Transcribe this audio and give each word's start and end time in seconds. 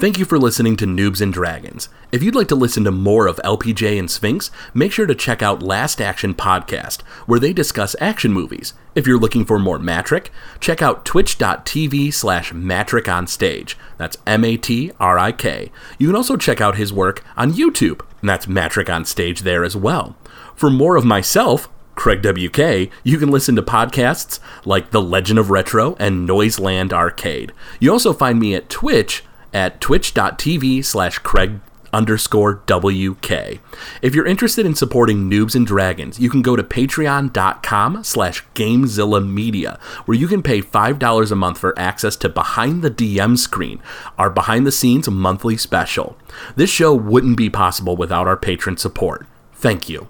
Thank 0.00 0.18
you 0.18 0.24
for 0.24 0.38
listening 0.38 0.76
to 0.78 0.86
Noobs 0.86 1.20
and 1.20 1.30
Dragons. 1.30 1.90
If 2.10 2.22
you'd 2.22 2.34
like 2.34 2.48
to 2.48 2.54
listen 2.54 2.84
to 2.84 2.90
more 2.90 3.26
of 3.26 3.36
LPJ 3.44 3.98
and 3.98 4.10
Sphinx, 4.10 4.50
make 4.72 4.92
sure 4.92 5.04
to 5.04 5.14
check 5.14 5.42
out 5.42 5.62
Last 5.62 6.00
Action 6.00 6.32
Podcast, 6.32 7.02
where 7.26 7.38
they 7.38 7.52
discuss 7.52 7.94
action 8.00 8.32
movies. 8.32 8.72
If 8.94 9.06
you're 9.06 9.18
looking 9.18 9.44
for 9.44 9.58
more 9.58 9.78
Matrik, 9.78 10.28
check 10.58 10.80
out 10.80 11.04
twitch.tv 11.04 12.14
slash 12.14 12.50
Matrik 12.50 13.12
on 13.12 13.26
stage. 13.26 13.76
That's 13.98 14.16
M 14.26 14.42
A 14.42 14.56
T 14.56 14.90
R 14.98 15.18
I 15.18 15.32
K. 15.32 15.70
You 15.98 16.06
can 16.06 16.16
also 16.16 16.38
check 16.38 16.62
out 16.62 16.78
his 16.78 16.94
work 16.94 17.22
on 17.36 17.52
YouTube, 17.52 18.00
and 18.22 18.30
that's 18.30 18.46
Matrik 18.46 18.88
on 18.88 19.04
stage 19.04 19.42
there 19.42 19.64
as 19.64 19.76
well. 19.76 20.16
For 20.56 20.70
more 20.70 20.96
of 20.96 21.04
myself, 21.04 21.68
Craig 21.94 22.22
WK, 22.22 22.90
you 23.04 23.18
can 23.18 23.30
listen 23.30 23.54
to 23.56 23.62
podcasts 23.62 24.40
like 24.64 24.92
The 24.92 25.02
Legend 25.02 25.38
of 25.38 25.50
Retro 25.50 25.94
and 25.98 26.26
Noiseland 26.26 26.94
Arcade. 26.94 27.52
You 27.78 27.92
also 27.92 28.14
find 28.14 28.40
me 28.40 28.54
at 28.54 28.70
Twitch 28.70 29.24
at 29.52 29.80
twitch.tv 29.80 30.84
slash 30.84 31.18
Craig 31.18 31.60
underscore 31.92 32.62
WK. 32.66 33.60
If 34.02 34.14
you're 34.14 34.26
interested 34.26 34.66
in 34.66 34.74
supporting 34.74 35.30
Noobs 35.30 35.54
and 35.54 35.66
Dragons, 35.66 36.18
you 36.18 36.30
can 36.30 36.42
go 36.42 36.56
to 36.56 36.62
patreon.com 36.62 38.04
slash 38.04 38.44
Gamezilla 38.54 39.26
Media, 39.26 39.78
where 40.04 40.16
you 40.16 40.28
can 40.28 40.42
pay 40.42 40.62
$5 40.62 41.30
a 41.30 41.34
month 41.34 41.58
for 41.58 41.78
access 41.78 42.16
to 42.16 42.28
Behind 42.28 42.82
the 42.82 42.90
DM 42.90 43.36
Screen, 43.36 43.80
our 44.18 44.30
behind 44.30 44.66
the 44.66 44.72
scenes 44.72 45.08
monthly 45.10 45.56
special. 45.56 46.16
This 46.56 46.70
show 46.70 46.94
wouldn't 46.94 47.36
be 47.36 47.50
possible 47.50 47.96
without 47.96 48.26
our 48.26 48.36
patron 48.36 48.76
support. 48.76 49.26
Thank 49.52 49.88
you. 49.88 50.08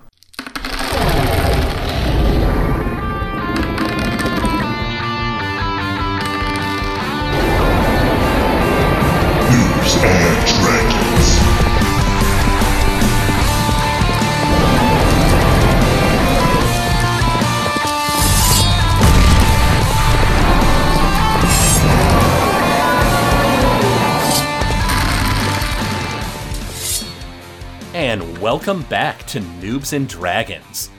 Welcome 28.50 28.82
back 28.88 29.24
to 29.28 29.38
Noobs 29.38 29.92
and 29.92 30.08
Dragons. 30.08 30.90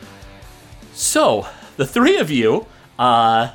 So, 0.93 1.45
the 1.75 1.85
three 1.85 2.15
of 2.15 2.31
you, 2.31 2.65
uh, 2.97 3.49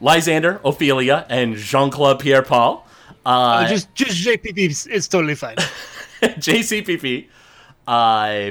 Lysander, 0.00 0.60
Ophelia, 0.64 1.24
and 1.28 1.54
Jean 1.54 1.92
Claude 1.92 2.18
Pierre 2.18 2.42
Paul, 2.42 2.84
uh, 3.24 3.28
Uh, 3.28 3.68
just 3.68 3.94
just 3.94 4.16
JPP 4.18 4.88
is 4.88 5.06
totally 5.06 5.36
fine. 5.36 5.54
JCPP, 6.22 7.28
uh, 7.86 8.50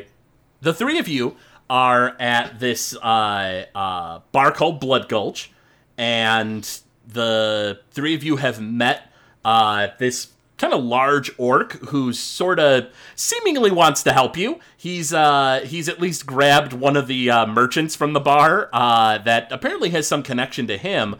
the 0.62 0.74
three 0.74 0.98
of 0.98 1.10
you 1.10 1.36
are 1.70 2.16
at 2.18 2.58
this 2.62 2.96
uh, 2.96 3.66
uh, 3.76 4.20
bar 4.32 4.54
called 4.54 4.80
Blood 4.80 5.10
Gulch, 5.10 5.52
and 5.98 6.64
the 7.06 7.82
three 7.92 8.16
of 8.16 8.24
you 8.24 8.38
have 8.38 8.62
met 8.62 9.12
uh, 9.44 9.88
this 10.00 10.28
kind 10.58 10.74
of 10.74 10.84
large 10.84 11.32
orc 11.38 11.74
who 11.90 12.14
sort 12.14 12.60
of 12.60 12.88
seemingly 13.16 13.72
wants 13.72 14.04
to 14.04 14.14
help 14.14 14.38
you. 14.38 14.60
He's 14.78 15.14
uh, 15.14 15.66
he's 15.66 15.90
at 15.90 16.00
least 16.00 16.26
grabbed 16.26 16.74
one 16.74 16.96
of 16.96 17.08
the 17.08 17.30
uh, 17.30 17.46
merchants 17.46 17.96
from 17.96 18.14
the 18.14 18.20
bar 18.20 18.70
uh, 18.72 19.18
that 19.20 19.52
apparently 19.52 19.90
has 19.90 20.08
some 20.08 20.24
connection 20.24 20.68
to 20.68 20.78
him, 20.78 21.16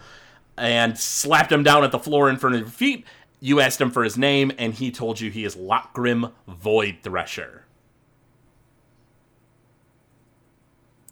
and 0.58 0.98
slapped 0.98 1.52
him 1.52 1.64
down 1.64 1.84
at 1.84 1.92
the 1.92 2.00
floor 2.00 2.30
in 2.30 2.38
front 2.38 2.56
of 2.56 2.62
your 2.62 2.70
feet. 2.70 3.06
You 3.40 3.60
asked 3.60 3.82
him 3.82 3.92
for 3.92 4.04
his 4.04 4.18
name, 4.18 4.52
and 4.58 4.74
he 4.74 4.90
told 4.92 5.20
you 5.20 5.30
he 5.30 5.44
is 5.44 5.56
Lockgrim 5.56 6.32
Void 6.48 7.00
Thresher. 7.04 7.66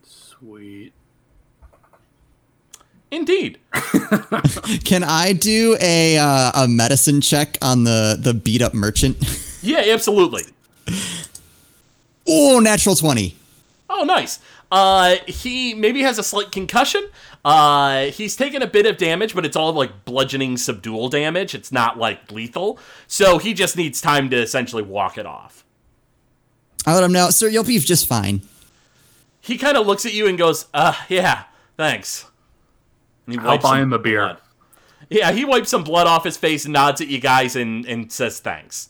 Sweet. 0.03 0.93
Indeed. 3.11 3.59
Can 4.85 5.03
I 5.03 5.33
do 5.33 5.77
a 5.81 6.17
uh, 6.17 6.63
a 6.63 6.67
medicine 6.67 7.19
check 7.21 7.57
on 7.61 7.83
the 7.83 8.17
the 8.19 8.33
beat 8.33 8.61
up 8.61 8.73
merchant? 8.73 9.17
Yeah, 9.63 9.83
absolutely. 9.93 10.41
oh, 12.27 12.59
natural 12.59 12.95
twenty. 12.95 13.35
Oh, 13.87 14.03
nice. 14.05 14.39
Uh, 14.71 15.17
he 15.27 15.75
maybe 15.75 16.01
has 16.01 16.17
a 16.17 16.23
slight 16.23 16.51
concussion. 16.51 17.07
Uh, 17.45 18.05
he's 18.05 18.35
taken 18.35 18.63
a 18.63 18.67
bit 18.67 18.87
of 18.87 18.97
damage, 18.97 19.35
but 19.35 19.45
it's 19.45 19.55
all 19.55 19.71
like 19.73 20.03
bludgeoning 20.03 20.57
subdual 20.57 21.09
damage. 21.09 21.53
It's 21.53 21.71
not 21.71 21.99
like 21.99 22.31
lethal. 22.31 22.79
So 23.05 23.37
he 23.37 23.53
just 23.53 23.77
needs 23.77 24.01
time 24.01 24.31
to 24.31 24.37
essentially 24.37 24.81
walk 24.81 25.19
it 25.19 25.27
off. 25.27 25.63
I 26.87 26.95
let 26.95 27.03
him 27.03 27.11
know, 27.11 27.29
sir. 27.29 27.47
You'll 27.47 27.63
be 27.63 27.77
just 27.77 28.07
fine. 28.07 28.41
He 29.41 29.59
kind 29.59 29.77
of 29.77 29.85
looks 29.85 30.07
at 30.07 30.13
you 30.15 30.25
and 30.25 30.39
goes, 30.39 30.65
"Uh, 30.73 30.95
yeah, 31.07 31.43
thanks." 31.77 32.25
And 33.33 33.41
he 33.41 33.47
I'll 33.47 33.57
buy 33.57 33.79
him 33.81 33.93
a 33.93 33.99
beer. 33.99 34.25
blood. 34.25 34.37
Yeah, 35.09 35.31
he 35.31 35.43
wipes 35.43 35.69
some 35.69 35.83
blood 35.83 36.07
off 36.07 36.23
his 36.23 36.37
face, 36.37 36.65
and 36.65 36.73
nods 36.73 37.01
at 37.01 37.07
you 37.07 37.19
guys, 37.19 37.55
and 37.55 37.85
and 37.85 38.11
says 38.11 38.39
thanks. 38.39 38.89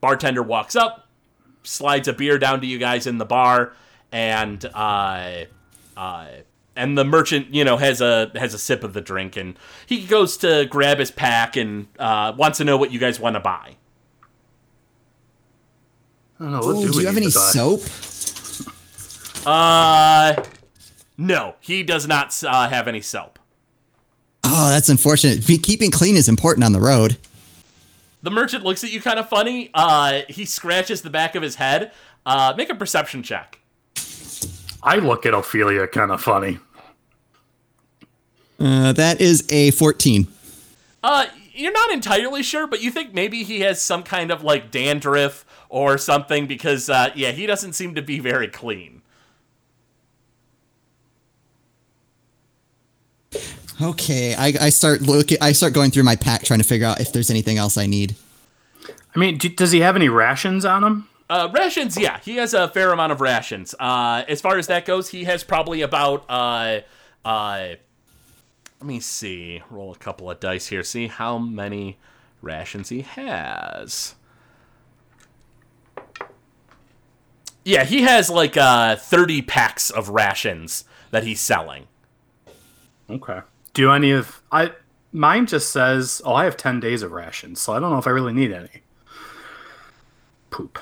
Bartender 0.00 0.42
walks 0.42 0.74
up, 0.74 1.08
slides 1.62 2.08
a 2.08 2.12
beer 2.12 2.38
down 2.38 2.60
to 2.60 2.66
you 2.66 2.78
guys 2.78 3.06
in 3.06 3.18
the 3.18 3.24
bar, 3.24 3.74
and 4.10 4.64
uh, 4.74 5.44
uh, 5.96 6.26
and 6.74 6.96
the 6.96 7.04
merchant, 7.04 7.54
you 7.54 7.64
know, 7.64 7.76
has 7.76 8.00
a 8.00 8.30
has 8.34 8.54
a 8.54 8.58
sip 8.58 8.82
of 8.82 8.94
the 8.94 9.00
drink, 9.00 9.36
and 9.36 9.58
he 9.86 10.06
goes 10.06 10.36
to 10.38 10.66
grab 10.66 10.98
his 10.98 11.10
pack 11.10 11.56
and 11.56 11.86
uh, 11.98 12.32
wants 12.36 12.58
to 12.58 12.64
know 12.64 12.76
what 12.76 12.92
you 12.92 12.98
guys 12.98 13.20
want 13.20 13.34
to 13.34 13.40
buy. 13.40 13.76
I 16.40 16.44
don't 16.44 16.52
know. 16.52 16.60
What 16.60 16.76
Ooh, 16.76 16.86
do, 16.86 16.92
do 16.92 17.00
you 17.00 17.06
have 17.06 17.16
any 17.16 17.30
soap? 17.30 17.82
Uh, 19.44 20.42
no, 21.16 21.56
he 21.60 21.82
does 21.82 22.06
not 22.06 22.42
uh, 22.42 22.68
have 22.68 22.88
any 22.88 23.00
soap. 23.00 23.38
Oh, 24.44 24.70
that's 24.70 24.88
unfortunate. 24.88 25.44
Keeping 25.62 25.90
clean 25.90 26.16
is 26.16 26.28
important 26.28 26.64
on 26.64 26.72
the 26.72 26.80
road. 26.80 27.16
The 28.22 28.30
merchant 28.30 28.64
looks 28.64 28.84
at 28.84 28.92
you 28.92 29.00
kind 29.00 29.18
of 29.18 29.28
funny. 29.28 29.70
Uh, 29.74 30.22
he 30.28 30.44
scratches 30.44 31.02
the 31.02 31.10
back 31.10 31.34
of 31.34 31.42
his 31.42 31.56
head. 31.56 31.92
Uh, 32.24 32.54
make 32.56 32.70
a 32.70 32.74
perception 32.74 33.22
check. 33.22 33.58
I 34.82 34.96
look 34.96 35.26
at 35.26 35.34
Ophelia 35.34 35.86
kind 35.86 36.10
of 36.10 36.20
funny. 36.20 36.58
Uh, 38.58 38.92
that 38.92 39.20
is 39.20 39.44
a 39.50 39.72
fourteen. 39.72 40.28
Uh, 41.02 41.26
you're 41.52 41.72
not 41.72 41.90
entirely 41.90 42.42
sure, 42.42 42.66
but 42.66 42.80
you 42.80 42.90
think 42.90 43.12
maybe 43.12 43.42
he 43.42 43.60
has 43.60 43.82
some 43.82 44.02
kind 44.02 44.30
of 44.30 44.42
like 44.44 44.70
dandruff 44.70 45.44
or 45.68 45.98
something 45.98 46.46
because, 46.46 46.88
uh, 46.88 47.10
yeah, 47.14 47.32
he 47.32 47.46
doesn't 47.46 47.72
seem 47.72 47.94
to 47.94 48.02
be 48.02 48.20
very 48.20 48.48
clean. 48.48 49.01
Okay, 53.80 54.34
I, 54.34 54.54
I 54.60 54.68
start 54.70 55.02
looking. 55.02 55.38
I 55.40 55.52
start 55.52 55.72
going 55.72 55.90
through 55.90 56.04
my 56.04 56.16
pack 56.16 56.44
trying 56.44 56.60
to 56.60 56.64
figure 56.64 56.86
out 56.86 57.00
if 57.00 57.12
there's 57.12 57.30
anything 57.30 57.58
else 57.58 57.76
I 57.76 57.86
need. 57.86 58.14
I 59.14 59.18
mean, 59.18 59.38
do, 59.38 59.48
does 59.48 59.72
he 59.72 59.80
have 59.80 59.96
any 59.96 60.08
rations 60.08 60.64
on 60.64 60.84
him? 60.84 61.08
Uh, 61.28 61.48
rations, 61.52 61.96
yeah, 61.98 62.20
he 62.20 62.36
has 62.36 62.52
a 62.52 62.68
fair 62.68 62.92
amount 62.92 63.12
of 63.12 63.20
rations. 63.20 63.74
Uh, 63.80 64.22
as 64.28 64.40
far 64.40 64.58
as 64.58 64.66
that 64.66 64.84
goes, 64.84 65.08
he 65.08 65.24
has 65.24 65.42
probably 65.42 65.80
about 65.80 66.24
uh, 66.28 66.80
uh, 67.24 67.68
let 68.82 68.88
me 68.88 68.98
see, 68.98 69.62
roll 69.70 69.92
a 69.92 69.96
couple 69.96 70.28
of 70.28 70.40
dice 70.40 70.66
here, 70.66 70.82
see 70.82 71.06
how 71.06 71.38
many 71.38 71.98
rations 72.40 72.88
he 72.88 73.02
has. 73.02 74.16
Yeah, 77.64 77.84
he 77.84 78.02
has 78.02 78.28
like 78.28 78.56
uh, 78.56 78.96
30 78.96 79.42
packs 79.42 79.88
of 79.88 80.08
rations 80.08 80.84
that 81.12 81.22
he's 81.22 81.40
selling. 81.40 81.86
Okay. 83.12 83.40
Do 83.74 83.90
any 83.92 84.10
of 84.12 84.42
I? 84.50 84.72
Mine 85.12 85.46
just 85.46 85.70
says, 85.70 86.22
"Oh, 86.24 86.34
I 86.34 86.44
have 86.44 86.56
ten 86.56 86.80
days 86.80 87.02
of 87.02 87.12
rations, 87.12 87.60
so 87.60 87.72
I 87.74 87.80
don't 87.80 87.90
know 87.90 87.98
if 87.98 88.06
I 88.06 88.10
really 88.10 88.32
need 88.32 88.52
any." 88.52 88.82
Poop. 90.50 90.78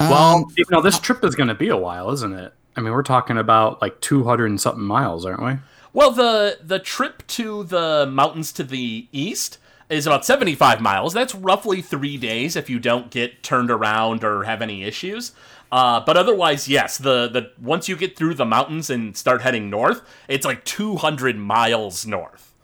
Well, 0.00 0.36
Um, 0.36 0.44
even 0.56 0.70
though 0.70 0.80
this 0.80 0.98
trip 0.98 1.24
is 1.24 1.34
going 1.34 1.48
to 1.48 1.54
be 1.54 1.68
a 1.68 1.76
while, 1.76 2.10
isn't 2.10 2.32
it? 2.32 2.52
I 2.76 2.80
mean, 2.80 2.92
we're 2.92 3.02
talking 3.02 3.36
about 3.38 3.82
like 3.82 4.00
two 4.00 4.24
hundred 4.24 4.46
and 4.50 4.60
something 4.60 4.84
miles, 4.84 5.24
aren't 5.26 5.42
we? 5.42 5.54
Well, 5.92 6.10
the 6.12 6.58
the 6.62 6.78
trip 6.78 7.26
to 7.28 7.64
the 7.64 8.06
mountains 8.10 8.52
to 8.52 8.62
the 8.64 9.08
east 9.10 9.58
is 9.88 10.06
about 10.06 10.22
75 10.22 10.82
miles. 10.82 11.14
That's 11.14 11.34
roughly 11.34 11.80
three 11.80 12.18
days 12.18 12.56
if 12.56 12.68
you 12.68 12.78
don't 12.78 13.10
get 13.10 13.42
turned 13.42 13.70
around 13.70 14.22
or 14.22 14.44
have 14.44 14.60
any 14.60 14.84
issues. 14.84 15.32
Uh, 15.70 16.00
but 16.00 16.16
otherwise, 16.16 16.66
yes, 16.68 16.96
the, 16.98 17.28
the 17.28 17.50
once 17.60 17.88
you 17.88 17.96
get 17.96 18.16
through 18.16 18.34
the 18.34 18.44
mountains 18.46 18.88
and 18.90 19.16
start 19.16 19.42
heading 19.42 19.68
north, 19.68 20.00
it's 20.28 20.46
like 20.46 20.64
200 20.64 21.36
miles 21.36 22.06
north. 22.06 22.54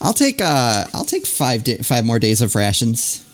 I'll 0.00 0.14
take 0.14 0.40
uh, 0.40 0.84
I'll 0.94 1.04
take 1.04 1.26
five 1.26 1.64
da- 1.64 1.78
five 1.78 2.04
more 2.04 2.18
days 2.18 2.40
of 2.40 2.54
rations. 2.54 3.24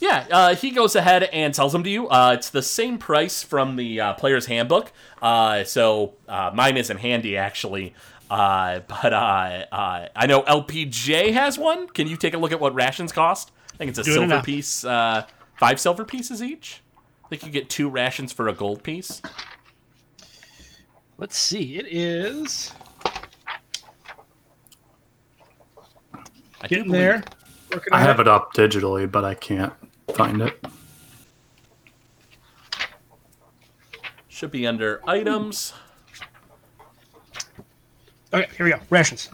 Yeah, 0.00 0.26
uh, 0.30 0.54
he 0.54 0.70
goes 0.70 0.94
ahead 0.94 1.24
and 1.24 1.56
sells 1.56 1.72
them 1.72 1.82
to 1.82 1.90
you. 1.90 2.08
Uh, 2.08 2.32
it's 2.34 2.50
the 2.50 2.62
same 2.62 2.98
price 2.98 3.42
from 3.42 3.76
the 3.76 4.00
uh, 4.00 4.12
player's 4.14 4.46
handbook. 4.46 4.92
Uh, 5.22 5.64
so 5.64 6.14
uh, 6.28 6.50
mine 6.54 6.76
isn't 6.76 6.98
handy 6.98 7.36
actually. 7.36 7.94
Uh, 8.30 8.80
but 8.86 9.12
uh, 9.12 9.64
uh, 9.72 10.08
I 10.14 10.26
know 10.26 10.42
LPJ 10.42 11.32
has 11.32 11.58
one. 11.58 11.88
Can 11.88 12.06
you 12.06 12.16
take 12.16 12.34
a 12.34 12.38
look 12.38 12.52
at 12.52 12.60
what 12.60 12.74
rations 12.74 13.12
cost? 13.12 13.50
I 13.72 13.76
think 13.76 13.88
it's 13.90 13.98
a 13.98 14.02
Doing 14.04 14.14
it 14.14 14.18
silver 14.20 14.34
now. 14.36 14.42
piece, 14.42 14.84
uh, 14.84 15.26
five 15.56 15.80
silver 15.80 16.04
pieces 16.04 16.42
each. 16.42 16.82
I 17.24 17.28
think 17.28 17.44
you 17.44 17.50
get 17.50 17.70
two 17.70 17.88
rations 17.88 18.32
for 18.32 18.48
a 18.48 18.52
gold 18.52 18.82
piece. 18.82 19.22
Let's 21.16 21.36
see. 21.36 21.76
It 21.76 21.86
is 21.88 22.72
I 26.64 26.66
do 26.66 26.76
getting 26.76 26.92
there. 26.92 27.22
I 27.92 28.00
have 28.00 28.20
it 28.20 28.28
up 28.28 28.54
digitally, 28.54 29.10
but 29.10 29.22
I 29.22 29.34
can't 29.34 29.74
find 30.14 30.40
it. 30.40 30.64
Should 34.28 34.50
be 34.50 34.66
under 34.66 35.02
items. 35.06 35.74
Okay, 38.32 38.48
here 38.56 38.64
we 38.64 38.72
go. 38.72 38.80
Rations. 38.88 39.28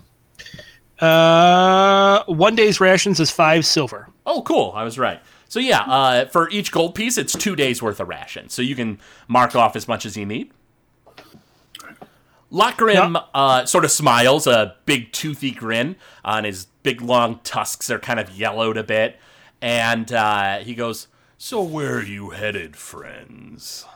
Uh, 0.98 2.24
one 2.26 2.56
day's 2.56 2.80
rations 2.80 3.20
is 3.20 3.30
five 3.30 3.64
silver. 3.64 4.08
Oh, 4.26 4.42
cool. 4.42 4.72
I 4.74 4.82
was 4.82 4.98
right. 4.98 5.20
So 5.50 5.58
yeah, 5.58 5.80
uh, 5.80 6.26
for 6.26 6.48
each 6.50 6.70
gold 6.70 6.94
piece, 6.94 7.18
it's 7.18 7.32
two 7.34 7.56
days 7.56 7.82
worth 7.82 7.98
of 7.98 8.06
ration. 8.08 8.48
So 8.48 8.62
you 8.62 8.76
can 8.76 9.00
mark 9.26 9.56
off 9.56 9.74
as 9.74 9.88
much 9.88 10.06
as 10.06 10.16
you 10.16 10.24
need. 10.24 10.52
Lockgrim 12.52 13.14
Yeah. 13.14 13.20
uh, 13.34 13.66
sort 13.66 13.84
of 13.84 13.90
smiles, 13.90 14.46
a 14.46 14.76
big 14.86 15.10
toothy 15.12 15.50
grin 15.50 15.96
on 16.24 16.44
his 16.44 16.66
big 16.84 17.02
long 17.02 17.40
tusks 17.42 17.90
are 17.90 17.98
kind 17.98 18.20
of 18.20 18.30
yellowed 18.30 18.76
a 18.76 18.84
bit, 18.84 19.18
and 19.60 20.12
uh, 20.12 20.58
he 20.58 20.74
goes, 20.76 21.08
"So 21.36 21.60
where 21.62 21.96
are 21.96 22.02
you 22.04 22.30
headed, 22.30 22.76
friends?" 22.76 23.86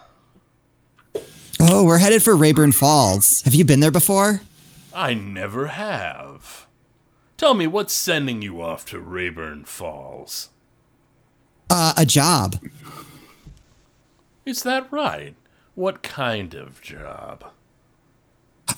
Oh, 1.61 1.85
we're 1.85 1.99
headed 1.99 2.23
for 2.25 2.35
Rayburn 2.37 2.73
Falls. 2.73 3.43
Have 3.43 3.55
you 3.55 3.65
been 3.65 3.79
there 3.81 3.93
before? 3.93 4.41
I 4.93 5.15
never 5.15 5.69
have. 5.69 6.67
Tell 7.37 7.55
me, 7.55 7.67
what's 7.69 7.95
sending 7.95 8.43
you 8.43 8.61
off 8.61 8.85
to 8.87 8.99
Rayburn 8.99 9.65
Falls? 9.65 10.51
Uh, 11.71 11.93
a 11.97 12.05
job. 12.07 12.59
Is 14.45 14.63
that 14.63 14.91
right? 14.93 15.35
What 15.75 16.03
kind 16.03 16.55
of 16.55 16.81
job? 16.81 17.45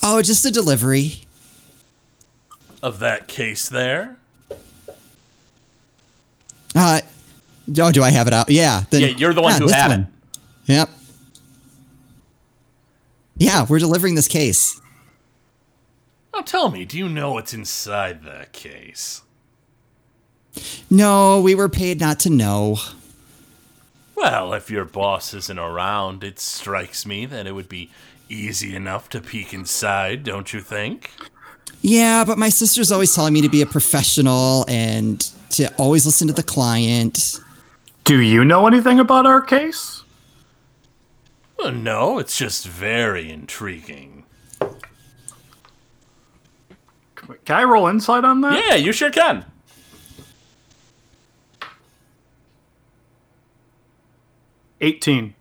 Oh, 0.03 0.23
just 0.23 0.44
a 0.47 0.50
delivery. 0.50 1.23
Of 2.83 2.99
that 3.00 3.27
case 3.29 3.69
there? 3.69 4.17
Uh, 6.75 7.00
oh, 7.79 7.91
do 7.93 8.03
I 8.03 8.11
have 8.11 8.27
it 8.27 8.33
out? 8.33 8.49
Yeah. 8.50 8.85
Then, 8.91 9.00
Yeah, 9.03 9.06
you're 9.09 9.35
the 9.35 9.43
one 9.43 9.53
yeah, 9.53 9.59
who 9.59 9.69
had 9.69 9.88
one. 9.91 10.00
it. 10.00 10.73
Yep. 10.73 10.91
Yeah, 13.38 13.67
we're 13.69 13.79
delivering 13.79 14.15
this 14.15 14.29
case. 14.29 14.81
Now 16.35 16.41
tell 16.43 16.71
me, 16.71 16.85
do 16.85 16.97
you 16.99 17.09
know 17.09 17.33
what's 17.33 17.53
inside 17.55 18.25
that 18.25 18.53
case? 18.53 19.23
No, 20.91 21.41
we 21.41 21.55
were 21.55 21.69
paid 21.69 22.00
not 22.00 22.19
to 22.20 22.31
know. 22.31 22.79
Well, 24.14 24.55
if 24.55 24.70
your 24.70 24.85
boss 24.85 25.35
isn't 25.35 25.58
around, 25.58 26.25
it 26.25 26.38
strikes 26.38 27.05
me 27.05 27.26
that 27.26 27.47
it 27.47 27.53
would 27.53 27.69
be 27.69 27.91
easy 28.29 28.75
enough 28.75 29.08
to 29.11 29.20
peek 29.20 29.53
inside, 29.53 30.25
don't 30.25 30.53
you 30.53 30.61
think? 30.61 31.11
Yeah, 31.82 32.25
but 32.25 32.38
my 32.38 32.49
sister's 32.49 32.91
always 32.91 33.14
telling 33.14 33.35
me 33.35 33.43
to 33.43 33.49
be 33.49 33.62
a 33.62 33.67
professional 33.67 34.64
and 34.69 35.20
to 35.50 35.73
always 35.76 36.06
listen 36.06 36.26
to 36.29 36.32
the 36.32 36.43
client. 36.43 37.41
Do 38.05 38.20
you 38.20 38.44
know 38.44 38.67
anything 38.67 38.99
about 38.99 39.26
our 39.26 39.41
case? 39.41 40.02
Well, 41.59 41.73
no, 41.73 42.19
it's 42.19 42.37
just 42.37 42.67
very 42.67 43.31
intriguing. 43.31 44.25
Can 47.44 47.56
I 47.56 47.64
roll 47.64 47.87
insight 47.88 48.25
on 48.25 48.41
that? 48.43 48.64
Yeah, 48.67 48.75
you 48.75 48.93
sure 48.93 49.11
can. 49.11 49.44
Eighteen. 54.87 55.35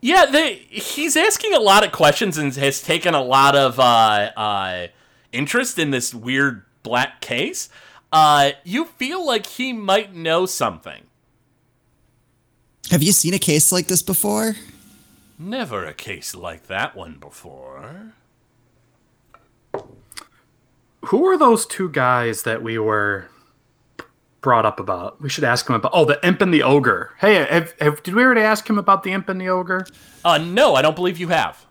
Yeah, 0.00 0.24
they, 0.24 0.54
he's 0.70 1.14
asking 1.14 1.52
a 1.52 1.60
lot 1.60 1.84
of 1.84 1.92
questions 1.92 2.38
and 2.38 2.54
has 2.56 2.80
taken 2.80 3.12
a 3.12 3.22
lot 3.22 3.54
of 3.54 3.78
uh, 3.78 4.30
uh, 4.34 4.86
interest 5.30 5.78
in 5.78 5.90
this 5.90 6.14
weird 6.14 6.64
black 6.82 7.20
case. 7.20 7.68
Uh, 8.10 8.52
you 8.64 8.86
feel 8.86 9.24
like 9.26 9.44
he 9.44 9.74
might 9.74 10.14
know 10.14 10.46
something. 10.46 11.02
Have 12.90 13.02
you 13.02 13.12
seen 13.12 13.34
a 13.34 13.38
case 13.38 13.70
like 13.70 13.88
this 13.88 14.02
before? 14.02 14.56
Never 15.38 15.84
a 15.84 15.92
case 15.92 16.34
like 16.34 16.66
that 16.68 16.96
one 16.96 17.18
before. 17.20 18.14
Who 21.06 21.26
are 21.26 21.38
those 21.38 21.66
two 21.66 21.90
guys 21.90 22.42
that 22.44 22.62
we 22.62 22.78
were 22.78 23.29
brought 24.40 24.66
up 24.66 24.80
about? 24.80 25.20
We 25.20 25.28
should 25.28 25.44
ask 25.44 25.68
him 25.68 25.74
about. 25.74 25.92
Oh, 25.94 26.04
the 26.04 26.24
imp 26.26 26.40
and 26.40 26.52
the 26.52 26.62
ogre. 26.62 27.14
Hey, 27.18 27.34
have, 27.34 27.74
have, 27.80 28.02
did 28.02 28.14
we 28.14 28.22
already 28.22 28.40
ask 28.40 28.68
him 28.68 28.78
about 28.78 29.02
the 29.02 29.12
imp 29.12 29.28
and 29.28 29.40
the 29.40 29.48
ogre? 29.48 29.86
Uh, 30.24 30.38
no, 30.38 30.74
I 30.74 30.82
don't 30.82 30.96
believe 30.96 31.18
you 31.18 31.28
have. 31.28 31.66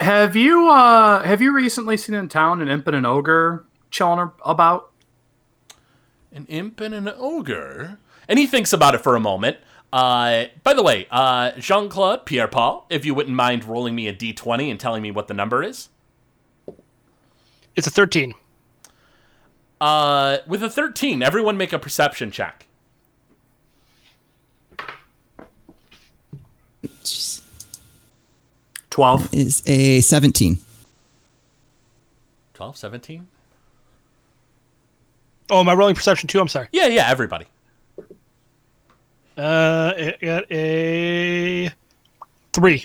Have 0.00 0.34
you 0.34 0.68
uh 0.68 1.22
have 1.22 1.40
you 1.40 1.54
recently 1.54 1.96
seen 1.96 2.16
in 2.16 2.28
town 2.28 2.60
an 2.60 2.66
imp 2.66 2.88
and 2.88 2.96
an 2.96 3.06
ogre 3.06 3.64
chilling 3.92 4.32
about? 4.44 4.90
An 6.32 6.44
imp 6.46 6.80
and 6.80 6.92
an 6.92 7.08
ogre? 7.16 7.98
And 8.28 8.36
he 8.36 8.48
thinks 8.48 8.72
about 8.72 8.96
it 8.96 9.02
for 9.02 9.14
a 9.14 9.20
moment. 9.20 9.58
Uh, 9.92 10.46
by 10.64 10.74
the 10.74 10.82
way, 10.82 11.06
uh, 11.10 11.52
Jean 11.58 11.88
Claude, 11.88 12.24
Pierre 12.24 12.48
Paul, 12.48 12.86
if 12.90 13.04
you 13.04 13.14
wouldn't 13.14 13.36
mind 13.36 13.64
rolling 13.64 13.94
me 13.94 14.08
a 14.08 14.12
d20 14.12 14.70
and 14.70 14.80
telling 14.80 15.02
me 15.02 15.10
what 15.10 15.28
the 15.28 15.34
number 15.34 15.62
is. 15.62 15.90
It's 17.76 17.86
a 17.86 17.90
13. 17.90 18.34
Uh, 19.82 20.38
with 20.46 20.62
a 20.62 20.70
13, 20.70 21.24
everyone 21.24 21.56
make 21.56 21.72
a 21.72 21.78
perception 21.78 22.30
check. 22.30 22.66
Twelve. 28.90 29.32
Is 29.34 29.62
a 29.66 30.00
17. 30.00 30.58
12, 32.54 32.76
17? 32.76 33.26
Oh, 35.50 35.60
am 35.60 35.68
I 35.68 35.74
rolling 35.74 35.94
perception 35.96 36.28
too? 36.28 36.38
I'm 36.40 36.46
sorry. 36.48 36.68
Yeah, 36.70 36.86
yeah, 36.86 37.10
everybody. 37.10 37.46
Uh, 39.36 39.92
it 39.96 40.20
got 40.20 40.44
a 40.52 41.70
three. 42.52 42.84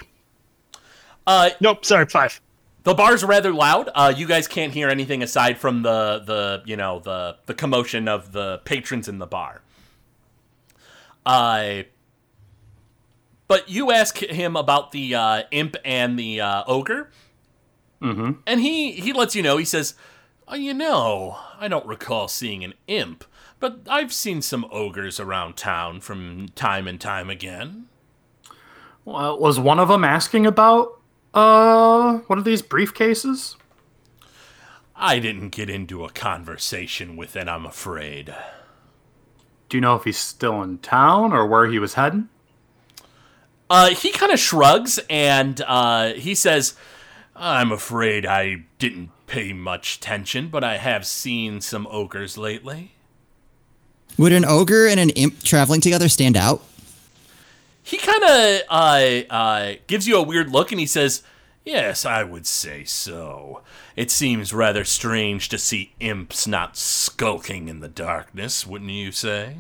Uh, 1.28 1.50
Nope, 1.60 1.86
sorry, 1.86 2.06
five. 2.08 2.42
The 2.88 2.94
bar's 2.94 3.22
rather 3.22 3.52
loud. 3.52 3.90
Uh, 3.94 4.14
you 4.16 4.26
guys 4.26 4.48
can't 4.48 4.74
hear 4.74 4.88
anything 4.88 5.22
aside 5.22 5.58
from 5.58 5.82
the 5.82 6.24
the 6.26 6.64
you 6.66 6.78
know 6.78 7.00
the 7.00 7.36
the 7.46 7.54
commotion 7.54 8.08
of 8.08 8.32
the 8.32 8.62
patrons 8.64 9.10
in 9.10 9.20
the 9.20 9.28
bar. 9.28 9.62
Uh, 11.26 11.84
but 13.50 13.68
you 13.68 13.92
ask 13.92 14.20
him 14.20 14.56
about 14.56 14.94
the 14.94 15.14
uh, 15.14 15.44
imp 15.52 15.76
and 15.84 16.18
the 16.18 16.40
uh, 16.40 16.64
ogre, 16.66 17.12
mm-hmm. 18.02 18.40
and 18.48 18.62
he 18.62 18.94
he 18.94 19.12
lets 19.12 19.36
you 19.36 19.44
know. 19.44 19.58
He 19.58 19.66
says, 19.66 19.94
oh, 20.48 20.56
"You 20.56 20.74
know, 20.74 21.38
I 21.60 21.68
don't 21.68 21.86
recall 21.86 22.30
seeing 22.30 22.64
an 22.64 22.74
imp, 22.88 23.26
but 23.60 23.82
I've 23.90 24.14
seen 24.14 24.42
some 24.42 24.66
ogres 24.72 25.20
around 25.20 25.58
town 25.58 26.00
from 26.00 26.48
time 26.56 26.88
and 26.88 27.02
time 27.02 27.30
again." 27.30 27.88
Well, 29.04 29.38
was 29.38 29.60
one 29.60 29.80
of 29.80 29.90
them 29.90 30.06
asking 30.06 30.46
about 30.46 30.97
uh 31.38 32.18
one 32.28 32.40
of 32.40 32.46
these 32.46 32.62
briefcases? 32.62 33.56
I 34.96 35.20
didn't 35.20 35.50
get 35.50 35.70
into 35.70 36.04
a 36.04 36.10
conversation 36.10 37.16
with 37.16 37.36
it, 37.36 37.48
I'm 37.48 37.66
afraid. 37.66 38.34
Do 39.70 39.78
you 39.78 39.82
know 39.82 39.96
if 39.96 40.06
he's 40.06 40.18
still 40.18 40.64
in 40.64 40.80
town 40.80 41.34
or 41.34 41.46
where 41.46 41.68
he 41.68 41.78
was 41.78 41.94
heading? 41.94 42.30
Uh, 43.70 43.90
he 43.90 44.12
kind 44.12 44.32
of 44.32 44.40
shrugs 44.40 44.98
and 45.10 45.62
uh, 45.68 46.14
he 46.14 46.34
says, 46.34 46.74
I'm 47.36 47.72
afraid 47.72 48.26
I 48.26 48.64
didn't 48.80 49.12
pay 49.28 49.54
much 49.54 49.98
attention, 49.98 50.48
but 50.48 50.64
I 50.64 50.78
have 50.78 51.06
seen 51.06 51.62
some 51.62 51.86
ogres 51.92 52.38
lately. 52.38 52.94
Would 54.18 54.32
an 54.32 54.46
ogre 54.46 54.88
and 54.88 55.00
an 55.00 55.12
imp 55.12 55.44
traveling 55.44 55.82
together 55.82 56.10
stand 56.10 56.36
out? 56.38 56.64
He 57.88 57.96
kind 57.96 58.22
of 58.22 58.62
uh, 58.68 59.34
uh, 59.34 59.74
gives 59.88 60.10
you 60.10 60.18
a 60.18 60.22
weird 60.22 60.52
look 60.52 60.74
and 60.74 60.80
he 60.80 60.86
says, 60.86 61.24
Yes, 61.64 62.06
I 62.06 62.22
would 62.22 62.46
say 62.46 62.84
so. 62.84 63.62
It 63.96 64.12
seems 64.12 64.52
rather 64.52 64.84
strange 64.84 65.48
to 65.48 65.58
see 65.58 65.94
imps 66.02 66.46
not 66.46 66.76
skulking 66.76 67.70
in 67.70 67.80
the 67.80 67.88
darkness, 67.88 68.68
wouldn't 68.68 68.92
you 68.92 69.14
say? 69.14 69.56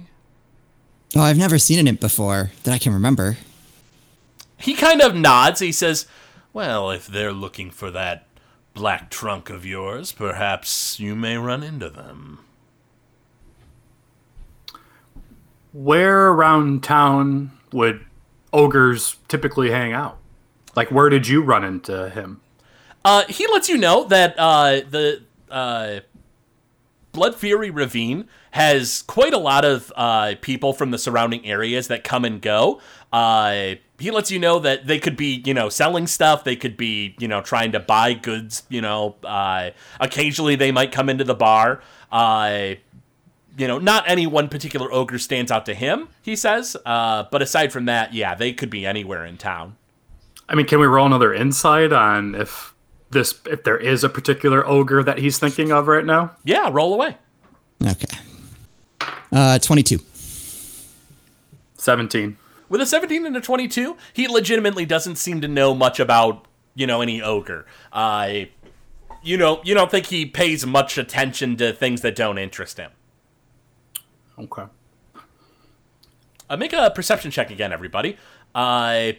Oh, 1.15 1.22
I've 1.22 1.38
never 1.38 1.57
seen 1.57 1.79
an 1.79 1.88
imp 1.88 2.01
before 2.01 2.51
that 2.63 2.74
I 2.74 2.79
can 2.79 2.91
remember. 2.91 3.38
He 4.57 4.74
kind 4.74 5.01
of 5.01 5.15
nods. 5.15 5.62
He 5.62 5.72
says, 5.72 6.05
Well, 6.51 6.91
if 6.91 7.07
they're 7.07 7.31
looking 7.31 7.72
for 7.72 7.91
that 7.91 8.27
black 8.74 9.10
trunk 9.10 9.50
of 9.50 9.65
yours, 9.65 10.12
perhaps 10.12 11.00
you 11.00 11.15
may 11.15 11.38
run 11.38 11.63
into 11.63 11.89
them. 11.89 12.39
Where 15.72 16.27
around 16.27 16.84
town 16.84 17.51
would 17.72 18.03
ogres 18.54 19.18
typically 19.27 19.72
hang 19.72 19.94
out? 19.94 20.18
Like, 20.75 20.92
where 20.92 21.10
did 21.10 21.27
you 21.27 21.42
run 21.42 21.63
into 21.63 22.10
him? 22.10 22.42
Uh, 23.04 23.24
he 23.27 23.48
lets 23.48 23.70
you 23.70 23.77
know 23.77 24.04
that 24.06 24.36
uh, 24.38 24.82
the 24.89 25.24
uh, 25.50 26.01
Blood 27.12 27.36
Fury 27.36 27.72
Ravine 27.72 28.27
has 28.51 29.01
quite 29.04 29.34
a 29.34 29.38
lot 29.38 29.66
of 29.66 29.92
uh, 29.96 30.36
people 30.42 30.74
from 30.74 30.92
the 30.92 30.98
surrounding 30.98 31.46
areas 31.46 31.88
that 31.88 32.04
come 32.04 32.25
and 32.25 32.42
go. 32.42 32.80
Uh, 33.12 33.75
he 33.98 34.12
lets 34.12 34.30
you 34.30 34.38
know 34.38 34.60
that 34.60 34.86
they 34.86 35.00
could 35.00 35.18
be, 35.18 35.42
you 35.46 35.54
know, 35.54 35.70
selling 35.70 36.06
stuff. 36.06 36.44
They 36.44 36.56
could 36.56 36.77
be, 36.77 37.16
you 37.18 37.27
know, 37.27 37.42
trying 37.42 37.72
to 37.72 37.80
buy 37.80 38.13
goods. 38.13 38.63
You 38.70 38.82
know, 38.82 39.16
uh, 39.24 39.72
occasionally 40.00 40.56
they 40.56 40.72
might 40.72 40.92
come 40.92 41.10
into 41.10 41.24
the 41.24 41.34
bar. 41.34 41.82
Uh, 42.12 42.75
you 43.58 43.68
know, 43.68 43.80
not 43.80 44.08
any 44.08 44.28
one 44.28 44.50
particular 44.50 44.92
ogre 44.94 45.18
stands 45.18 45.52
out 45.52 45.66
to 45.66 45.74
him. 45.74 46.10
He 46.22 46.36
says, 46.36 46.78
uh, 46.86 47.24
but 47.32 47.42
aside 47.42 47.74
from 47.74 47.86
that, 47.86 48.14
yeah, 48.14 48.36
they 48.36 48.54
could 48.54 48.70
be 48.70 48.86
anywhere 48.86 49.26
in 49.26 49.38
town. 49.38 49.76
I 50.48 50.56
mean, 50.56 50.68
can 50.68 50.80
we 50.80 50.86
roll 50.86 51.08
another 51.08 51.34
insight 51.34 51.92
on 51.92 52.36
if 52.36 52.74
this 53.10 53.40
if 53.46 53.64
there 53.64 53.78
is 53.78 54.04
a 54.04 54.10
particular 54.10 54.66
ogre 54.66 55.04
that 55.04 55.18
he's 55.18 55.40
thinking 55.40 55.72
of 55.72 55.88
right 55.88 56.06
now? 56.06 56.32
Yeah, 56.44 56.70
roll 56.72 56.94
away. 56.94 57.18
Okay. 57.86 58.18
Uh, 59.32 59.60
22. 59.60 60.00
17. 61.76 62.38
With 62.70 62.82
a 62.82 62.86
17 62.86 63.26
and 63.26 63.36
a 63.36 63.42
22, 63.42 63.98
he 64.14 64.28
legitimately 64.28 64.86
doesn't 64.86 65.16
seem 65.16 65.42
to 65.42 65.48
know 65.48 65.74
much 65.74 66.00
about, 66.00 66.46
you 66.76 66.86
know, 66.86 67.02
any 67.02 67.22
ogre. 67.22 67.66
Uh, 67.94 68.46
you 69.24 69.38
know, 69.38 69.62
you 69.64 69.74
don't 69.74 69.90
think 69.90 70.08
he 70.08 70.26
pays 70.26 70.66
much 70.66 70.98
attention 70.98 71.56
to 71.58 71.74
things 71.74 72.02
that 72.02 72.16
don't 72.16 72.38
interest 72.38 72.78
him. 72.78 72.92
Okay. 74.39 74.63
Uh, 76.50 76.58
make 76.58 76.74
a 76.74 76.91
perception 76.91 77.32
check 77.32 77.51
again, 77.51 77.74
everybody. 77.74 78.17
Uh, 78.56 79.13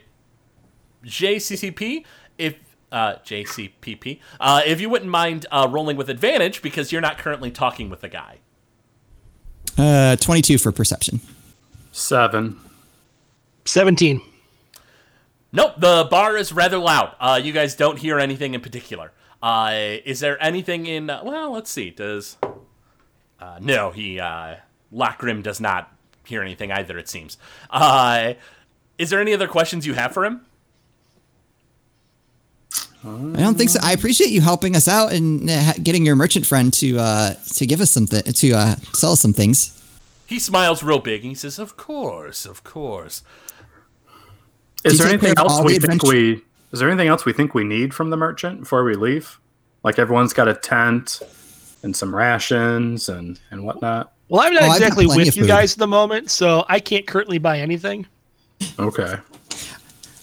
JCCP, 1.04 2.04
if 2.38 2.56
uh, 2.90 3.16
JCPP, 3.24 4.20
uh, 4.40 4.62
if 4.64 4.80
you 4.80 4.88
wouldn't 4.88 5.10
mind 5.10 5.46
uh, 5.50 5.68
rolling 5.70 5.96
with 5.96 6.08
advantage 6.08 6.62
because 6.62 6.90
you're 6.90 7.02
not 7.02 7.18
currently 7.18 7.50
talking 7.50 7.90
with 7.90 8.00
the 8.00 8.08
guy. 8.08 8.38
Uh, 9.76 10.16
22 10.16 10.58
for 10.58 10.72
perception. 10.72 11.20
Seven. 11.92 12.58
17. 13.64 14.20
Nope, 15.52 15.74
the 15.78 16.06
bar 16.10 16.36
is 16.36 16.52
rather 16.52 16.78
loud. 16.78 17.14
Uh, 17.20 17.40
you 17.42 17.52
guys 17.52 17.74
don't 17.74 17.98
hear 17.98 18.18
anything 18.18 18.54
in 18.54 18.60
particular. 18.60 19.12
Uh, 19.42 19.96
is 20.04 20.20
there 20.20 20.42
anything 20.42 20.86
in? 20.86 21.08
Uh, 21.08 21.22
well, 21.24 21.52
let's 21.52 21.70
see. 21.70 21.90
Does 21.90 22.36
uh, 23.40 23.58
no? 23.60 23.90
He 23.90 24.18
uh, 24.18 24.56
Lockgrim 24.92 25.42
does 25.42 25.60
not 25.60 25.92
hear 26.24 26.42
anything 26.42 26.70
either. 26.72 26.98
It 26.98 27.08
seems. 27.08 27.38
Uh, 27.70 28.34
is 28.98 29.10
there 29.10 29.20
any 29.20 29.32
other 29.32 29.48
questions 29.48 29.86
you 29.86 29.94
have 29.94 30.12
for 30.12 30.24
him? 30.24 30.42
I 33.04 33.40
don't 33.40 33.56
think 33.56 33.70
so. 33.70 33.78
I 33.82 33.92
appreciate 33.92 34.30
you 34.30 34.40
helping 34.40 34.74
us 34.74 34.88
out 34.88 35.12
and 35.12 35.48
uh, 35.48 35.74
getting 35.82 36.04
your 36.04 36.16
merchant 36.16 36.46
friend 36.46 36.72
to 36.74 36.98
uh, 36.98 37.34
to 37.54 37.66
give 37.66 37.80
us 37.80 37.90
something 37.92 38.22
to 38.22 38.52
uh, 38.52 38.74
sell 38.92 39.12
us 39.12 39.20
some 39.20 39.32
things. 39.32 39.74
He 40.26 40.38
smiles 40.38 40.82
real 40.82 40.98
big 40.98 41.22
and 41.22 41.30
he 41.30 41.34
says, 41.34 41.58
"Of 41.58 41.76
course, 41.76 42.44
of 42.44 42.64
course." 42.64 43.22
Is 44.84 44.98
there 44.98 45.08
anything 45.08 45.34
else 45.36 45.60
we 45.62 45.74
think 45.74 45.84
adventure- 45.84 46.08
we 46.08 46.42
is 46.72 46.80
there 46.80 46.88
anything 46.88 47.08
else 47.08 47.24
we 47.24 47.32
think 47.32 47.54
we 47.54 47.64
need 47.64 47.94
from 47.94 48.10
the 48.10 48.16
merchant 48.16 48.60
before 48.60 48.84
we 48.84 48.94
leave? 48.94 49.38
Like 49.84 49.98
everyone's 49.98 50.32
got 50.32 50.48
a 50.48 50.54
tent 50.54 51.20
and 51.82 51.96
some 51.96 52.14
rations 52.14 53.08
and 53.08 53.38
and 53.50 53.64
whatnot. 53.64 54.12
Well, 54.28 54.42
I'm 54.42 54.52
not 54.52 54.64
Oh, 54.64 54.72
exactly 54.72 55.06
with 55.06 55.36
you 55.36 55.46
guys 55.46 55.72
at 55.72 55.78
the 55.78 55.86
moment, 55.86 56.30
so 56.30 56.64
I 56.68 56.80
can't 56.80 57.06
currently 57.06 57.38
buy 57.38 57.58
anything. 57.60 58.06
Okay. 58.78 59.16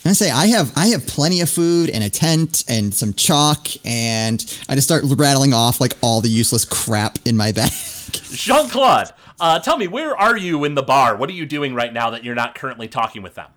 I 0.07 0.13
say 0.13 0.29
I 0.29 0.45
have 0.47 0.71
I 0.77 0.87
have 0.87 1.07
plenty 1.07 1.41
of 1.41 1.49
food 1.49 1.89
and 1.89 2.03
a 2.03 2.09
tent 2.11 2.63
and 2.67 2.93
some 2.93 3.13
chalk 3.15 3.67
and 3.83 4.39
I 4.69 4.75
just 4.75 4.85
start 4.85 5.03
rattling 5.17 5.51
off 5.53 5.81
like 5.81 5.93
all 6.01 6.21
the 6.21 6.29
useless 6.29 6.63
crap 6.63 7.17
in 7.25 7.35
my 7.35 7.51
bag. 7.51 7.71
Jean 8.11 8.69
Claude, 8.69 9.11
uh, 9.39 9.57
tell 9.59 9.77
me, 9.77 9.87
where 9.87 10.15
are 10.15 10.37
you 10.37 10.63
in 10.63 10.75
the 10.75 10.83
bar? 10.83 11.15
What 11.17 11.27
are 11.29 11.33
you 11.33 11.47
doing 11.47 11.73
right 11.73 11.91
now 11.91 12.11
that 12.11 12.23
you're 12.23 12.35
not 12.35 12.53
currently 12.53 12.87
talking 12.87 13.23
with 13.23 13.33
them? 13.33 13.49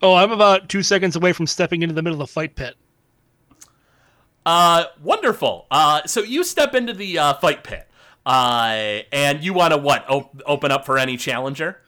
Oh, 0.00 0.14
I'm 0.14 0.30
about 0.30 0.68
two 0.68 0.84
seconds 0.84 1.16
away 1.16 1.32
from 1.32 1.48
stepping 1.48 1.82
into 1.82 1.94
the 1.94 2.02
middle 2.02 2.22
of 2.22 2.28
the 2.28 2.32
fight 2.32 2.54
pit. 2.54 2.76
Uh, 4.44 4.84
wonderful. 5.02 5.66
Uh, 5.72 6.02
so 6.06 6.22
you 6.22 6.44
step 6.44 6.74
into 6.76 6.92
the 6.92 7.18
uh, 7.18 7.34
fight 7.34 7.64
pit, 7.64 7.88
uh, 8.26 9.00
and 9.12 9.42
you 9.42 9.54
want 9.54 9.72
to 9.72 9.78
what? 9.78 10.04
Op- 10.10 10.42
open 10.46 10.70
up 10.72 10.84
for 10.84 10.98
any 10.98 11.16
challenger? 11.16 11.78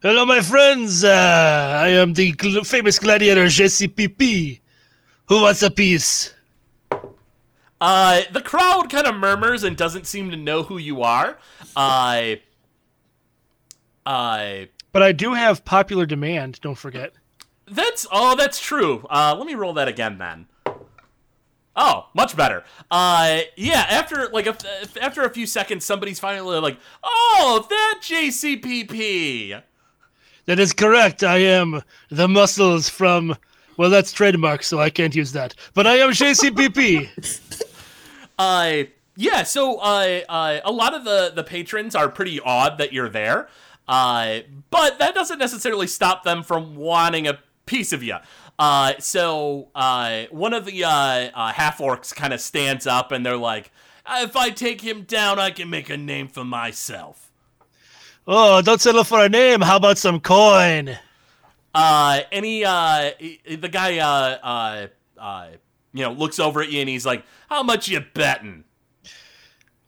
Hello, 0.00 0.24
my 0.24 0.40
friends. 0.40 1.02
Uh, 1.04 1.80
I 1.82 1.88
am 1.88 2.14
the 2.14 2.32
gl- 2.32 2.64
famous 2.66 2.98
gladiator 2.98 3.44
JCPP. 3.46 4.60
Who 5.26 5.42
wants 5.42 5.62
a 5.62 5.70
piece? 5.70 6.32
Uh, 7.80 8.22
the 8.32 8.40
crowd 8.40 8.88
kind 8.90 9.06
of 9.06 9.14
murmurs 9.16 9.62
and 9.64 9.76
doesn't 9.76 10.06
seem 10.06 10.30
to 10.30 10.36
know 10.36 10.62
who 10.62 10.78
you 10.78 11.02
are. 11.02 11.36
Uh, 11.76 12.36
uh, 14.06 14.64
But 14.92 15.02
I 15.02 15.12
do 15.12 15.34
have 15.34 15.64
popular 15.64 16.06
demand. 16.06 16.60
Don't 16.60 16.78
forget. 16.78 17.12
that's 17.66 18.06
oh, 18.10 18.34
that's 18.36 18.60
true. 18.60 19.06
Uh, 19.10 19.34
let 19.36 19.46
me 19.46 19.54
roll 19.54 19.74
that 19.74 19.88
again 19.88 20.18
then. 20.18 20.46
Oh, 21.80 22.08
much 22.12 22.36
better. 22.36 22.64
Uh, 22.90 23.40
yeah. 23.56 23.86
After 23.88 24.28
like 24.30 24.46
a, 24.46 24.56
after 25.00 25.22
a 25.22 25.30
few 25.30 25.46
seconds, 25.46 25.84
somebody's 25.84 26.18
finally 26.18 26.58
like, 26.58 26.76
"Oh, 27.04 27.64
that 27.70 28.00
JCPP." 28.02 29.62
That 30.46 30.58
is 30.58 30.72
correct. 30.72 31.22
I 31.22 31.38
am 31.38 31.82
the 32.10 32.26
muscles 32.26 32.88
from. 32.88 33.36
Well, 33.76 33.90
that's 33.90 34.12
trademark, 34.12 34.64
so 34.64 34.80
I 34.80 34.90
can't 34.90 35.14
use 35.14 35.30
that. 35.32 35.54
But 35.72 35.86
I 35.86 35.98
am 35.98 36.10
JCPP. 36.10 37.64
Uh, 38.40 38.84
yeah. 39.16 39.42
So, 39.42 39.78
uh, 39.78 40.20
uh, 40.28 40.60
a 40.64 40.70
lot 40.70 40.94
of 40.94 41.04
the 41.04 41.32
the 41.34 41.42
patrons 41.42 41.96
are 41.96 42.08
pretty 42.08 42.38
odd 42.38 42.78
that 42.78 42.92
you're 42.92 43.08
there. 43.08 43.48
Uh, 43.88 44.42
but 44.70 45.00
that 45.00 45.12
doesn't 45.12 45.40
necessarily 45.40 45.88
stop 45.88 46.22
them 46.22 46.44
from 46.44 46.76
wanting 46.76 47.26
a 47.26 47.40
piece 47.66 47.92
of 47.92 48.00
you. 48.04 48.14
Uh, 48.58 48.94
so, 48.98 49.68
uh, 49.74 50.24
one 50.30 50.52
of 50.52 50.64
the 50.64 50.82
uh, 50.84 50.90
uh, 50.90 51.52
half 51.52 51.78
orcs 51.78 52.14
kind 52.14 52.32
of 52.32 52.40
stands 52.40 52.86
up 52.86 53.12
and 53.12 53.24
they're 53.24 53.36
like, 53.36 53.70
"If 54.10 54.34
I 54.36 54.50
take 54.50 54.80
him 54.80 55.02
down, 55.02 55.38
I 55.38 55.50
can 55.50 55.70
make 55.70 55.88
a 55.90 55.96
name 55.96 56.28
for 56.28 56.44
myself." 56.44 57.24
oh, 58.30 58.60
don't 58.60 58.80
settle 58.80 59.04
for 59.04 59.24
a 59.24 59.28
name. 59.28 59.60
How 59.62 59.76
about 59.76 59.96
some 59.96 60.20
coin? 60.20 60.98
Uh, 61.74 62.20
and 62.30 62.44
he, 62.44 62.62
uh, 62.62 63.12
he- 63.18 63.40
the 63.56 63.68
guy, 63.70 63.98
uh, 63.98 64.38
uh, 64.42 64.86
uh, 65.18 65.46
you 65.94 66.04
know, 66.04 66.12
looks 66.12 66.38
over 66.38 66.60
at 66.60 66.70
you 66.70 66.80
and 66.80 66.88
he's 66.88 67.06
like, 67.06 67.24
"How 67.48 67.62
much 67.62 67.88
you 67.88 68.00
betting?" 68.12 68.64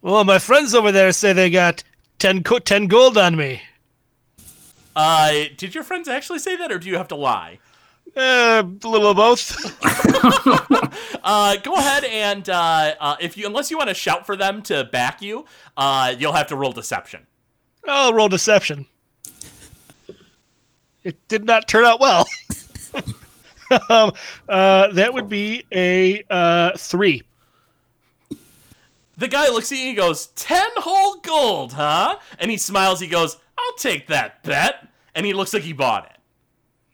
Well, 0.01 0.23
my 0.23 0.39
friends 0.39 0.73
over 0.73 0.91
there 0.91 1.11
say 1.11 1.33
they 1.33 1.49
got 1.51 1.83
10, 2.17 2.41
co- 2.43 2.57
10 2.59 2.87
gold 2.87 3.17
on 3.17 3.35
me. 3.35 3.61
Uh, 4.95 5.33
did 5.57 5.75
your 5.75 5.83
friends 5.83 6.07
actually 6.07 6.39
say 6.39 6.55
that, 6.55 6.71
or 6.71 6.79
do 6.79 6.89
you 6.89 6.97
have 6.97 7.07
to 7.09 7.15
lie? 7.15 7.59
Uh, 8.15 8.63
a 8.83 8.87
little 8.87 9.09
of 9.09 9.17
both. 9.17 9.77
Uh, 11.23 11.55
go 11.57 11.75
ahead 11.75 12.03
and 12.03 12.49
uh, 12.49 12.95
uh, 12.99 13.15
if 13.19 13.37
you 13.37 13.45
unless 13.45 13.69
you 13.69 13.77
want 13.77 13.89
to 13.89 13.93
shout 13.93 14.25
for 14.25 14.35
them 14.35 14.61
to 14.63 14.83
back 14.85 15.21
you, 15.21 15.45
uh, 15.77 16.13
you'll 16.17 16.33
have 16.33 16.47
to 16.47 16.55
roll 16.55 16.71
deception. 16.71 17.25
I'll 17.87 18.13
roll 18.13 18.27
deception. 18.27 18.87
It 21.03 21.27
did 21.27 21.45
not 21.45 21.67
turn 21.67 21.85
out 21.85 21.99
well. 21.99 22.27
um, 23.89 24.11
uh, 24.49 24.91
that 24.93 25.13
would 25.13 25.29
be 25.29 25.65
a 25.71 26.23
uh, 26.29 26.71
three. 26.77 27.23
The 29.17 29.27
guy 29.27 29.49
looks 29.49 29.71
at 29.71 29.77
you 29.77 29.81
and 29.81 29.89
he 29.89 29.95
goes, 29.95 30.27
10 30.35 30.67
whole 30.77 31.19
gold, 31.19 31.73
huh? 31.73 32.17
And 32.39 32.49
he 32.49 32.57
smiles, 32.57 32.99
he 32.99 33.07
goes, 33.07 33.37
I'll 33.57 33.75
take 33.77 34.07
that 34.07 34.43
bet. 34.43 34.87
And 35.13 35.25
he 35.25 35.33
looks 35.33 35.53
like 35.53 35.63
he 35.63 35.73
bought 35.73 36.05
it. 36.05 36.17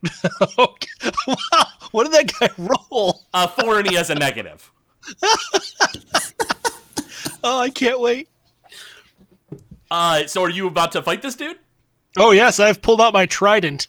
Okay. 0.60 0.88
wow. 1.28 1.64
What 1.92 2.04
did 2.04 2.14
that 2.14 2.32
guy 2.40 2.50
roll? 2.58 3.22
Uh, 3.34 3.48
four 3.48 3.80
and 3.80 3.90
he 3.90 3.96
has 3.96 4.10
a 4.10 4.16
negative. 4.16 4.72
Oh, 7.44 7.60
I 7.60 7.70
can't 7.70 8.00
wait. 8.00 8.30
Uh, 9.90 10.26
so 10.28 10.44
are 10.44 10.50
you 10.50 10.68
about 10.68 10.92
to 10.94 11.02
fight 11.02 11.22
this 11.22 11.36
dude? 11.36 11.58
Oh 12.18 12.32
yes, 12.32 12.60
I've 12.60 12.82
pulled 12.82 13.00
out 13.00 13.14
my 13.14 13.26
trident. 13.26 13.88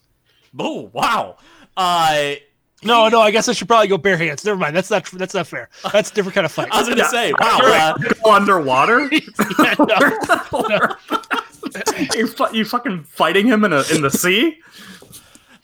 Oh, 0.59 0.91
wow. 0.93 1.39
Uh, 1.77 2.35
No, 2.85 3.09
no, 3.09 3.21
I 3.21 3.31
guess 3.33 3.49
I 3.49 3.53
should 3.53 3.67
probably 3.67 3.89
go 3.89 3.99
bare 3.99 4.17
hands. 4.17 4.45
Never 4.45 4.59
mind. 4.59 4.77
That's 4.77 4.91
not 4.91 5.07
that's 5.13 5.35
not 5.35 5.47
fair. 5.47 5.71
That's 5.93 6.11
a 6.11 6.15
different 6.15 6.35
kind 6.35 6.45
of 6.45 6.53
fight. 6.53 6.69
I 6.73 6.79
was 6.79 6.89
going 6.89 6.99
to 6.99 7.05
Yeah. 7.05 7.11
say, 7.11 7.33
wow. 7.41 7.59
Uh, 7.63 7.99
Go 8.25 8.33
underwater? 8.33 9.09
Yeah, 9.11 9.75
no. 9.79 10.97
you, 12.15 12.27
fu- 12.29 12.55
you 12.57 12.65
fucking 12.65 13.05
fighting 13.05 13.47
him 13.47 13.65
in 13.65 13.73
a 13.73 13.83
in 13.93 14.03
the 14.03 14.11
sea? 14.11 14.59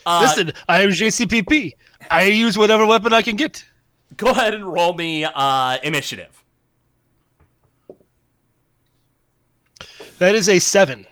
Uh, 0.06 0.20
Listen, 0.22 0.52
I 0.68 0.82
am 0.82 0.90
JCPP. 0.90 1.72
I 2.10 2.24
use 2.24 2.56
whatever 2.58 2.86
weapon 2.86 3.12
I 3.12 3.22
can 3.22 3.36
get. 3.36 3.64
go 4.16 4.28
ahead 4.30 4.54
and 4.54 4.64
roll 4.70 4.94
me 4.94 5.24
uh, 5.24 5.78
initiative. 5.82 6.42
That 10.18 10.34
is 10.34 10.48
a 10.48 10.58
seven. 10.58 11.06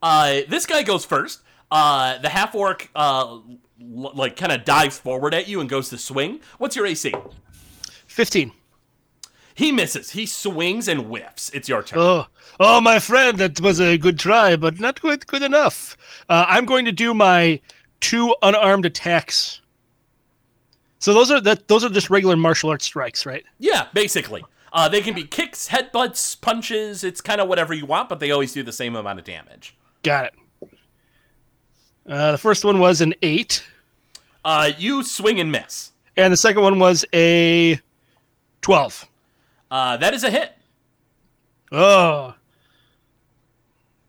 Uh, 0.00 0.40
this 0.48 0.66
guy 0.66 0.82
goes 0.82 1.04
first. 1.04 1.42
Uh, 1.70 2.18
the 2.18 2.28
half 2.28 2.54
orc, 2.54 2.90
uh, 2.94 3.24
l- 3.34 3.42
like, 4.14 4.36
kind 4.36 4.52
of 4.52 4.64
dives 4.64 4.98
forward 4.98 5.34
at 5.34 5.48
you 5.48 5.60
and 5.60 5.68
goes 5.68 5.88
to 5.90 5.98
swing. 5.98 6.40
What's 6.58 6.76
your 6.76 6.86
AC? 6.86 7.14
Fifteen. 8.06 8.52
He 9.54 9.70
misses. 9.70 10.10
He 10.10 10.24
swings 10.26 10.88
and 10.88 11.02
whiffs. 11.02 11.50
It's 11.50 11.68
your 11.68 11.82
turn. 11.82 11.98
Oh, 11.98 12.26
oh, 12.58 12.80
my 12.80 12.98
friend, 12.98 13.36
that 13.38 13.60
was 13.60 13.80
a 13.80 13.98
good 13.98 14.18
try, 14.18 14.56
but 14.56 14.80
not 14.80 15.00
quite 15.00 15.26
good 15.26 15.42
enough. 15.42 15.94
Uh, 16.28 16.46
I'm 16.48 16.64
going 16.64 16.86
to 16.86 16.92
do 16.92 17.12
my 17.12 17.60
two 18.02 18.34
unarmed 18.42 18.84
attacks. 18.84 19.60
So 20.98 21.14
those 21.14 21.30
are 21.30 21.40
that 21.40 21.68
those 21.68 21.82
are 21.84 21.88
just 21.88 22.10
regular 22.10 22.36
martial 22.36 22.68
arts 22.68 22.84
strikes, 22.84 23.24
right? 23.24 23.44
Yeah, 23.58 23.86
basically. 23.94 24.44
Uh, 24.74 24.88
they 24.88 25.00
can 25.00 25.14
be 25.14 25.24
kicks, 25.24 25.68
headbutts, 25.68 26.38
punches. 26.40 27.04
It's 27.04 27.20
kind 27.20 27.40
of 27.40 27.48
whatever 27.48 27.72
you 27.74 27.84
want, 27.86 28.08
but 28.08 28.20
they 28.20 28.30
always 28.30 28.52
do 28.52 28.62
the 28.62 28.72
same 28.72 28.94
amount 28.96 29.18
of 29.18 29.24
damage. 29.24 29.76
Got 30.02 30.26
it. 30.26 30.34
Uh, 32.06 32.32
the 32.32 32.38
first 32.38 32.64
one 32.64 32.78
was 32.80 33.00
an 33.00 33.14
eight, 33.22 33.64
Uh, 34.44 34.72
you 34.76 35.02
swing 35.04 35.38
and 35.40 35.52
miss. 35.52 35.92
and 36.16 36.32
the 36.32 36.36
second 36.36 36.62
one 36.62 36.78
was 36.78 37.04
a 37.14 37.78
twelve. 38.60 39.06
Uh, 39.70 39.96
that 39.98 40.12
is 40.14 40.24
a 40.24 40.30
hit. 40.30 40.52
Oh, 41.70 42.34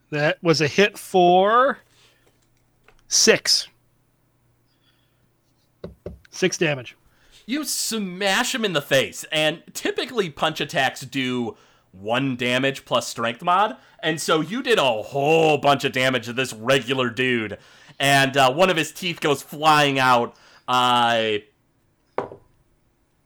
that 0.10 0.42
was 0.44 0.60
a 0.62 0.68
hit 0.68 0.98
for 0.98 1.80
six. 3.08 3.68
Six 6.34 6.58
damage. 6.58 6.98
You 7.46 7.64
smash 7.64 8.56
him 8.56 8.66
in 8.66 8.74
the 8.74 8.82
face, 8.82 9.24
and 9.32 9.62
typically 9.74 10.30
punch 10.30 10.60
attacks 10.60 11.02
do 11.02 11.56
one 11.92 12.36
damage 12.36 12.86
plus 12.86 13.08
strength 13.08 13.44
mod, 13.44 13.78
and 14.02 14.20
so 14.20 14.42
you 14.42 14.64
did 14.64 14.80
a 14.80 15.02
whole 15.04 15.60
bunch 15.60 15.84
of 15.84 15.92
damage 15.92 16.26
to 16.26 16.34
this 16.34 16.52
regular 16.52 17.10
dude, 17.10 17.60
and 18.00 18.36
uh, 18.36 18.52
one 18.52 18.70
of 18.70 18.78
his 18.78 18.92
teeth 18.92 19.20
goes 19.22 19.44
flying 19.44 20.00
out. 20.00 20.36
Uh, 20.68 21.34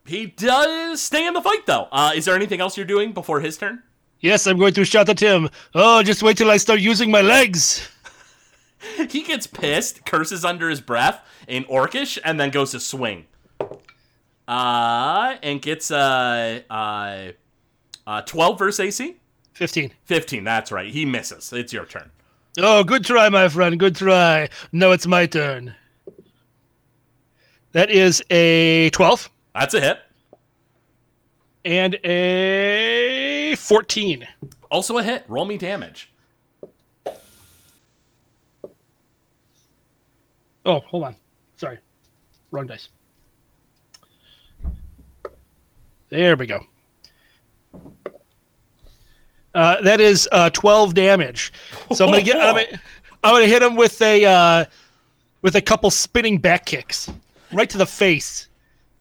he 0.05 0.25
does 0.25 1.01
stay 1.01 1.25
in 1.25 1.33
the 1.33 1.41
fight, 1.41 1.65
though. 1.65 1.87
Uh, 1.91 2.11
is 2.13 2.25
there 2.25 2.35
anything 2.35 2.59
else 2.59 2.75
you're 2.75 2.85
doing 2.85 3.13
before 3.13 3.39
his 3.39 3.57
turn? 3.57 3.83
Yes, 4.19 4.47
I'm 4.47 4.57
going 4.57 4.73
to 4.73 4.83
shout 4.83 5.09
at 5.09 5.19
him. 5.19 5.49
Oh, 5.75 6.01
just 6.03 6.23
wait 6.23 6.37
till 6.37 6.49
I 6.49 6.57
start 6.57 6.79
using 6.79 7.11
my 7.11 7.21
legs. 7.21 7.87
He 9.09 9.23
gets 9.23 9.47
pissed, 9.47 10.05
curses 10.05 10.45
under 10.45 10.69
his 10.69 10.81
breath 10.81 11.21
in 11.47 11.63
Orcish, 11.65 12.17
and 12.23 12.39
then 12.39 12.49
goes 12.51 12.71
to 12.71 12.79
swing. 12.79 13.25
Uh, 14.47 15.35
and 15.43 15.61
gets 15.61 15.91
uh, 15.91 16.61
uh, 16.69 17.31
uh, 18.05 18.21
12 18.21 18.59
versus 18.59 18.79
AC? 18.79 19.17
15. 19.53 19.93
15, 20.05 20.43
that's 20.43 20.71
right. 20.71 20.89
He 20.91 21.05
misses. 21.05 21.51
It's 21.51 21.73
your 21.73 21.85
turn. 21.85 22.11
Oh, 22.59 22.83
good 22.83 23.03
try, 23.03 23.29
my 23.29 23.49
friend. 23.49 23.79
Good 23.79 23.95
try. 23.95 24.49
No, 24.71 24.91
it's 24.91 25.07
my 25.07 25.25
turn. 25.25 25.75
That 27.73 27.89
is 27.89 28.23
a 28.29 28.89
12 28.91 29.29
That's 29.53 29.73
a 29.73 29.81
hit. 29.81 29.99
and 31.65 31.95
a 32.03 33.55
14. 33.57 34.27
Also 34.71 34.97
a 34.97 35.03
hit. 35.03 35.25
Roll 35.27 35.45
me 35.45 35.57
damage. 35.57 36.11
Oh, 40.67 40.81
hold 40.81 41.05
on. 41.05 41.15
Sorry. 41.55 41.79
Wrong 42.51 42.67
dice. 42.67 42.89
There 46.09 46.35
we 46.35 46.45
go. 46.45 46.59
Uh, 49.55 49.81
that 49.81 49.99
is 49.99 50.27
uh, 50.31 50.49
12 50.51 50.93
damage. 50.93 51.51
So 51.93 52.05
I'm 52.05 52.11
gonna 52.11 52.23
get. 52.23 52.35
I'm 52.35 52.53
gonna, 52.53 52.81
I'm 53.23 53.33
gonna 53.33 53.47
hit 53.47 53.63
him 53.63 53.75
with 53.75 54.01
a 54.01 54.25
uh, 54.25 54.65
with 55.41 55.55
a 55.55 55.61
couple 55.61 55.89
spinning 55.89 56.37
back 56.37 56.65
kicks 56.65 57.09
right 57.51 57.69
to 57.69 57.77
the 57.77 57.85
face. 57.85 58.49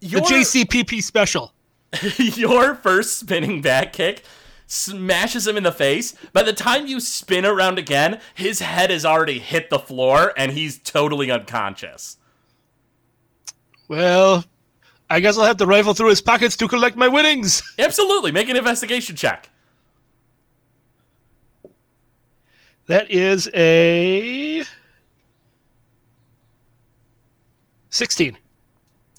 Your, 0.01 0.21
The 0.21 0.27
JCPP 0.27 1.03
special. 1.03 1.53
your 2.17 2.75
first 2.77 3.19
spinning 3.19 3.61
back 3.61 3.93
kick 3.93 4.25
smashes 4.67 5.47
him 5.47 5.57
in 5.57 5.63
the 5.63 5.73
face. 5.73 6.15
By 6.33 6.43
the 6.43 6.53
time 6.53 6.87
you 6.87 7.01
spin 7.01 7.47
around 7.47 7.79
again, 7.79 8.21
his 8.35 8.61
head 8.61 8.91
has 8.91 9.05
already 9.05 9.39
hit 9.39 9.71
the 9.71 9.79
floor 9.79 10.33
and 10.37 10.53
he's 10.53 10.79
totally 10.79 11.31
unconscious. 11.31 12.19
Well, 13.89 14.45
I 15.09 15.21
guess 15.21 15.39
I'll 15.39 15.45
have 15.45 15.59
to 15.59 15.67
rifle 15.67 15.95
through 15.95 16.11
his 16.11 16.21
pockets 16.21 16.57
to 16.57 16.69
collect 16.69 16.97
my 16.97 17.09
winnings. 17.09 17.63
Absolutely. 17.79 18.33
Make 18.33 18.49
an 18.49 18.57
investigation 18.57 19.15
check. 19.15 19.51
That 22.87 23.11
is 23.11 23.49
a 23.55 24.65
16. 27.91 28.39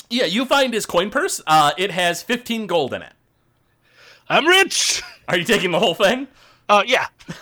Yeah, 0.09 0.25
you 0.25 0.45
find 0.45 0.73
his 0.73 0.85
coin 0.85 1.09
purse. 1.09 1.41
Uh, 1.45 1.71
it 1.77 1.91
has 1.91 2.23
15 2.23 2.67
gold 2.67 2.93
in 2.93 3.01
it. 3.01 3.13
I'm 4.29 4.45
rich. 4.45 5.01
Are 5.27 5.37
you 5.37 5.43
taking 5.43 5.71
the 5.71 5.79
whole 5.79 5.93
thing? 5.93 6.27
Uh, 6.69 6.83
yeah. 6.85 7.07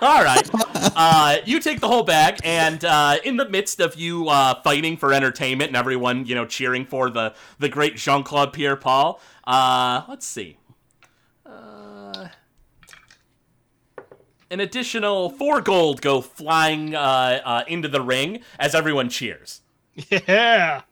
All 0.00 0.24
right. 0.24 0.48
Uh, 0.96 1.36
you 1.44 1.60
take 1.60 1.80
the 1.80 1.88
whole 1.88 2.02
bag, 2.02 2.38
and 2.42 2.82
uh, 2.84 3.16
in 3.24 3.36
the 3.36 3.48
midst 3.48 3.80
of 3.80 3.96
you 3.96 4.28
uh, 4.28 4.60
fighting 4.62 4.96
for 4.96 5.12
entertainment 5.12 5.68
and 5.68 5.76
everyone, 5.76 6.26
you 6.26 6.34
know, 6.34 6.46
cheering 6.46 6.86
for 6.86 7.10
the 7.10 7.34
the 7.58 7.68
great 7.68 7.96
Jean 7.96 8.22
Claude 8.22 8.52
Pierre 8.52 8.76
Paul. 8.76 9.20
Uh, 9.44 10.02
let's 10.08 10.26
see. 10.26 10.56
Uh, 11.44 12.28
an 14.50 14.60
additional 14.60 15.28
four 15.30 15.60
gold 15.60 16.00
go 16.00 16.20
flying 16.22 16.94
uh, 16.94 17.40
uh, 17.44 17.64
into 17.68 17.88
the 17.88 18.00
ring 18.00 18.40
as 18.58 18.74
everyone 18.74 19.08
cheers. 19.10 19.60
Yeah. 20.10 20.82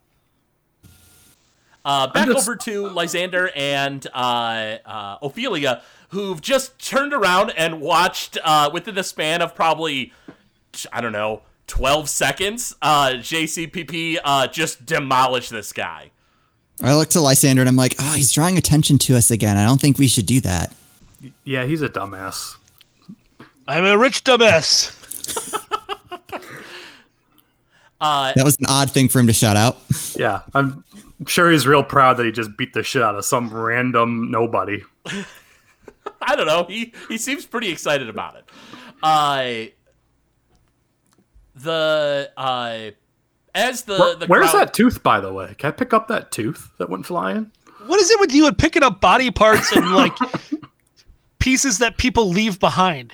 Uh, 1.85 2.07
back 2.09 2.27
just- 2.29 2.39
over 2.49 2.57
to 2.57 2.89
Lysander 2.89 3.51
and 3.55 4.07
uh, 4.15 4.77
uh, 4.87 5.19
Ophelia, 5.23 5.83
who've 6.09 6.41
just 6.41 6.79
turned 6.79 7.13
around 7.13 7.51
and 7.57 7.81
watched 7.81 8.39
uh, 8.43 8.71
within 8.73 8.95
the 8.95 9.05
span 9.05 9.43
of 9.43 9.55
probably, 9.55 10.13
I 10.93 11.01
don't 11.01 11.13
know, 11.13 11.43
12 11.67 12.09
seconds, 12.09 12.75
uh, 12.81 13.11
JCPP 13.17 14.19
uh, 14.25 14.47
just 14.47 14.87
demolish 14.87 15.49
this 15.51 15.73
guy. 15.73 16.11
I 16.83 16.95
look 16.95 17.09
to 17.11 17.21
Lysander 17.21 17.63
and 17.63 17.69
I'm 17.69 17.77
like, 17.77 17.95
oh, 17.99 18.15
he's 18.15 18.33
drawing 18.33 18.59
attention 18.59 18.99
to 18.99 19.17
us 19.17 19.31
again. 19.31 19.57
I 19.57 19.65
don't 19.65 19.81
think 19.81 19.99
we 19.99 20.09
should 20.09 20.27
do 20.27 20.41
that. 20.41 20.73
Yeah, 21.45 21.65
he's 21.65 21.83
a 21.83 21.89
dumbass. 21.89 22.57
I'm 23.69 23.85
a 23.85 23.97
rich 23.99 24.25
dumbass. 24.25 25.01
Uh, 28.01 28.33
That 28.35 28.45
was 28.45 28.59
an 28.59 28.67
odd 28.69 28.91
thing 28.91 29.09
for 29.09 29.19
him 29.19 29.29
to 29.29 29.33
shout 29.33 29.57
out. 29.57 29.79
Yeah, 30.15 30.43
I'm 30.53 30.85
sure 31.27 31.51
he's 31.51 31.67
real 31.67 31.83
proud 31.85 32.17
that 32.19 32.27
he 32.27 32.33
just 32.33 32.57
beat 32.57 32.73
the 32.73 32.83
shit 32.83 33.03
out 33.03 33.15
of 33.17 33.25
some 33.25 33.53
random 33.53 34.31
nobody. 34.31 34.83
I 36.23 36.37
don't 36.37 36.47
know. 36.47 36.65
He 36.65 36.93
he 37.09 37.19
seems 37.19 37.45
pretty 37.47 37.71
excited 37.71 38.09
about 38.09 38.37
it. 38.37 38.45
Uh, 39.03 39.71
the 41.55 42.31
uh, 42.37 42.91
as 43.55 43.83
the, 43.83 43.99
Where- 43.99 44.15
the 44.17 44.27
where's 44.27 44.51
crowd- 44.51 44.61
that 44.69 44.75
tooth, 44.75 45.03
by 45.03 45.21
the 45.21 45.33
way? 45.33 45.55
Can 45.59 45.69
I 45.69 45.71
pick 45.73 45.93
up 45.93 46.09
that 46.09 46.31
tooth 46.33 46.71
that 46.79 46.89
went 46.91 47.07
flying? 47.07 47.51
What 47.87 48.01
is 48.01 48.11
it 48.11 48.19
with 48.19 48.33
you 48.33 48.47
and 48.47 48.57
picking 48.57 48.83
up 48.83 49.01
body 49.01 49.31
parts 49.31 49.75
and 49.77 49.93
like 49.93 50.17
pieces 51.39 51.79
that 51.79 51.99
people 51.99 52.29
leave 52.31 52.59
behind? 52.59 53.13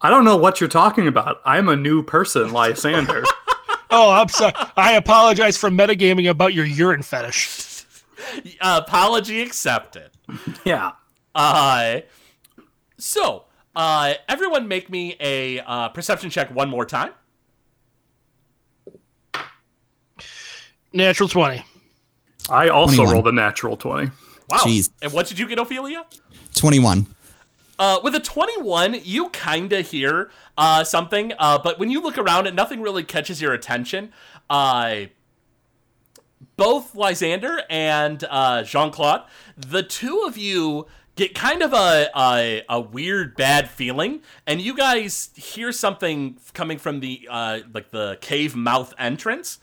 I 0.00 0.10
don't 0.10 0.24
know 0.24 0.36
what 0.36 0.60
you're 0.60 0.68
talking 0.68 1.06
about. 1.08 1.40
I'm 1.44 1.68
a 1.68 1.76
new 1.76 2.02
person, 2.02 2.52
Lysander. 2.52 3.24
Oh, 3.90 4.10
I'm 4.10 4.28
sorry. 4.28 4.52
I 4.76 4.92
apologize 4.94 5.56
for 5.56 5.70
metagaming 5.70 6.28
about 6.28 6.54
your 6.54 6.64
urine 6.64 7.02
fetish. 7.02 7.84
Uh, 8.60 8.80
apology 8.86 9.40
accepted. 9.42 10.10
yeah. 10.64 10.92
Uh, 11.34 12.00
so, 12.98 13.44
uh, 13.76 14.14
everyone 14.28 14.68
make 14.68 14.90
me 14.90 15.16
a 15.20 15.60
uh, 15.60 15.88
perception 15.88 16.30
check 16.30 16.54
one 16.54 16.68
more 16.68 16.84
time. 16.84 17.12
Natural 20.92 21.28
20. 21.28 21.64
I 22.50 22.68
also 22.68 22.96
21. 22.96 23.14
rolled 23.14 23.28
a 23.28 23.32
natural 23.32 23.76
20. 23.76 24.10
Wow. 24.48 24.58
Jeez. 24.58 24.90
And 25.02 25.12
what 25.12 25.26
did 25.26 25.38
you 25.38 25.46
get, 25.46 25.58
Ophelia? 25.58 26.04
21. 26.54 27.06
Uh, 27.78 28.00
with 28.02 28.12
a 28.14 28.20
21, 28.20 28.96
you 29.04 29.28
kind 29.28 29.72
of 29.72 29.88
hear 29.88 30.30
uh, 30.56 30.82
something, 30.82 31.32
uh, 31.38 31.58
but 31.62 31.78
when 31.78 31.90
you 31.90 32.02
look 32.02 32.18
around 32.18 32.46
and 32.48 32.56
nothing 32.56 32.82
really 32.82 33.04
catches 33.04 33.40
your 33.40 33.52
attention, 33.52 34.12
uh, 34.50 35.02
both 36.56 36.96
Lysander 36.96 37.62
and 37.70 38.24
uh, 38.28 38.64
Jean 38.64 38.90
Claude, 38.90 39.22
the 39.56 39.84
two 39.84 40.24
of 40.26 40.36
you 40.36 40.88
get 41.14 41.36
kind 41.36 41.62
of 41.62 41.72
a, 41.72 42.08
a 42.16 42.62
a 42.68 42.80
weird 42.80 43.36
bad 43.36 43.70
feeling, 43.70 44.22
and 44.44 44.60
you 44.60 44.74
guys 44.74 45.30
hear 45.36 45.70
something 45.70 46.36
coming 46.54 46.78
from 46.78 46.98
the 46.98 47.28
uh, 47.30 47.60
like 47.72 47.90
the 47.90 48.18
cave 48.20 48.56
mouth 48.56 48.92
entrance, 48.98 49.60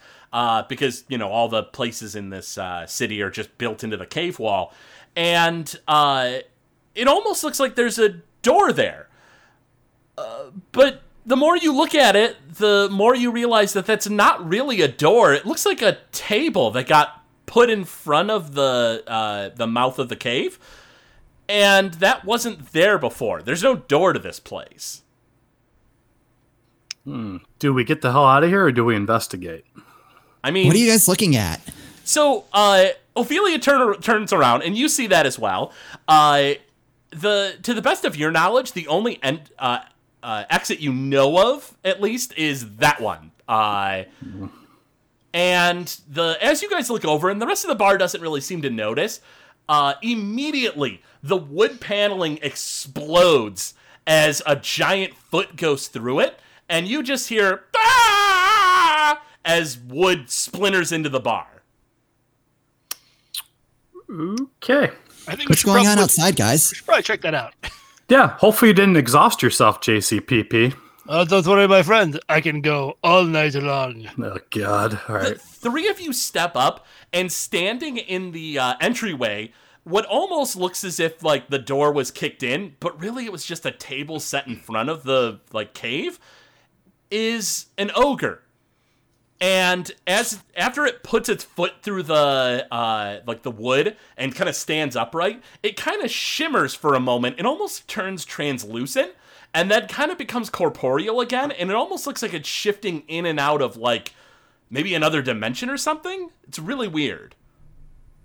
because 0.70 1.04
you 1.10 1.18
know 1.18 1.28
all 1.28 1.50
the 1.50 1.64
places 1.64 2.16
in 2.16 2.30
this 2.30 2.58
city 2.88 3.22
are 3.22 3.30
just 3.30 3.58
built 3.58 3.84
into 3.84 3.98
the 3.98 4.06
cave 4.06 4.40
wall, 4.40 4.74
and 5.18 5.76
it 6.96 7.08
almost 7.08 7.44
looks 7.44 7.60
like 7.60 7.76
there's 7.76 8.00
a 8.00 8.22
door 8.42 8.72
there. 8.72 9.08
Uh, 10.18 10.46
but 10.72 11.02
the 11.26 11.36
more 11.36 11.58
you 11.58 11.74
look 11.76 11.94
at 11.94 12.16
it, 12.16 12.38
the 12.56 12.88
more 12.92 13.16
you 13.16 13.32
realize 13.32 13.74
that 13.74 13.86
that's 13.86 14.10
not 14.10 14.48
really 14.48 14.82
a 14.82 14.88
door. 14.88 15.34
It 15.34 15.46
looks 15.46 15.66
like 15.66 15.82
a 15.82 15.98
table 16.12 16.72
that 16.72 16.88
got 16.88 17.22
put 17.46 17.70
in 17.70 17.84
front 17.84 18.32
of 18.32 18.54
the 18.54 19.04
uh, 19.08 19.50
the 19.50 19.68
mouth 19.68 20.00
of 20.00 20.10
the 20.10 20.16
cave, 20.16 20.58
and 21.50 21.96
that 21.96 22.26
wasn't 22.26 22.72
there 22.72 22.98
before. 22.98 23.42
There's 23.42 23.64
no 23.64 23.76
door 23.76 24.14
to 24.14 24.20
this 24.20 24.40
place. 24.40 25.02
Do 27.06 27.74
we 27.74 27.84
get 27.84 28.02
the 28.02 28.12
hell 28.12 28.26
out 28.26 28.44
of 28.44 28.50
here 28.50 28.66
or 28.66 28.72
do 28.72 28.84
we 28.84 28.96
investigate? 28.96 29.64
I 30.44 30.50
mean, 30.50 30.68
What 30.68 30.76
are 30.76 30.80
you 30.80 30.90
guys 30.90 31.08
looking 31.08 31.36
at? 31.36 31.62
So 32.04 32.46
uh, 32.52 32.88
Ophelia 33.16 33.60
turn, 33.60 34.00
turns 34.02 34.34
around, 34.34 34.64
and 34.64 34.76
you 34.76 34.90
see 34.90 35.08
that 35.08 35.26
as 35.28 35.38
well. 35.38 35.72
Uh, 36.08 36.54
the 37.16 37.58
to 37.64 37.74
the 37.74 37.82
best 37.82 38.06
of 38.06 38.16
your 38.16 38.32
knowledge, 38.32 38.74
the 38.74 38.88
only 38.88 39.20
en- 39.24 39.42
uh, 39.58 39.80
uh, 40.22 40.44
exit 40.50 40.80
you 40.80 40.92
know 40.94 41.54
of, 41.54 41.76
at 41.84 42.02
least, 42.02 42.38
is 42.38 42.78
that 42.78 43.00
one. 43.02 43.32
Uh, 43.48 44.04
and 45.34 46.00
the 46.10 46.38
as 46.42 46.62
you 46.62 46.70
guys 46.70 46.90
look 46.90 47.06
over, 47.06 47.30
and 47.30 47.42
the 47.42 47.48
rest 47.48 47.64
of 47.64 47.70
the 47.70 47.76
bar 47.76 47.98
doesn't 47.98 48.22
really 48.22 48.42
seem 48.42 48.62
to 48.62 48.70
notice. 48.70 49.22
Uh, 49.68 49.96
immediately, 50.04 51.02
the 51.24 51.38
wood 51.38 51.82
paneling 51.82 52.38
explodes 52.44 53.74
as 54.06 54.42
a 54.46 54.56
giant 54.56 55.16
foot 55.16 55.56
goes 55.56 55.88
through 55.88 56.20
it, 56.20 56.40
and 56.70 56.88
you 56.88 57.02
just 57.02 57.30
hear 57.30 57.64
"Ah!" 57.76 59.22
as 59.44 59.78
wood 59.78 60.30
splinters 60.30 60.92
into 60.92 61.10
the 61.10 61.20
bar. 61.20 61.48
Okay. 64.10 64.92
I 65.28 65.36
think 65.36 65.50
What's 65.50 65.62
should 65.62 65.68
going 65.68 65.88
on 65.88 66.00
outside, 66.00 66.36
guys? 66.36 66.72
we 66.72 66.76
should 66.76 66.86
probably 66.86 67.04
check 67.04 67.22
that 67.22 67.34
out. 67.34 67.54
Yeah, 68.08 68.38
hopefully 68.38 68.70
you 68.70 68.74
didn't 68.76 68.98
exhaust 68.98 69.42
yourself, 69.42 69.82
JCPP. 69.82 70.76
Uh, 71.08 71.24
don't 71.24 71.46
worry, 71.46 71.68
my 71.68 71.82
friend. 71.84 72.20
I 72.30 72.42
can 72.42 72.62
go 72.62 72.98
all 73.04 73.24
night 73.24 73.56
long. 73.56 74.08
Oh, 74.22 74.38
God. 74.52 75.00
All 75.08 75.16
right. 75.16 75.34
The 75.34 75.40
three 75.40 75.88
of 75.88 76.00
you 76.00 76.14
step 76.14 76.52
up 76.56 76.86
and 77.14 77.32
standing 77.32 77.98
in 77.98 78.32
the 78.32 78.60
uh, 78.60 78.74
entryway 78.82 79.52
what 79.86 80.06
almost 80.08 80.56
looks 80.56 80.84
as 80.84 81.00
if 81.00 81.24
like 81.24 81.48
the 81.50 81.60
door 81.60 81.92
was 81.92 82.12
kicked 82.12 82.44
in 82.44 82.76
but 82.80 83.00
really 83.00 83.26
it 83.26 83.32
was 83.32 83.46
just 83.46 83.66
a 83.66 83.72
table 83.72 84.20
set 84.20 84.48
in 84.48 84.56
front 84.56 84.90
of 84.90 85.04
the 85.04 85.40
like 85.54 85.74
cave 85.74 86.20
is 87.12 87.68
an 87.78 87.92
ogre 87.96 88.42
and 89.42 89.92
as 90.08 90.42
after 90.56 90.86
it 90.86 91.04
puts 91.04 91.28
its 91.28 91.44
foot 91.44 91.74
through 91.82 92.04
the 92.04 92.66
uh 92.72 93.20
like 93.28 93.42
the 93.44 93.52
wood 93.52 93.96
and 94.18 94.34
kind 94.34 94.48
of 94.50 94.56
stands 94.56 94.96
upright 94.96 95.44
it 95.62 95.76
kind 95.76 96.02
of 96.04 96.10
shimmers 96.10 96.74
for 96.74 96.94
a 96.94 97.00
moment 97.00 97.36
it 97.38 97.46
almost 97.46 97.88
turns 97.88 98.24
translucent 98.24 99.12
and 99.54 99.70
then 99.70 99.88
kind 99.88 100.10
of 100.12 100.18
becomes 100.18 100.50
corporeal 100.50 101.20
again 101.20 101.52
and 101.52 101.70
it 101.70 101.76
almost 101.76 102.08
looks 102.08 102.22
like 102.22 102.34
it's 102.34 102.48
shifting 102.48 103.04
in 103.10 103.26
and 103.26 103.40
out 103.40 103.62
of 103.62 103.76
like 103.76 104.14
maybe 104.70 104.96
another 104.96 105.22
dimension 105.22 105.70
or 105.70 105.78
something 105.78 106.30
it's 106.48 106.60
really 106.60 106.88
weird 106.88 107.36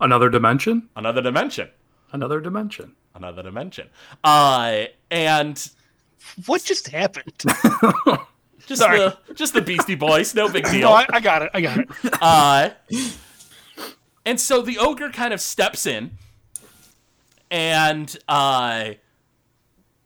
Another 0.02 0.30
dimension? 0.30 0.88
another 0.96 1.20
dimension 1.22 1.68
Another 2.12 2.40
dimension. 2.40 2.94
another 3.16 3.42
dimension 3.42 3.88
uh 4.24 4.84
and 5.10 5.70
What 6.46 6.62
just 6.64 6.88
happened? 6.88 7.42
just 8.70 8.80
Sorry. 8.82 8.98
the 8.98 9.18
just 9.34 9.52
the 9.52 9.60
beastie 9.60 9.96
boys 9.96 10.32
no 10.32 10.48
big 10.48 10.64
deal 10.70 10.88
no, 10.88 10.92
I, 10.92 11.04
I 11.12 11.18
got 11.20 11.42
it. 11.42 11.50
I 11.52 11.60
got 11.60 11.78
it. 11.78 11.88
Uh, 12.22 12.70
and 14.24 14.38
so 14.40 14.62
the 14.62 14.78
ogre 14.78 15.10
kind 15.10 15.34
of 15.34 15.40
steps 15.40 15.86
in 15.86 16.12
and 17.50 18.16
uh, 18.28 18.90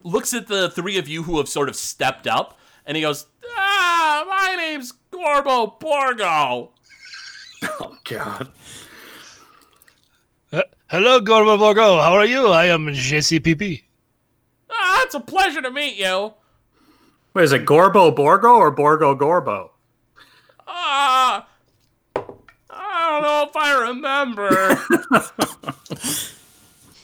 looks 0.02 0.32
at 0.32 0.46
the 0.46 0.70
three 0.70 0.96
of 0.96 1.08
you 1.08 1.24
who 1.24 1.36
have 1.36 1.48
sort 1.48 1.68
of 1.68 1.76
stepped 1.76 2.26
up, 2.26 2.58
and 2.86 2.96
he 2.96 3.02
goes, 3.02 3.26
"Ah, 3.54 4.24
my 4.26 4.54
name's 4.56 4.94
Gorbo 5.12 5.78
Borgo." 5.78 6.70
Oh, 7.80 7.96
God. 8.04 8.50
Uh, 10.52 10.62
hello, 10.88 11.20
Gorbo 11.20 11.58
Borgo. 11.58 11.98
How 12.00 12.14
are 12.14 12.24
you? 12.24 12.48
I 12.48 12.66
am 12.66 12.86
JCPP. 12.86 13.82
Ah, 14.70 15.02
it's 15.04 15.14
a 15.14 15.20
pleasure 15.20 15.60
to 15.60 15.70
meet 15.70 15.96
you. 15.96 16.32
Wait, 17.34 17.42
is 17.42 17.52
it 17.52 17.66
Gorbo 17.66 18.14
Borgo 18.14 18.54
or 18.54 18.70
Borgo 18.70 19.16
Gorbo? 19.16 19.70
Ah, 20.68 21.48
I 22.14 23.10
don't 23.10 23.22
know 23.22 23.46
if 23.48 23.56
I 23.56 23.88
remember. 23.88 24.48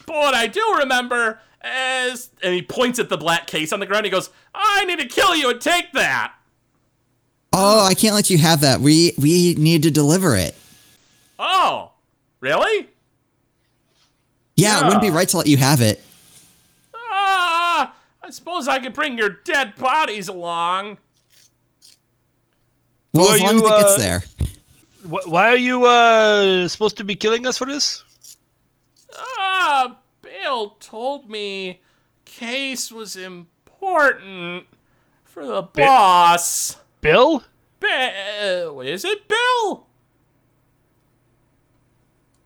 but 0.07 0.15
what 0.15 0.35
I 0.35 0.47
do 0.47 0.77
remember 0.79 1.41
is, 1.65 2.31
and 2.43 2.55
he 2.55 2.63
points 2.63 3.01
at 3.01 3.09
the 3.09 3.19
black 3.19 3.49
case 3.49 3.73
on 3.73 3.81
the 3.81 3.87
ground. 3.87 4.05
He 4.05 4.11
goes, 4.11 4.31
"I 4.55 4.85
need 4.85 5.01
to 5.01 5.07
kill 5.07 5.35
you 5.35 5.51
and 5.51 5.61
take 5.61 5.91
that." 5.93 6.33
Oh, 7.53 7.85
I 7.85 7.95
can't 7.95 8.15
let 8.15 8.31
you 8.31 8.39
have 8.39 8.61
that. 8.61 8.81
We 8.81 9.15
we 9.19 9.55
need 9.55 9.83
to 9.83 9.91
deliver 9.91 10.37
it. 10.37 10.55
Oh, 11.41 11.91
really? 12.39 12.89
Yeah, 14.55 14.81
it 14.81 14.85
wouldn't 14.85 15.03
be 15.03 15.11
right 15.11 15.29
to 15.29 15.39
let 15.39 15.49
you 15.49 15.57
have 15.57 15.81
it. 15.81 16.05
I 18.31 18.33
suppose 18.33 18.69
I 18.69 18.79
could 18.79 18.93
bring 18.93 19.19
your 19.19 19.41
dead 19.43 19.75
bodies 19.75 20.29
along. 20.29 20.99
Well, 23.13 23.27
Who 23.27 23.35
as 23.35 23.41
long 23.43 23.59
you, 23.59 23.67
as 23.67 23.73
it 23.73 23.83
gets 23.83 23.93
uh, 23.93 23.99
there. 23.99 24.23
Wh- 25.03 25.29
why 25.29 25.49
are 25.49 25.57
you 25.57 25.85
uh, 25.85 26.69
supposed 26.69 26.97
to 26.99 27.05
be 27.05 27.17
killing 27.17 27.45
us 27.45 27.59
for 27.59 27.65
this? 27.65 28.05
Ah, 29.19 29.97
Bill 30.23 30.77
told 30.79 31.29
me 31.29 31.81
case 32.25 32.93
was 32.93 33.17
important 33.17 34.67
for 35.25 35.45
the 35.45 35.63
boss. 35.63 36.77
Bill? 37.01 37.43
Bill, 37.81 38.81
is 38.81 39.05
it 39.05 39.27
Bill? 39.27 39.89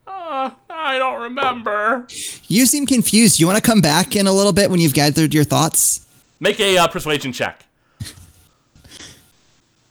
Uh, 0.07 0.49
I 0.64 0.64
don't 1.11 1.21
remember. 1.21 2.07
You 2.47 2.65
seem 2.65 2.85
confused. 2.85 3.39
You 3.39 3.47
want 3.47 3.57
to 3.57 3.61
come 3.61 3.81
back 3.81 4.15
in 4.15 4.27
a 4.27 4.33
little 4.33 4.53
bit 4.53 4.69
when 4.69 4.79
you've 4.79 4.93
gathered 4.93 5.33
your 5.33 5.43
thoughts? 5.43 6.05
Make 6.39 6.59
a 6.59 6.77
uh, 6.77 6.87
persuasion 6.87 7.31
check. 7.31 7.65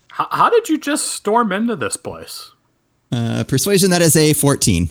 How, 0.09 0.29
how 0.31 0.51
did 0.51 0.69
you 0.69 0.79
just 0.79 1.09
storm 1.13 1.53
into 1.53 1.77
this 1.77 1.97
place? 1.97 2.53
Uh, 3.11 3.45
persuasion, 3.45 3.91
that 3.91 4.03
is 4.03 4.17
a 4.17 4.33
14. 4.33 4.91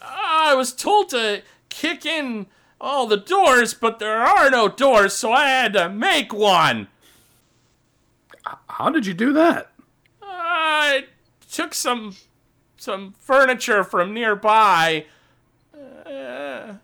I 0.00 0.54
was 0.54 0.72
told 0.72 1.08
to 1.10 1.42
kick 1.68 2.04
in 2.04 2.46
all 2.80 3.06
the 3.06 3.16
doors, 3.16 3.74
but 3.74 3.98
there 3.98 4.22
are 4.22 4.50
no 4.50 4.68
doors, 4.68 5.14
so 5.14 5.32
I 5.32 5.48
had 5.48 5.72
to 5.72 5.88
make 5.88 6.32
one. 6.32 6.88
How 8.68 8.90
did 8.90 9.06
you 9.06 9.14
do 9.14 9.32
that? 9.32 9.70
I 10.22 11.06
took 11.50 11.72
some 11.72 12.16
some 12.76 13.14
furniture 13.18 13.82
from 13.82 14.12
nearby. 14.12 15.06
Uh, 16.06 16.74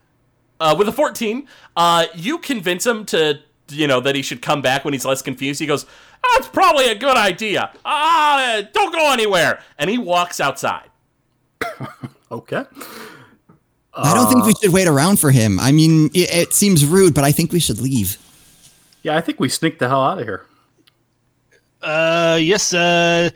uh, 0.58 0.74
with 0.78 0.88
a 0.88 0.92
14, 0.92 1.46
uh, 1.76 2.06
you 2.14 2.38
convince 2.38 2.86
him 2.86 3.04
to, 3.06 3.40
you 3.70 3.86
know, 3.86 4.00
that 4.00 4.14
he 4.14 4.22
should 4.22 4.42
come 4.42 4.62
back 4.62 4.84
when 4.84 4.92
he's 4.94 5.04
less 5.04 5.22
confused. 5.22 5.60
He 5.60 5.66
goes, 5.66 5.86
That's 6.34 6.48
probably 6.48 6.88
a 6.88 6.94
good 6.94 7.16
idea. 7.16 7.70
Uh, 7.84 8.62
don't 8.72 8.92
go 8.92 9.12
anywhere. 9.12 9.62
And 9.78 9.88
he 9.90 9.98
walks 9.98 10.40
outside. 10.40 10.88
Okay. 12.32 12.62
I 13.92 14.14
don't 14.14 14.32
think 14.32 14.46
we 14.46 14.54
should 14.54 14.72
wait 14.72 14.86
around 14.86 15.18
for 15.18 15.32
him. 15.32 15.58
I 15.58 15.72
mean, 15.72 16.06
it, 16.14 16.32
it 16.32 16.52
seems 16.52 16.86
rude, 16.86 17.12
but 17.12 17.24
I 17.24 17.32
think 17.32 17.50
we 17.50 17.58
should 17.58 17.80
leave. 17.80 18.18
Yeah, 19.02 19.16
I 19.16 19.20
think 19.20 19.40
we 19.40 19.48
sneak 19.48 19.80
the 19.80 19.88
hell 19.88 20.02
out 20.02 20.18
of 20.20 20.24
here. 20.24 20.46
Uh, 21.82 22.38
yes. 22.40 22.72
Uh, 22.72 23.30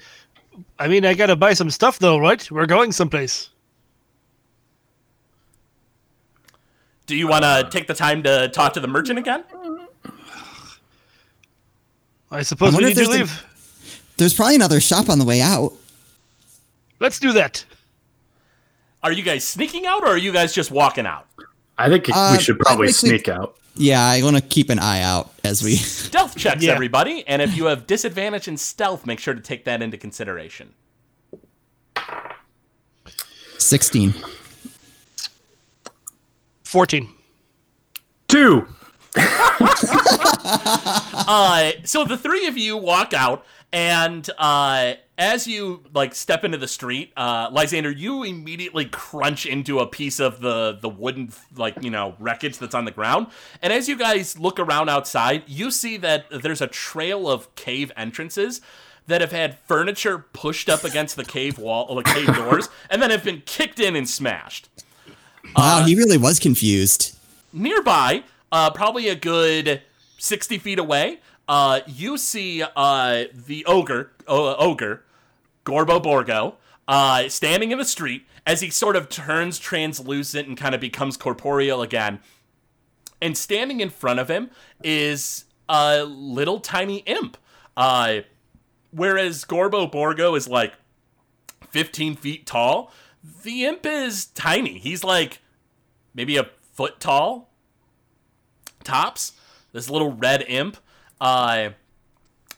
I 0.79 0.89
mean, 0.89 1.05
I 1.05 1.15
gotta 1.15 1.35
buy 1.37 1.55
some 1.55 1.71
stuff 1.71 1.99
though, 1.99 2.19
right? 2.19 2.49
We're 2.51 2.67
going 2.67 2.93
someplace. 2.93 3.51
Do 7.07 7.17
you 7.17 7.29
want 7.29 7.43
to 7.43 7.49
uh, 7.49 7.63
take 7.65 7.87
the 7.87 7.95
time 7.95 8.23
to 8.23 8.49
talk 8.49 8.73
to 8.75 8.81
the 8.81 8.89
merchant 8.89 9.19
again? 9.19 9.45
I 12.31 12.43
suppose 12.43 12.75
I 12.75 12.79
we 12.79 12.85
need 12.85 12.97
to 12.97 13.09
leave. 13.09 13.31
A, 13.31 14.17
there's 14.17 14.35
probably 14.35 14.57
another 14.57 14.81
shop 14.81 15.09
on 15.09 15.19
the 15.19 15.25
way 15.25 15.41
out. 15.41 15.73
Let's 16.99 17.19
do 17.19 17.33
that. 17.33 17.65
Are 19.03 19.13
you 19.13 19.23
guys 19.23 19.45
sneaking 19.45 19.85
out 19.85 20.03
or 20.03 20.09
are 20.09 20.19
you 20.19 20.33
guys 20.33 20.55
just 20.55 20.71
walking 20.71 21.07
out? 21.07 21.27
I 21.77 21.89
think 21.89 22.09
uh, 22.11 22.35
we 22.37 22.43
should 22.43 22.59
probably 22.59 22.89
sneak 22.89 23.27
we, 23.27 23.33
out. 23.33 23.57
Yeah, 23.77 24.03
I 24.03 24.23
want 24.23 24.37
to 24.37 24.43
keep 24.43 24.71
an 24.71 24.79
eye 24.79 25.03
out 25.03 25.33
as 25.45 25.63
we 25.63 25.77
stealth 25.77 26.37
checks 26.37 26.63
yeah. 26.63 26.73
everybody, 26.73 27.27
and 27.27 27.43
if 27.43 27.57
you 27.57 27.67
have 27.67 27.87
disadvantage 27.87 28.49
in 28.49 28.57
stealth, 28.57 29.05
make 29.05 29.19
sure 29.19 29.35
to 29.35 29.41
take 29.41 29.65
that 29.65 29.83
into 29.83 29.99
consideration. 29.99 30.73
Sixteen. 33.59 34.15
14. 36.75 37.09
Two. 38.27 38.67
uh, 39.17 39.21
so 41.85 42.05
the 42.05 42.19
three 42.21 42.49
of 42.49 42.59
you 42.59 42.77
walk 42.77 43.15
out, 43.15 43.47
and 43.73 44.29
uh, 44.39 44.95
as 45.17 45.47
you 45.47 45.85
like 45.95 46.17
step 46.17 46.43
into 46.43 46.59
the 46.59 46.67
street, 46.67 47.13
uh, 47.17 47.49
Lysander, 47.53 47.93
you 47.93 48.25
immediately 48.25 48.87
crunch 48.87 49.47
into 49.47 49.79
a 49.79 49.87
piece 49.87 50.19
of 50.19 50.41
the 50.41 50.77
the 50.83 50.89
wooden 50.89 51.31
like 51.55 51.81
you 51.81 51.91
know 51.91 52.17
wreckage 52.19 52.59
that's 52.59 52.75
on 52.75 52.87
the 52.87 52.91
ground. 52.91 53.29
And 53.63 53.73
as 53.73 53.89
you 53.89 53.97
guys 53.97 54.37
look 54.37 54.59
around 54.59 54.89
outside, 54.89 55.45
you 55.47 55.71
see 55.71 55.97
that 55.99 56.25
there's 56.43 56.61
a 56.61 56.67
trail 56.67 57.31
of 57.31 57.55
cave 57.55 57.93
entrances 57.97 58.61
that 59.07 59.21
have 59.21 59.31
had 59.31 59.61
furniture 59.61 60.27
pushed 60.33 60.69
up 60.69 60.83
against 60.83 61.15
the 61.15 61.25
cave 61.25 61.57
wall, 61.57 61.87
or 61.89 62.03
the 62.03 62.11
cave 62.11 62.35
doors, 62.35 62.69
and 62.91 63.01
then 63.01 63.11
have 63.11 63.23
been 63.23 63.45
kicked 63.47 63.79
in 63.79 63.95
and 63.95 64.09
smashed. 64.09 64.69
Wow, 65.57 65.85
he 65.87 65.95
really 65.95 66.19
was 66.19 66.39
confused. 66.39 67.17
nearby, 67.53 68.25
uh, 68.51 68.71
probably 68.71 69.09
a 69.09 69.15
good 69.15 69.83
sixty 70.19 70.59
feet 70.59 70.79
away, 70.79 71.21
uh, 71.49 71.81
you 71.87 72.17
see 72.17 72.63
uh, 72.77 73.25
the 73.33 73.65
ogre, 73.67 74.13
uh, 74.27 74.57
ogre, 74.57 75.05
Gorbo 75.65 76.03
Borgo, 76.03 76.57
uh, 76.89 77.29
standing 77.29 77.71
in 77.71 77.79
the 77.79 77.85
street 77.85 78.27
as 78.47 78.61
he 78.61 78.71
sort 78.71 78.97
of 78.97 79.09
turns 79.09 79.59
translucent 79.59 80.49
and 80.49 80.57
kind 80.57 80.75
of 80.75 80.81
becomes 80.81 81.17
corporeal 81.17 81.83
again. 81.83 82.21
And 83.21 83.37
standing 83.37 83.81
in 83.81 83.91
front 83.91 84.21
of 84.21 84.29
him 84.29 84.51
is 84.83 85.45
a 85.69 86.05
little 86.05 86.61
tiny 86.61 86.99
imp. 87.07 87.39
Uh, 87.77 88.21
whereas 88.91 89.45
Gorbo 89.45 89.91
Borgo 89.91 90.35
is 90.35 90.47
like 90.47 90.75
15 91.71 92.17
feet 92.17 92.47
tall, 92.47 92.93
the 93.43 93.65
imp 93.65 93.87
is 93.87 94.27
tiny. 94.27 94.79
He's 94.79 95.03
like 95.03 95.41
maybe 96.15 96.37
a 96.37 96.49
foot 96.73 97.01
tall, 97.01 97.51
tops. 98.83 99.33
This 99.73 99.91
little 99.91 100.13
red 100.13 100.45
imp. 100.47 100.77
Uh, 101.21 101.71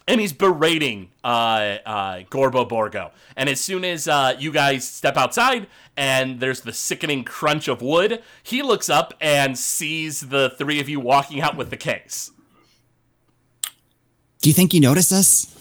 and 0.08 0.20
he's 0.20 0.32
berating 0.32 1.10
uh, 1.24 1.78
uh, 1.84 2.18
Gorbo 2.30 2.68
Borgo. 2.68 3.10
And 3.36 3.48
as 3.48 3.60
soon 3.60 3.84
as 3.84 4.06
uh, 4.06 4.36
you 4.38 4.52
guys 4.52 4.88
step 4.88 5.16
outside 5.16 5.66
and 5.96 6.38
there's 6.38 6.60
the 6.60 6.72
sickening 6.72 7.24
crunch 7.24 7.68
of 7.68 7.82
wood, 7.82 8.22
he 8.42 8.62
looks 8.62 8.88
up 8.88 9.14
and 9.20 9.58
sees 9.58 10.20
the 10.20 10.50
three 10.58 10.80
of 10.80 10.88
you 10.88 11.00
walking 11.00 11.40
out 11.40 11.56
with 11.56 11.70
the 11.70 11.76
case. 11.76 12.30
Do 14.40 14.48
you 14.48 14.54
think 14.54 14.72
he 14.72 14.80
noticed 14.80 15.12
us? 15.12 15.52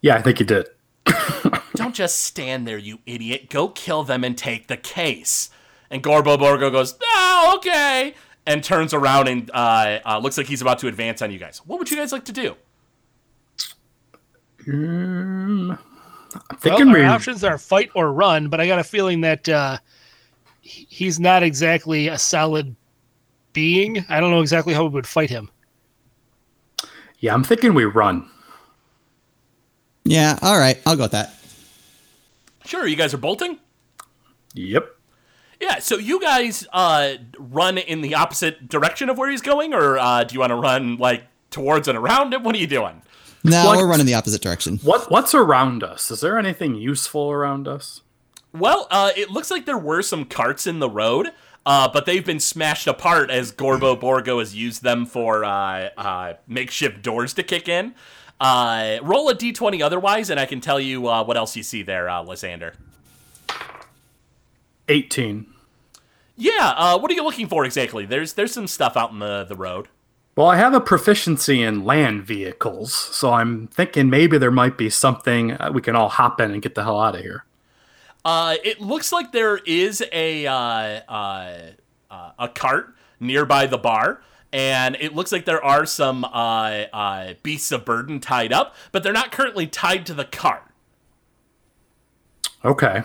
Yeah, 0.00 0.16
I 0.16 0.22
think 0.22 0.38
he 0.38 0.44
did. 0.44 0.68
Don't 1.76 1.94
just 1.94 2.22
stand 2.22 2.66
there, 2.66 2.78
you 2.78 3.00
idiot. 3.06 3.50
Go 3.50 3.68
kill 3.68 4.02
them 4.02 4.24
and 4.24 4.36
take 4.36 4.66
the 4.66 4.76
case. 4.76 5.50
And 5.90 6.02
Gorbo 6.02 6.38
Borgo 6.38 6.70
goes, 6.70 6.96
oh, 7.02 7.54
okay. 7.56 8.14
And 8.46 8.62
turns 8.62 8.94
around 8.94 9.28
and 9.28 9.50
uh, 9.52 10.00
uh, 10.04 10.18
looks 10.18 10.38
like 10.38 10.46
he's 10.46 10.62
about 10.62 10.78
to 10.80 10.88
advance 10.88 11.22
on 11.22 11.30
you 11.30 11.38
guys. 11.38 11.58
What 11.66 11.78
would 11.78 11.90
you 11.90 11.96
guys 11.96 12.12
like 12.12 12.24
to 12.26 12.32
do? 12.32 12.56
I'm 14.66 15.78
Well, 16.64 17.04
our 17.04 17.04
options 17.04 17.44
are 17.44 17.58
fight 17.58 17.90
or 17.94 18.12
run, 18.12 18.48
but 18.48 18.60
I 18.60 18.66
got 18.66 18.78
a 18.78 18.84
feeling 18.84 19.20
that 19.22 19.48
uh, 19.48 19.78
he's 20.60 21.20
not 21.20 21.42
exactly 21.42 22.08
a 22.08 22.18
solid 22.18 22.74
being. 23.52 24.04
I 24.08 24.20
don't 24.20 24.30
know 24.30 24.40
exactly 24.40 24.74
how 24.74 24.84
we 24.84 24.90
would 24.90 25.06
fight 25.06 25.30
him. 25.30 25.50
Yeah, 27.20 27.34
I'm 27.34 27.44
thinking 27.44 27.74
we 27.74 27.84
run. 27.84 28.28
Yeah, 30.04 30.38
all 30.42 30.58
right. 30.58 30.80
I'll 30.86 30.96
go 30.96 31.04
with 31.04 31.12
that. 31.12 31.35
Sure, 32.66 32.86
you 32.86 32.96
guys 32.96 33.14
are 33.14 33.18
bolting? 33.18 33.58
Yep. 34.54 34.88
Yeah, 35.60 35.78
so 35.78 35.96
you 35.96 36.20
guys 36.20 36.66
uh, 36.72 37.14
run 37.38 37.78
in 37.78 38.02
the 38.02 38.14
opposite 38.14 38.68
direction 38.68 39.08
of 39.08 39.16
where 39.16 39.30
he's 39.30 39.40
going, 39.40 39.72
or 39.72 39.98
uh, 39.98 40.24
do 40.24 40.34
you 40.34 40.40
want 40.40 40.50
to 40.50 40.56
run 40.56 40.96
like 40.98 41.24
towards 41.50 41.88
and 41.88 41.96
around 41.96 42.34
him? 42.34 42.42
What 42.42 42.54
are 42.54 42.58
you 42.58 42.66
doing? 42.66 43.02
No, 43.42 43.64
What? 43.66 43.78
we're 43.78 43.88
running 43.88 44.06
the 44.06 44.14
opposite 44.14 44.42
direction. 44.42 44.78
What 44.82 45.10
What's 45.10 45.34
around 45.34 45.82
us? 45.82 46.10
Is 46.10 46.20
there 46.20 46.38
anything 46.38 46.74
useful 46.74 47.30
around 47.30 47.68
us? 47.68 48.02
Well, 48.52 48.86
uh, 48.90 49.12
it 49.16 49.30
looks 49.30 49.50
like 49.50 49.64
there 49.66 49.78
were 49.78 50.02
some 50.02 50.24
carts 50.24 50.66
in 50.66 50.78
the 50.78 50.90
road, 50.90 51.28
uh, 51.64 51.88
but 51.92 52.06
they've 52.06 52.24
been 52.24 52.40
smashed 52.40 52.86
apart 52.86 53.30
as 53.30 53.52
Gorbo 53.52 53.98
Borgo 53.98 54.38
has 54.40 54.54
used 54.54 54.82
them 54.82 55.06
for 55.06 55.44
uh, 55.44 55.90
uh, 55.96 56.34
makeshift 56.46 57.02
doors 57.02 57.32
to 57.34 57.42
kick 57.42 57.68
in. 57.68 57.94
Uh, 58.38 58.98
roll 59.02 59.28
a 59.28 59.34
d20 59.34 59.82
otherwise, 59.82 60.30
and 60.30 60.38
I 60.38 60.46
can 60.46 60.60
tell 60.60 60.78
you 60.78 61.08
uh, 61.08 61.24
what 61.24 61.36
else 61.36 61.56
you 61.56 61.62
see 61.62 61.82
there, 61.82 62.08
uh, 62.08 62.22
Lysander. 62.22 62.74
18. 64.88 65.46
Yeah, 66.36 66.74
uh, 66.76 66.98
what 66.98 67.10
are 67.10 67.14
you 67.14 67.24
looking 67.24 67.48
for 67.48 67.64
exactly? 67.64 68.04
There's 68.04 68.34
there's 68.34 68.52
some 68.52 68.66
stuff 68.66 68.96
out 68.96 69.10
in 69.10 69.20
the, 69.20 69.44
the 69.44 69.56
road. 69.56 69.88
Well, 70.36 70.48
I 70.48 70.56
have 70.56 70.74
a 70.74 70.80
proficiency 70.80 71.62
in 71.62 71.86
land 71.86 72.24
vehicles, 72.24 72.92
so 72.92 73.32
I'm 73.32 73.68
thinking 73.68 74.10
maybe 74.10 74.36
there 74.36 74.50
might 74.50 74.76
be 74.76 74.90
something 74.90 75.52
uh, 75.52 75.70
we 75.72 75.80
can 75.80 75.96
all 75.96 76.10
hop 76.10 76.42
in 76.42 76.50
and 76.50 76.60
get 76.60 76.74
the 76.74 76.84
hell 76.84 77.00
out 77.00 77.14
of 77.14 77.22
here. 77.22 77.46
Uh, 78.22 78.56
it 78.62 78.78
looks 78.80 79.12
like 79.12 79.32
there 79.32 79.56
is 79.64 80.04
a 80.12 80.46
uh, 80.46 80.54
uh, 80.54 81.70
uh, 82.10 82.30
a 82.38 82.48
cart 82.48 82.94
nearby 83.18 83.66
the 83.66 83.78
bar, 83.78 84.20
and 84.56 84.96
it 85.00 85.14
looks 85.14 85.32
like 85.32 85.44
there 85.44 85.62
are 85.62 85.84
some 85.84 86.24
uh, 86.24 86.86
uh, 86.90 87.34
beasts 87.42 87.70
of 87.72 87.84
burden 87.84 88.20
tied 88.20 88.54
up, 88.54 88.74
but 88.90 89.02
they're 89.02 89.12
not 89.12 89.30
currently 89.30 89.66
tied 89.66 90.06
to 90.06 90.14
the 90.14 90.24
cart. 90.24 90.62
Okay. 92.64 93.02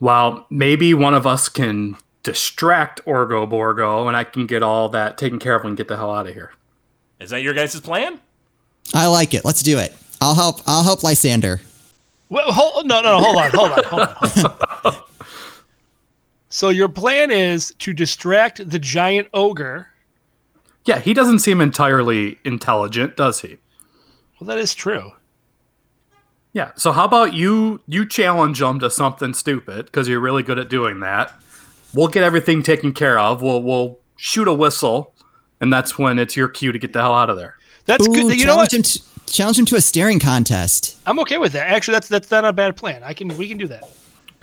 Well, 0.00 0.46
maybe 0.48 0.94
one 0.94 1.12
of 1.12 1.26
us 1.26 1.50
can 1.50 1.98
distract 2.22 3.04
Orgo 3.04 3.46
Borgo, 3.46 4.08
and 4.08 4.16
I 4.16 4.24
can 4.24 4.46
get 4.46 4.62
all 4.62 4.88
that 4.88 5.18
taken 5.18 5.38
care 5.38 5.56
of 5.56 5.64
and 5.66 5.76
get 5.76 5.88
the 5.88 5.98
hell 5.98 6.10
out 6.10 6.26
of 6.26 6.32
here. 6.32 6.52
Is 7.20 7.28
that 7.28 7.42
your 7.42 7.52
guys' 7.52 7.78
plan? 7.78 8.18
I 8.94 9.08
like 9.08 9.34
it. 9.34 9.44
Let's 9.44 9.62
do 9.62 9.76
it. 9.76 9.94
I'll 10.22 10.34
help. 10.34 10.62
I'll 10.66 10.84
help 10.84 11.04
Lysander. 11.04 11.60
Well, 12.30 12.50
hold, 12.50 12.86
no, 12.86 13.02
no, 13.02 13.18
no, 13.18 13.22
hold 13.22 13.36
on, 13.36 13.50
hold 13.50 13.72
on, 13.72 13.84
hold 13.84 14.02
on. 14.02 14.14
Hold 14.16 14.56
on. 14.94 15.02
so 16.48 16.70
your 16.70 16.88
plan 16.88 17.30
is 17.30 17.74
to 17.80 17.92
distract 17.92 18.70
the 18.70 18.78
giant 18.78 19.28
ogre. 19.34 19.89
Yeah, 20.90 20.98
he 20.98 21.14
doesn't 21.14 21.38
seem 21.38 21.60
entirely 21.60 22.40
intelligent, 22.44 23.16
does 23.16 23.42
he? 23.42 23.58
Well, 24.40 24.48
that 24.48 24.58
is 24.58 24.74
true. 24.74 25.12
Yeah. 26.52 26.72
So 26.74 26.90
how 26.90 27.04
about 27.04 27.32
you 27.32 27.80
you 27.86 28.04
challenge 28.04 28.60
him 28.60 28.80
to 28.80 28.90
something 28.90 29.32
stupid 29.32 29.86
because 29.86 30.08
you're 30.08 30.18
really 30.18 30.42
good 30.42 30.58
at 30.58 30.68
doing 30.68 30.98
that. 30.98 31.32
We'll 31.94 32.08
get 32.08 32.24
everything 32.24 32.64
taken 32.64 32.92
care 32.92 33.20
of. 33.20 33.40
We'll 33.40 33.62
we'll 33.62 34.00
shoot 34.16 34.48
a 34.48 34.52
whistle, 34.52 35.14
and 35.60 35.72
that's 35.72 35.96
when 35.96 36.18
it's 36.18 36.36
your 36.36 36.48
cue 36.48 36.72
to 36.72 36.78
get 36.80 36.92
the 36.92 37.02
hell 37.02 37.14
out 37.14 37.30
of 37.30 37.36
there. 37.36 37.54
That's 37.84 38.08
Ooh, 38.08 38.12
good. 38.12 38.36
You 38.36 38.46
know 38.46 38.56
what? 38.56 38.70
challenge 38.70 38.96
him. 38.96 39.02
To, 39.26 39.32
challenge 39.32 39.60
him 39.60 39.66
to 39.66 39.76
a 39.76 39.80
staring 39.80 40.18
contest. 40.18 40.98
I'm 41.06 41.20
okay 41.20 41.38
with 41.38 41.52
that. 41.52 41.68
Actually, 41.68 41.92
that's 41.92 42.08
that's 42.08 42.32
not 42.32 42.44
a 42.44 42.52
bad 42.52 42.76
plan. 42.76 43.04
I 43.04 43.14
can 43.14 43.28
we 43.36 43.46
can 43.46 43.58
do 43.58 43.68
that. 43.68 43.88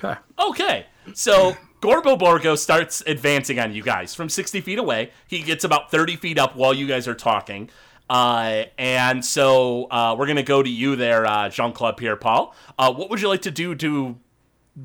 Okay. 0.01 0.17
Okay, 0.39 0.85
so 1.13 1.57
Gorbo 1.81 2.17
Borgo 2.17 2.55
starts 2.55 3.03
advancing 3.05 3.59
on 3.59 3.73
you 3.73 3.83
guys 3.83 4.15
from 4.15 4.29
60 4.29 4.61
feet 4.61 4.79
away. 4.79 5.11
He 5.27 5.41
gets 5.41 5.63
about 5.63 5.91
30 5.91 6.15
feet 6.15 6.39
up 6.39 6.55
while 6.55 6.73
you 6.73 6.87
guys 6.87 7.07
are 7.07 7.15
talking. 7.15 7.69
Uh, 8.09 8.63
and 8.77 9.23
so 9.23 9.85
uh, 9.91 10.15
we're 10.17 10.25
going 10.25 10.37
to 10.37 10.43
go 10.43 10.63
to 10.63 10.69
you 10.69 10.95
there, 10.95 11.25
uh, 11.25 11.49
Jean 11.49 11.73
Claude 11.73 11.97
Pierre 11.97 12.15
Paul. 12.15 12.55
Uh, 12.79 12.93
what 12.93 13.09
would 13.09 13.21
you 13.21 13.27
like 13.27 13.43
to 13.43 13.51
do 13.51 13.75
to 13.75 14.17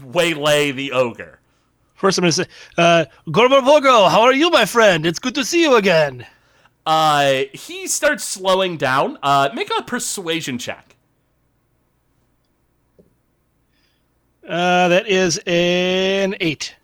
waylay 0.02 0.72
the 0.72 0.92
ogre? 0.92 1.38
First, 1.94 2.18
I'm 2.18 2.22
going 2.22 2.32
to 2.32 2.44
say, 2.44 2.48
uh, 2.76 3.04
Gorbo 3.28 3.64
Borgo, 3.64 4.08
how 4.08 4.22
are 4.22 4.32
you, 4.32 4.50
my 4.50 4.64
friend? 4.66 5.06
It's 5.06 5.20
good 5.20 5.36
to 5.36 5.44
see 5.44 5.62
you 5.62 5.76
again. 5.76 6.26
Uh, 6.84 7.42
he 7.52 7.86
starts 7.86 8.24
slowing 8.24 8.76
down. 8.76 9.18
Uh, 9.22 9.50
make 9.54 9.70
a 9.78 9.82
persuasion 9.82 10.58
check. 10.58 10.96
Uh, 14.46 14.88
that 14.88 15.06
is 15.06 15.38
an 15.46 16.34
eight. 16.40 16.74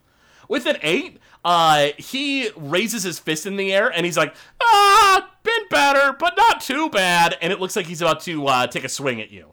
With 0.48 0.66
an 0.66 0.78
eight, 0.82 1.20
uh, 1.44 1.88
he 1.98 2.50
raises 2.56 3.02
his 3.02 3.18
fist 3.18 3.46
in 3.46 3.56
the 3.56 3.72
air 3.72 3.92
and 3.92 4.04
he's 4.06 4.16
like, 4.16 4.34
ah, 4.62 5.30
been 5.42 5.68
better, 5.70 6.16
but 6.18 6.34
not 6.36 6.60
too 6.60 6.88
bad. 6.90 7.36
And 7.40 7.52
it 7.52 7.60
looks 7.60 7.76
like 7.76 7.86
he's 7.86 8.00
about 8.00 8.20
to 8.22 8.46
uh, 8.46 8.66
take 8.66 8.84
a 8.84 8.88
swing 8.88 9.20
at 9.20 9.30
you. 9.30 9.52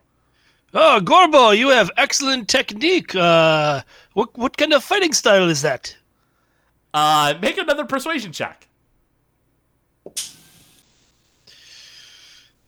Oh, 0.74 1.00
Gorbo, 1.02 1.58
you 1.58 1.70
have 1.70 1.90
excellent 1.96 2.50
technique. 2.50 3.16
Uh, 3.16 3.82
what 4.14 4.38
what 4.38 4.58
kind 4.58 4.74
of 4.74 4.84
fighting 4.84 5.14
style 5.14 5.48
is 5.50 5.62
that? 5.62 5.96
Uh, 6.94 7.34
make 7.42 7.58
another 7.58 7.86
persuasion 7.86 8.32
check. 8.32 8.68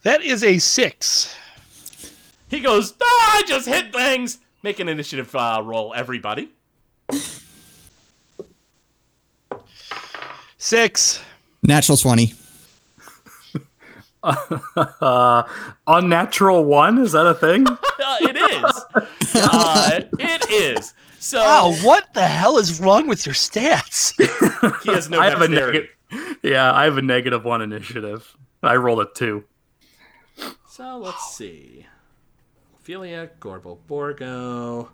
That 0.03 0.21
is 0.21 0.43
a 0.43 0.57
six. 0.57 1.35
He 2.49 2.61
goes, 2.61 2.93
ah, 3.01 3.37
I 3.37 3.43
just 3.45 3.67
hit 3.67 3.91
things. 3.91 4.39
Make 4.63 4.79
an 4.79 4.87
initiative 4.87 5.35
uh, 5.35 5.61
roll, 5.63 5.93
everybody. 5.93 6.49
Six. 10.67 11.21
Natural 11.63 11.97
twenty. 11.97 12.34
Unnatural 15.88 16.65
one 16.65 16.97
is 16.97 17.13
that 17.13 17.25
a 17.25 17.34
thing? 17.34 17.65
Uh, 17.99 18.17
it 18.21 18.38
is. 18.38 19.36
uh, 19.36 19.99
it 20.19 20.49
is. 20.51 20.93
So 21.19 21.39
Wow, 21.39 21.73
what 21.82 22.13
the 22.13 22.25
hell 22.25 22.58
is 22.58 22.80
wrong 22.80 23.08
with 23.08 23.25
your 23.25 23.34
stats? 23.36 24.13
he 24.84 24.91
has 24.93 25.10
no 25.10 25.19
I 25.19 25.30
have 25.30 25.41
a 25.41 25.47
dexterity. 25.47 25.89
negative. 26.12 26.38
Yeah, 26.43 26.71
I 26.71 26.84
have 26.86 26.97
a 26.97 27.01
negative 27.01 27.43
one 27.43 27.62
initiative. 27.62 28.34
I 28.63 28.75
rolled 28.75 29.01
a 29.01 29.08
two. 29.13 29.43
So 30.69 30.97
let's 30.99 31.36
see. 31.36 31.86
Ophelia, 32.80 33.30
Gorbo 33.41 33.77
Borgo. 33.88 34.89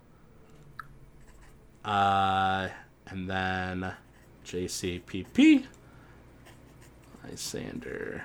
Uh, 1.86 2.70
and 3.08 3.30
then 3.30 3.94
JCPP. 4.46 5.66
Lysander. 7.24 8.24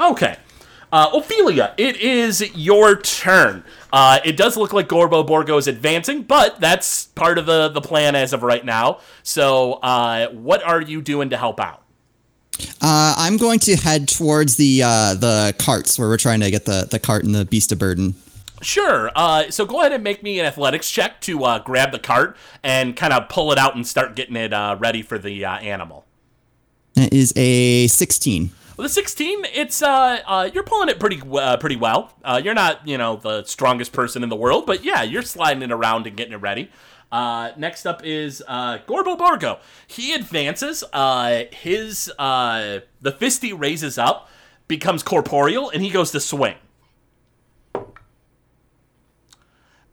Okay. 0.00 0.36
Uh, 0.92 1.10
Ophelia, 1.14 1.74
it 1.76 1.96
is 1.96 2.56
your 2.56 2.96
turn. 2.96 3.64
Uh, 3.92 4.20
it 4.24 4.36
does 4.36 4.56
look 4.56 4.72
like 4.72 4.88
Gorbo 4.88 5.26
Borgo 5.26 5.56
is 5.56 5.66
advancing, 5.66 6.22
but 6.22 6.60
that's 6.60 7.06
part 7.06 7.38
of 7.38 7.46
the, 7.46 7.68
the 7.68 7.80
plan 7.80 8.14
as 8.14 8.32
of 8.32 8.42
right 8.44 8.64
now. 8.64 9.00
So, 9.24 9.74
uh, 9.74 10.28
what 10.28 10.62
are 10.62 10.80
you 10.80 11.02
doing 11.02 11.30
to 11.30 11.36
help 11.36 11.58
out? 11.58 11.82
Uh, 12.80 13.14
I'm 13.18 13.36
going 13.36 13.58
to 13.60 13.76
head 13.76 14.08
towards 14.08 14.56
the 14.56 14.82
uh, 14.84 15.14
the 15.14 15.54
carts 15.58 15.98
where 15.98 16.08
we're 16.08 16.16
trying 16.16 16.40
to 16.40 16.50
get 16.50 16.64
the, 16.64 16.86
the 16.90 16.98
cart 16.98 17.24
and 17.24 17.34
the 17.34 17.44
beast 17.44 17.72
of 17.72 17.78
burden. 17.78 18.14
Sure. 18.62 19.10
Uh, 19.14 19.50
so 19.50 19.66
go 19.66 19.80
ahead 19.80 19.92
and 19.92 20.02
make 20.02 20.22
me 20.22 20.38
an 20.40 20.46
athletics 20.46 20.90
check 20.90 21.20
to 21.22 21.44
uh, 21.44 21.58
grab 21.58 21.92
the 21.92 21.98
cart 21.98 22.36
and 22.62 22.96
kind 22.96 23.12
of 23.12 23.28
pull 23.28 23.52
it 23.52 23.58
out 23.58 23.74
and 23.74 23.86
start 23.86 24.16
getting 24.16 24.36
it 24.36 24.52
uh, 24.52 24.76
ready 24.78 25.02
for 25.02 25.18
the 25.18 25.44
uh, 25.44 25.58
animal. 25.58 26.04
That 26.94 27.12
is 27.12 27.32
a 27.36 27.86
16. 27.86 28.50
Well, 28.76 28.82
the 28.82 28.88
16, 28.90 29.46
it's 29.54 29.82
uh, 29.82 30.20
uh, 30.26 30.50
you're 30.52 30.62
pulling 30.62 30.88
it 30.90 31.00
pretty 31.00 31.20
uh, 31.32 31.56
pretty 31.56 31.76
well. 31.76 32.12
Uh, 32.22 32.40
you're 32.42 32.54
not, 32.54 32.86
you 32.86 32.98
know, 32.98 33.16
the 33.16 33.44
strongest 33.44 33.92
person 33.92 34.22
in 34.22 34.28
the 34.28 34.36
world, 34.36 34.66
but 34.66 34.84
yeah, 34.84 35.02
you're 35.02 35.22
sliding 35.22 35.62
it 35.62 35.72
around 35.72 36.06
and 36.06 36.16
getting 36.16 36.34
it 36.34 36.40
ready. 36.42 36.70
Uh, 37.10 37.52
next 37.56 37.86
up 37.86 38.04
is 38.04 38.42
uh, 38.46 38.78
Gorbo 38.86 39.16
Borgo. 39.16 39.60
He 39.86 40.12
advances. 40.12 40.84
Uh, 40.92 41.44
his 41.52 42.12
uh, 42.18 42.80
the 43.00 43.12
fist 43.12 43.42
he 43.42 43.52
raises 43.52 43.96
up 43.96 44.28
becomes 44.68 45.02
corporeal, 45.02 45.70
and 45.70 45.82
he 45.82 45.88
goes 45.88 46.10
to 46.10 46.20
swing. 46.20 46.56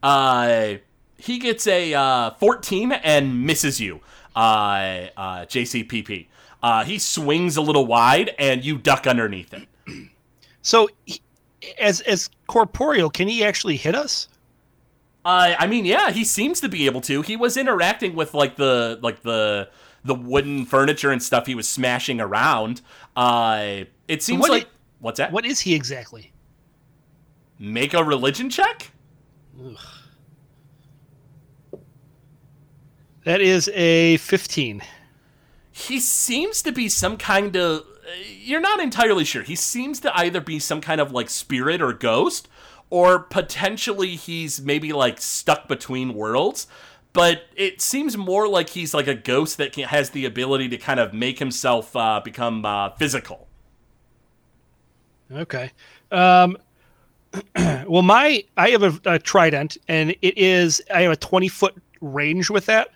Uh, 0.03 0.75
he 1.17 1.39
gets 1.39 1.65
a 1.65 1.93
uh, 1.93 2.31
14 2.31 2.91
and 2.91 3.45
misses 3.45 3.79
you, 3.79 4.01
uh, 4.35 5.07
uh, 5.17 5.45
JCPP. 5.45 6.27
Uh, 6.61 6.83
he 6.83 6.99
swings 6.99 7.57
a 7.57 7.61
little 7.61 7.85
wide, 7.87 8.35
and 8.37 8.63
you 8.63 8.77
duck 8.77 9.07
underneath 9.07 9.53
it. 9.53 9.67
So, 10.65 10.87
he- 11.05 11.21
as 11.77 11.99
as 12.01 12.29
corporeal, 12.47 13.09
can 13.09 13.27
he 13.27 13.43
actually 13.43 13.75
hit 13.75 13.95
us? 13.95 14.29
Uh, 15.25 15.55
I 15.59 15.67
mean, 15.67 15.83
yeah, 15.83 16.09
he 16.11 16.23
seems 16.23 16.61
to 16.61 16.69
be 16.69 16.85
able 16.85 17.01
to. 17.01 17.21
He 17.21 17.35
was 17.35 17.57
interacting 17.57 18.15
with 18.15 18.33
like 18.33 18.55
the 18.55 18.97
like 19.01 19.23
the 19.23 19.67
the 20.05 20.15
wooden 20.15 20.65
furniture 20.65 21.11
and 21.11 21.21
stuff 21.21 21.45
he 21.47 21.53
was 21.55 21.67
smashing 21.67 22.21
around. 22.21 22.79
Uh, 23.13 23.83
it 24.07 24.23
seems 24.23 24.39
what 24.39 24.51
like 24.51 24.67
what's 24.99 25.17
that? 25.17 25.33
What 25.33 25.45
is 25.45 25.59
he 25.59 25.75
exactly? 25.75 26.31
Make 27.59 27.93
a 27.93 28.03
religion 28.05 28.49
check. 28.49 28.89
That 33.25 33.41
is 33.41 33.69
a 33.69 34.17
fifteen. 34.17 34.81
He 35.71 35.99
seems 35.99 36.61
to 36.63 36.71
be 36.71 36.89
some 36.89 37.17
kind 37.17 37.55
of. 37.55 37.85
You're 38.27 38.61
not 38.61 38.79
entirely 38.79 39.23
sure. 39.23 39.43
He 39.43 39.55
seems 39.55 39.99
to 40.01 40.15
either 40.17 40.41
be 40.41 40.59
some 40.59 40.81
kind 40.81 40.99
of 40.99 41.11
like 41.11 41.29
spirit 41.29 41.81
or 41.81 41.93
ghost, 41.93 42.49
or 42.89 43.19
potentially 43.19 44.15
he's 44.15 44.61
maybe 44.61 44.91
like 44.91 45.21
stuck 45.21 45.67
between 45.67 46.13
worlds. 46.13 46.67
But 47.13 47.43
it 47.55 47.79
seems 47.79 48.17
more 48.17 48.47
like 48.47 48.69
he's 48.69 48.93
like 48.93 49.07
a 49.07 49.15
ghost 49.15 49.57
that 49.57 49.71
can, 49.71 49.87
has 49.87 50.09
the 50.09 50.25
ability 50.25 50.67
to 50.69 50.77
kind 50.77 50.99
of 50.99 51.13
make 51.13 51.39
himself 51.39 51.95
uh, 51.95 52.19
become 52.23 52.65
uh, 52.65 52.89
physical. 52.91 53.47
Okay. 55.31 55.71
Um, 56.11 56.57
well, 57.87 58.01
my 58.01 58.43
I 58.57 58.69
have 58.69 58.83
a, 58.83 58.99
a 59.05 59.19
trident, 59.19 59.77
and 59.87 60.11
it 60.21 60.37
is 60.37 60.81
I 60.93 61.01
have 61.01 61.11
a 61.11 61.17
twenty 61.17 61.47
foot 61.47 61.75
range 62.01 62.49
with 62.49 62.65
that. 62.67 62.89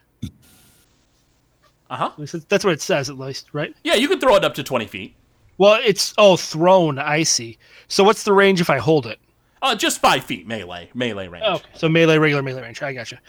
Uh 1.89 1.95
huh. 1.95 2.12
That's 2.50 2.65
what 2.65 2.73
it 2.73 2.82
says, 2.82 3.10
at 3.10 3.17
least, 3.17 3.47
right? 3.54 3.73
Yeah, 3.84 3.95
you 3.95 4.08
can 4.08 4.19
throw 4.19 4.36
it 4.36 4.43
up 4.43 4.54
to 4.56 4.63
20 4.63 4.88
feet. 4.88 5.15
Well, 5.58 5.80
it's 5.84 6.13
oh 6.17 6.36
thrown. 6.36 7.00
I 7.00 7.23
see. 7.23 7.58
So 7.88 8.04
what's 8.04 8.23
the 8.23 8.34
range 8.34 8.62
if 8.62 8.69
I 8.69 8.78
hold 8.78 9.08
it? 9.08 9.19
Uh, 9.62 9.73
just 9.73 10.02
five 10.02 10.23
feet 10.23 10.45
melee, 10.45 10.89
melee 10.93 11.28
range. 11.28 11.45
Oh, 11.47 11.56
okay. 11.56 11.69
So 11.73 11.89
melee, 11.89 12.17
regular 12.17 12.43
melee 12.43 12.62
range. 12.62 12.82
I 12.84 12.93
gotcha. 12.93 13.19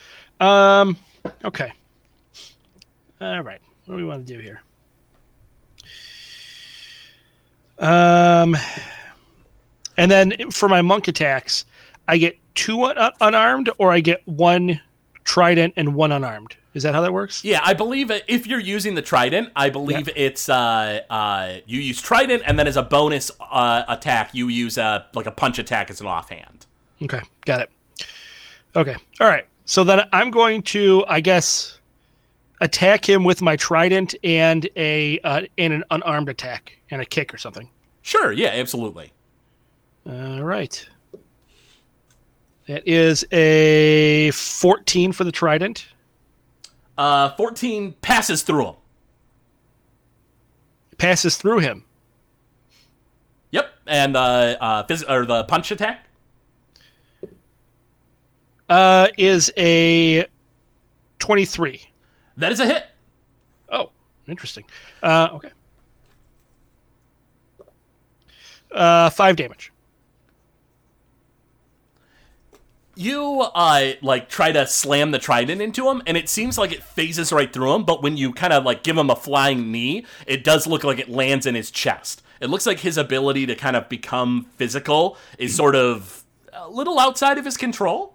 Um, 0.41 0.97
okay. 1.45 1.73
All 3.21 3.41
right. 3.41 3.61
What 3.87 3.95
do 3.95 3.97
we 3.97 4.05
want 4.05 4.27
to 4.27 4.33
do 4.35 4.41
here? 4.41 4.61
Um, 7.79 8.57
and 9.99 10.11
then 10.11 10.51
for 10.51 10.69
my 10.69 10.81
monk 10.81 11.09
attacks, 11.09 11.67
I 12.07 12.17
get 12.17 12.39
two 12.55 12.85
un- 12.85 13.13
unarmed, 13.21 13.69
or 13.79 13.93
I 13.93 14.01
get 14.01 14.27
one 14.27 14.81
trident 15.25 15.75
and 15.77 15.95
one 15.95 16.11
unarmed. 16.11 16.57
Is 16.75 16.85
that 16.85 16.95
how 16.95 17.01
that 17.03 17.13
works? 17.13 17.45
Yeah, 17.45 17.61
I 17.65 17.75
believe 17.75 18.11
if 18.29 18.47
you're 18.47 18.61
using 18.61 18.95
the 18.95 19.03
trident, 19.03 19.51
I 19.57 19.69
believe 19.69 20.09
it's 20.15 20.49
uh, 20.49 21.01
uh, 21.11 21.57
you 21.67 21.81
use 21.81 22.01
trident, 22.01 22.43
and 22.47 22.59
then 22.59 22.67
as 22.67 22.77
a 22.77 22.83
bonus 22.83 23.31
uh, 23.41 23.83
attack, 23.89 24.31
you 24.33 24.49
use 24.49 24.79
a 24.79 25.07
like 25.13 25.27
a 25.27 25.33
punch 25.33 25.59
attack 25.59 25.91
as 25.91 26.01
an 26.01 26.07
offhand. 26.07 26.67
Okay, 27.03 27.21
got 27.45 27.61
it. 27.61 27.71
Okay, 28.77 28.97
all 29.21 29.29
right. 29.29 29.47
So 29.65 29.85
then 29.85 30.09
I'm 30.13 30.31
going 30.31 30.63
to, 30.63 31.05
I 31.09 31.21
guess, 31.21 31.79
attack 32.61 33.09
him 33.09 33.25
with 33.25 33.43
my 33.43 33.57
trident 33.57 34.15
and 34.23 34.69
a 34.77 35.19
uh, 35.21 35.43
and 35.59 35.73
an 35.73 35.85
unarmed 35.91 36.29
attack 36.29 36.79
and 36.91 37.03
a 37.03 37.05
kick 37.05 37.35
or 37.35 37.39
something. 37.39 37.69
Sure, 38.03 38.33
yeah, 38.33 38.49
absolutely. 38.49 39.13
All 40.09 40.43
right. 40.43 40.89
That 42.67 42.87
is 42.87 43.25
a 43.33 44.31
14 44.33 45.13
for 45.13 45.25
the 45.25 45.33
trident. 45.33 45.87
Uh, 46.97 47.31
14 47.37 47.93
passes 48.01 48.43
through 48.43 48.67
him. 48.67 48.75
Passes 50.97 51.37
through 51.37 51.59
him. 51.59 51.85
Yep, 53.51 53.71
and 53.87 54.17
uh, 54.17 54.57
uh, 54.61 54.83
phys- 54.87 55.09
or 55.09 55.25
the 55.25 55.45
punch 55.45 55.71
attack. 55.71 56.07
Uh, 58.69 59.09
is 59.17 59.51
a 59.57 60.27
23. 61.21 61.83
That 62.37 62.53
is 62.53 62.61
a 62.61 62.67
hit. 62.67 62.85
Oh, 63.71 63.91
interesting. 64.27 64.65
Uh, 65.03 65.29
okay. 65.33 65.51
Uh, 68.71 69.09
five 69.11 69.37
damage. 69.37 69.73
You 72.99 73.43
uh 73.55 73.93
like 74.03 74.29
try 74.29 74.51
to 74.51 74.67
slam 74.67 75.13
the 75.13 75.19
trident 75.21 75.63
into 75.63 75.89
him 75.89 76.03
and 76.07 76.17
it 76.17 76.29
seems 76.29 76.59
like 76.59 76.73
it 76.73 76.83
phases 76.83 77.33
right 77.33 77.53
through 77.53 77.73
him 77.73 77.85
but 77.85 78.03
when 78.03 78.17
you 78.17 78.33
kind 78.33 78.53
of 78.53 78.65
like 78.65 78.83
give 78.83 78.97
him 78.99 79.09
a 79.09 79.15
flying 79.15 79.71
knee 79.71 80.05
it 80.27 80.43
does 80.43 80.67
look 80.67 80.83
like 80.83 80.99
it 80.99 81.09
lands 81.09 81.47
in 81.47 81.55
his 81.55 81.71
chest 81.71 82.23
it 82.41 82.51
looks 82.51 82.67
like 82.67 82.81
his 82.81 82.99
ability 82.99 83.47
to 83.47 83.55
kind 83.55 83.77
of 83.77 83.89
become 83.89 84.47
physical 84.57 85.17
is 85.39 85.55
sort 85.55 85.77
of 85.77 86.25
a 86.53 86.69
little 86.69 86.99
outside 86.99 87.39
of 87.39 87.45
his 87.45 87.57
control 87.57 88.15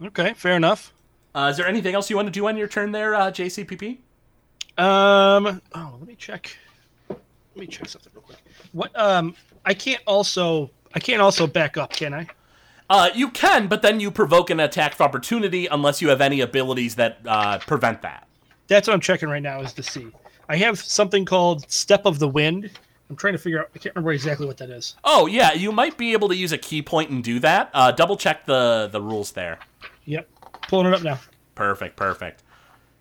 Okay, 0.00 0.32
fair 0.34 0.54
enough. 0.54 0.92
uh, 1.34 1.48
is 1.50 1.56
there 1.56 1.66
anything 1.66 1.96
else 1.96 2.08
you 2.08 2.14
want 2.14 2.26
to 2.26 2.32
do 2.32 2.46
on 2.46 2.56
your 2.56 2.68
turn 2.68 2.92
there 2.92 3.16
uh, 3.16 3.30
jcpp 3.32 3.98
Um. 4.78 5.60
Oh, 5.74 5.94
let 5.98 6.06
me 6.06 6.14
check. 6.14 6.56
Let 7.08 7.18
me 7.56 7.66
check 7.66 7.88
something 7.88 8.12
real 8.14 8.22
quick. 8.22 8.38
What? 8.70 8.96
Um. 8.96 9.34
I 9.64 9.74
can't 9.74 10.00
also. 10.06 10.70
I 10.94 11.00
can't 11.00 11.20
also 11.20 11.48
back 11.48 11.76
up, 11.76 11.90
can 11.90 12.14
I? 12.14 12.28
Uh, 12.90 13.10
you 13.14 13.30
can 13.30 13.66
but 13.68 13.82
then 13.82 14.00
you 14.00 14.10
provoke 14.10 14.50
an 14.50 14.60
attack 14.60 14.94
of 14.94 15.00
opportunity 15.00 15.66
unless 15.66 16.00
you 16.00 16.08
have 16.08 16.20
any 16.20 16.40
abilities 16.40 16.94
that 16.94 17.18
uh, 17.26 17.58
prevent 17.58 18.00
that 18.02 18.26
That's 18.66 18.88
what 18.88 18.94
I'm 18.94 19.00
checking 19.00 19.28
right 19.28 19.42
now. 19.42 19.60
Is 19.60 19.72
to 19.74 19.82
see. 19.82 20.06
I 20.48 20.56
have 20.56 20.78
something 20.80 21.24
called 21.26 21.70
Step 21.70 22.06
of 22.06 22.18
the 22.18 22.28
Wind. 22.28 22.70
I'm 23.10 23.16
trying 23.16 23.34
to 23.34 23.38
figure 23.38 23.60
out. 23.60 23.70
I 23.74 23.78
can't 23.78 23.94
remember 23.94 24.12
exactly 24.12 24.46
what 24.46 24.56
that 24.58 24.70
is. 24.70 24.96
oh 25.04 25.26
yeah 25.26 25.52
you 25.52 25.72
might 25.72 25.96
be 25.98 26.12
able 26.12 26.28
to 26.28 26.36
use 26.36 26.52
a 26.52 26.58
ki 26.58 26.82
point 26.82 27.10
and 27.10 27.22
do 27.24 27.38
that 27.40 27.70
uh, 27.74 27.90
double 27.92 28.16
check 28.16 28.46
the 28.46 28.88
the 28.92 29.00
rules 29.00 29.32
there 29.32 29.58
Yep. 30.06 30.26
Pulling 30.68 30.86
it 30.86 30.94
up 30.94 31.02
now. 31.02 31.18
Perfect, 31.54 31.96
perfect. 31.96 32.42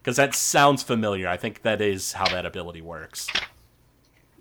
Because 0.02 0.18
that 0.18 0.36
sounds 0.36 0.84
familiar. 0.84 1.28
I 1.28 1.38
think 1.38 1.62
that 1.62 1.82
is 1.82 2.14
how 2.14 2.28
that 2.30 2.46
ability 2.46 2.82
works. 2.82 3.28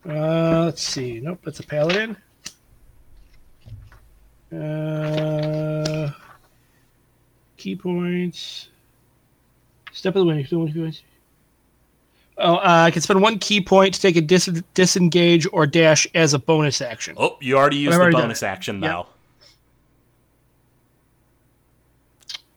Uh, 0.09 0.65
let's 0.67 0.83
see. 0.83 1.21
Nope, 1.21 1.41
that's 1.45 1.61
a 1.61 1.65
paladin. 1.65 2.17
Uh, 4.53 6.11
ki 7.57 7.77
points. 7.77 8.69
Step 9.93 10.15
of 10.17 10.21
the 10.21 10.27
wind. 10.27 10.47
Ki 10.47 10.57
points. 10.73 11.03
Oh, 12.39 12.57
uh, 12.57 12.61
I 12.87 12.91
can 12.91 13.01
spend 13.01 13.23
one 13.23 13.39
ki 13.39 13.63
point 13.63 13.95
to 13.95 14.01
take 14.01 14.17
a 14.17 14.21
dis- 14.21 14.63
disengage 14.75 15.47
or 15.53 15.67
dash 15.67 16.07
as 16.15 16.35
a 16.35 16.39
bonus 16.39 16.81
action. 16.83 17.15
Oh, 17.19 17.39
you 17.41 17.57
already 17.57 17.79
used 17.79 17.99
I've 17.99 18.13
the 18.13 18.19
bonus 18.19 18.43
it. 18.43 18.47
action, 18.47 18.83
Yep. 18.83 18.91
though. 18.93 19.07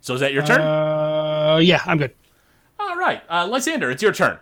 So 0.02 0.14
is 0.16 0.20
that 0.22 0.34
your 0.34 0.44
turn? 0.46 0.60
Uh, 0.60 1.60
yeah, 1.62 1.82
I'm 1.86 1.98
good. 1.98 2.14
All 2.80 2.98
right. 2.98 3.22
Uh, 3.30 3.48
Lysander, 3.48 3.90
it's 3.92 4.02
your 4.02 4.12
turn. 4.14 4.38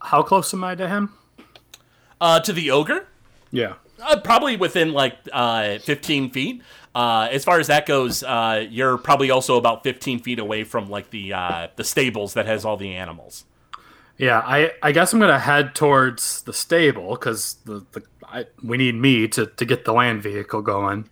How 0.00 0.22
close 0.22 0.54
am 0.54 0.64
I 0.64 0.74
to 0.76 0.88
him? 0.88 1.12
Uh, 2.20 2.40
to 2.40 2.52
the 2.52 2.70
ogre? 2.70 3.06
Yeah. 3.50 3.74
Uh, 4.00 4.20
probably 4.20 4.56
within 4.56 4.92
like 4.92 5.16
uh, 5.32 5.78
15 5.78 6.30
feet. 6.30 6.62
Uh, 6.94 7.28
as 7.30 7.44
far 7.44 7.60
as 7.60 7.68
that 7.68 7.86
goes, 7.86 8.22
uh, 8.22 8.66
you're 8.68 8.98
probably 8.98 9.30
also 9.30 9.56
about 9.56 9.84
15 9.84 10.20
feet 10.20 10.38
away 10.38 10.64
from 10.64 10.90
like 10.90 11.10
the 11.10 11.32
uh, 11.32 11.68
the 11.76 11.84
stables 11.84 12.34
that 12.34 12.46
has 12.46 12.64
all 12.64 12.76
the 12.76 12.94
animals. 12.94 13.44
Yeah, 14.18 14.40
I, 14.44 14.72
I 14.82 14.92
guess 14.92 15.12
I'm 15.12 15.20
gonna 15.20 15.38
head 15.38 15.74
towards 15.74 16.42
the 16.42 16.52
stable 16.52 17.10
because 17.12 17.54
the, 17.64 17.86
the 17.92 18.02
I, 18.24 18.46
we 18.62 18.76
need 18.76 18.96
me 18.96 19.28
to 19.28 19.46
to 19.46 19.64
get 19.64 19.84
the 19.84 19.92
land 19.92 20.22
vehicle 20.22 20.62
going. 20.62 21.08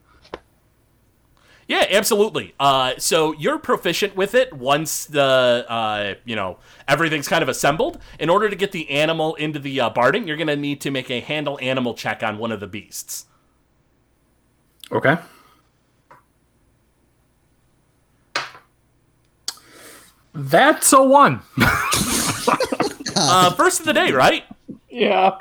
Yeah, 1.68 1.84
absolutely. 1.90 2.54
Uh, 2.58 2.94
so 2.96 3.32
you're 3.32 3.58
proficient 3.58 4.16
with 4.16 4.34
it 4.34 4.54
once 4.54 5.04
the 5.04 5.66
uh, 5.68 6.14
you 6.24 6.34
know 6.34 6.56
everything's 6.88 7.28
kind 7.28 7.42
of 7.42 7.48
assembled. 7.50 7.98
In 8.18 8.30
order 8.30 8.48
to 8.48 8.56
get 8.56 8.72
the 8.72 8.88
animal 8.90 9.34
into 9.34 9.58
the 9.58 9.78
uh, 9.82 9.90
barding, 9.90 10.26
you're 10.26 10.38
gonna 10.38 10.56
need 10.56 10.80
to 10.80 10.90
make 10.90 11.10
a 11.10 11.20
handle 11.20 11.58
animal 11.60 11.92
check 11.92 12.22
on 12.22 12.38
one 12.38 12.52
of 12.52 12.60
the 12.60 12.66
beasts. 12.66 13.26
Okay. 14.90 15.18
That's 20.34 20.92
a 20.92 21.02
one. 21.02 21.42
Uh, 23.20 23.50
first 23.50 23.80
of 23.80 23.86
the 23.86 23.92
day, 23.92 24.12
right? 24.12 24.44
yeah. 24.88 25.38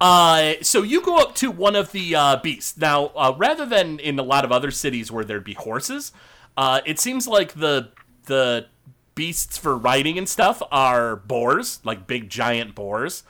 Uh, 0.00 0.54
so 0.62 0.82
you 0.82 1.02
go 1.02 1.18
up 1.18 1.34
to 1.36 1.50
one 1.50 1.76
of 1.76 1.92
the 1.92 2.14
uh, 2.14 2.36
beasts. 2.36 2.76
Now, 2.76 3.06
uh, 3.08 3.34
rather 3.36 3.66
than 3.66 3.98
in 3.98 4.18
a 4.18 4.22
lot 4.22 4.44
of 4.44 4.52
other 4.52 4.70
cities 4.70 5.12
where 5.12 5.24
there'd 5.24 5.44
be 5.44 5.54
horses, 5.54 6.12
uh, 6.56 6.80
it 6.86 6.98
seems 6.98 7.28
like 7.28 7.54
the 7.54 7.90
the 8.24 8.66
beasts 9.14 9.58
for 9.58 9.76
riding 9.76 10.16
and 10.16 10.28
stuff 10.28 10.62
are 10.72 11.16
boars, 11.16 11.80
like 11.84 12.06
big 12.06 12.30
giant 12.30 12.74
boars. 12.74 13.22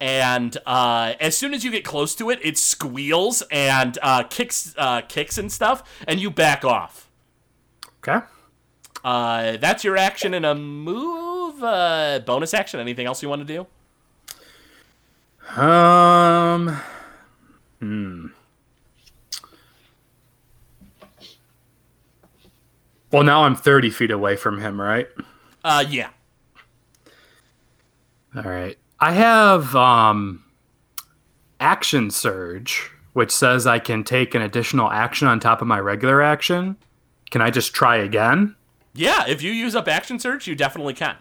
And 0.00 0.56
uh, 0.66 1.14
as 1.20 1.36
soon 1.36 1.54
as 1.54 1.62
you 1.64 1.70
get 1.70 1.84
close 1.84 2.14
to 2.16 2.30
it, 2.30 2.40
it 2.42 2.58
squeals 2.58 3.42
and 3.50 3.98
uh, 4.02 4.24
kicks 4.24 4.74
uh, 4.78 5.02
kicks 5.02 5.38
and 5.38 5.52
stuff, 5.52 5.84
and 6.08 6.18
you 6.18 6.30
back 6.30 6.64
off. 6.64 7.10
Okay. 7.98 8.26
Uh, 9.04 9.58
that's 9.58 9.84
your 9.84 9.96
action 9.96 10.34
and 10.34 10.46
a 10.46 10.54
move. 10.54 11.62
Uh, 11.62 12.20
bonus 12.24 12.54
action. 12.54 12.80
Anything 12.80 13.06
else 13.06 13.22
you 13.22 13.28
want 13.28 13.46
to 13.46 13.54
do? 13.56 13.66
Um. 15.56 16.80
Hmm. 17.80 18.26
Well, 23.10 23.22
now 23.22 23.44
I'm 23.44 23.54
30 23.54 23.90
feet 23.90 24.10
away 24.10 24.36
from 24.36 24.58
him, 24.60 24.80
right? 24.80 25.08
Uh, 25.62 25.84
yeah. 25.88 26.08
All 28.34 28.42
right. 28.42 28.78
I 28.98 29.12
have 29.12 29.76
um, 29.76 30.42
action 31.60 32.10
surge, 32.10 32.90
which 33.12 33.30
says 33.30 33.66
I 33.66 33.78
can 33.78 34.02
take 34.02 34.34
an 34.34 34.40
additional 34.40 34.90
action 34.90 35.28
on 35.28 35.40
top 35.40 35.60
of 35.60 35.68
my 35.68 35.78
regular 35.78 36.22
action. 36.22 36.76
Can 37.30 37.42
I 37.42 37.50
just 37.50 37.74
try 37.74 37.96
again? 37.96 38.56
Yeah, 38.94 39.26
if 39.26 39.42
you 39.42 39.52
use 39.52 39.74
up 39.74 39.88
action 39.88 40.18
surge, 40.18 40.46
you 40.46 40.54
definitely 40.54 40.94
can. 40.94 41.16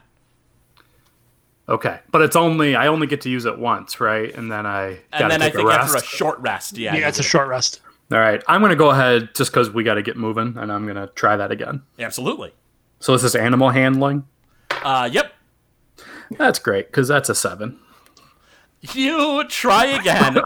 Okay, 1.69 1.99
but 2.11 2.21
it's 2.21 2.35
only 2.35 2.75
I 2.75 2.87
only 2.87 3.07
get 3.07 3.21
to 3.21 3.29
use 3.29 3.45
it 3.45 3.57
once, 3.57 3.99
right? 4.01 4.33
And 4.35 4.51
then 4.51 4.65
I 4.65 4.87
And 4.87 4.97
gotta 5.11 5.27
then 5.29 5.41
I 5.41 5.45
take 5.45 5.55
think 5.55 5.69
a 5.69 5.73
after 5.73 5.97
a 5.97 6.03
short 6.03 6.39
rest, 6.39 6.77
yeah. 6.77 6.95
Yeah, 6.95 7.07
it's 7.07 7.19
a 7.19 7.23
short 7.23 7.47
rest. 7.47 7.81
All 8.11 8.19
right, 8.19 8.43
I'm 8.47 8.61
gonna 8.61 8.75
go 8.75 8.89
ahead 8.89 9.29
just 9.35 9.51
because 9.51 9.69
we 9.69 9.83
got 9.83 9.93
to 9.93 10.01
get 10.01 10.17
moving, 10.17 10.57
and 10.57 10.71
I'm 10.71 10.85
gonna 10.85 11.07
try 11.15 11.37
that 11.37 11.51
again. 11.51 11.83
Absolutely. 11.97 12.51
So 12.99 13.13
this 13.13 13.23
is 13.23 13.35
animal 13.35 13.69
handling. 13.69 14.25
Uh, 14.83 15.09
yep. 15.11 15.33
That's 16.37 16.59
great 16.59 16.87
because 16.87 17.07
that's 17.07 17.29
a 17.29 17.35
seven. 17.35 17.79
You 18.93 19.43
try 19.47 19.85
again, 19.85 20.39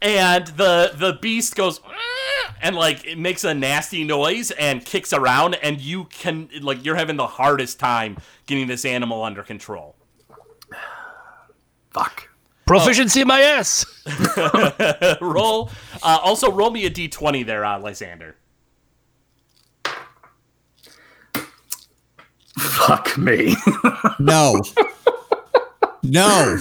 and 0.00 0.46
the 0.46 0.92
the 0.94 1.18
beast 1.20 1.56
goes 1.56 1.80
"Ah," 1.84 2.54
and 2.62 2.76
like 2.76 3.04
it 3.04 3.18
makes 3.18 3.42
a 3.44 3.52
nasty 3.52 4.04
noise 4.04 4.50
and 4.52 4.84
kicks 4.84 5.12
around, 5.12 5.56
and 5.56 5.80
you 5.80 6.04
can 6.04 6.48
like 6.62 6.84
you're 6.84 6.96
having 6.96 7.16
the 7.16 7.26
hardest 7.26 7.78
time 7.80 8.16
getting 8.46 8.66
this 8.68 8.84
animal 8.84 9.22
under 9.24 9.42
control. 9.42 9.96
Fuck. 11.98 12.28
Proficiency 12.66 13.22
in 13.22 13.28
my 13.28 13.40
ass. 13.40 13.84
roll. 15.20 15.70
Uh, 16.02 16.18
also, 16.22 16.52
roll 16.52 16.70
me 16.70 16.84
a 16.86 16.90
d20 16.90 17.44
there, 17.44 17.64
uh, 17.64 17.78
Lysander. 17.80 18.36
Fuck 22.58 23.16
me. 23.16 23.56
No. 24.18 24.60
no. 26.02 26.58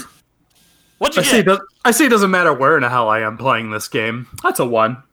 What'd 0.97 1.17
I 1.17 1.21
you 1.21 1.27
see. 1.27 1.43
does, 1.43 1.59
I 1.85 1.91
see. 1.91 2.05
It 2.05 2.09
doesn't 2.09 2.31
matter 2.31 2.53
where 2.53 2.77
in 2.77 2.83
the 2.83 2.89
hell 2.89 3.09
I 3.09 3.19
am 3.19 3.37
playing 3.37 3.71
this 3.71 3.87
game. 3.87 4.27
That's 4.43 4.59
a 4.59 4.65
one. 4.65 5.03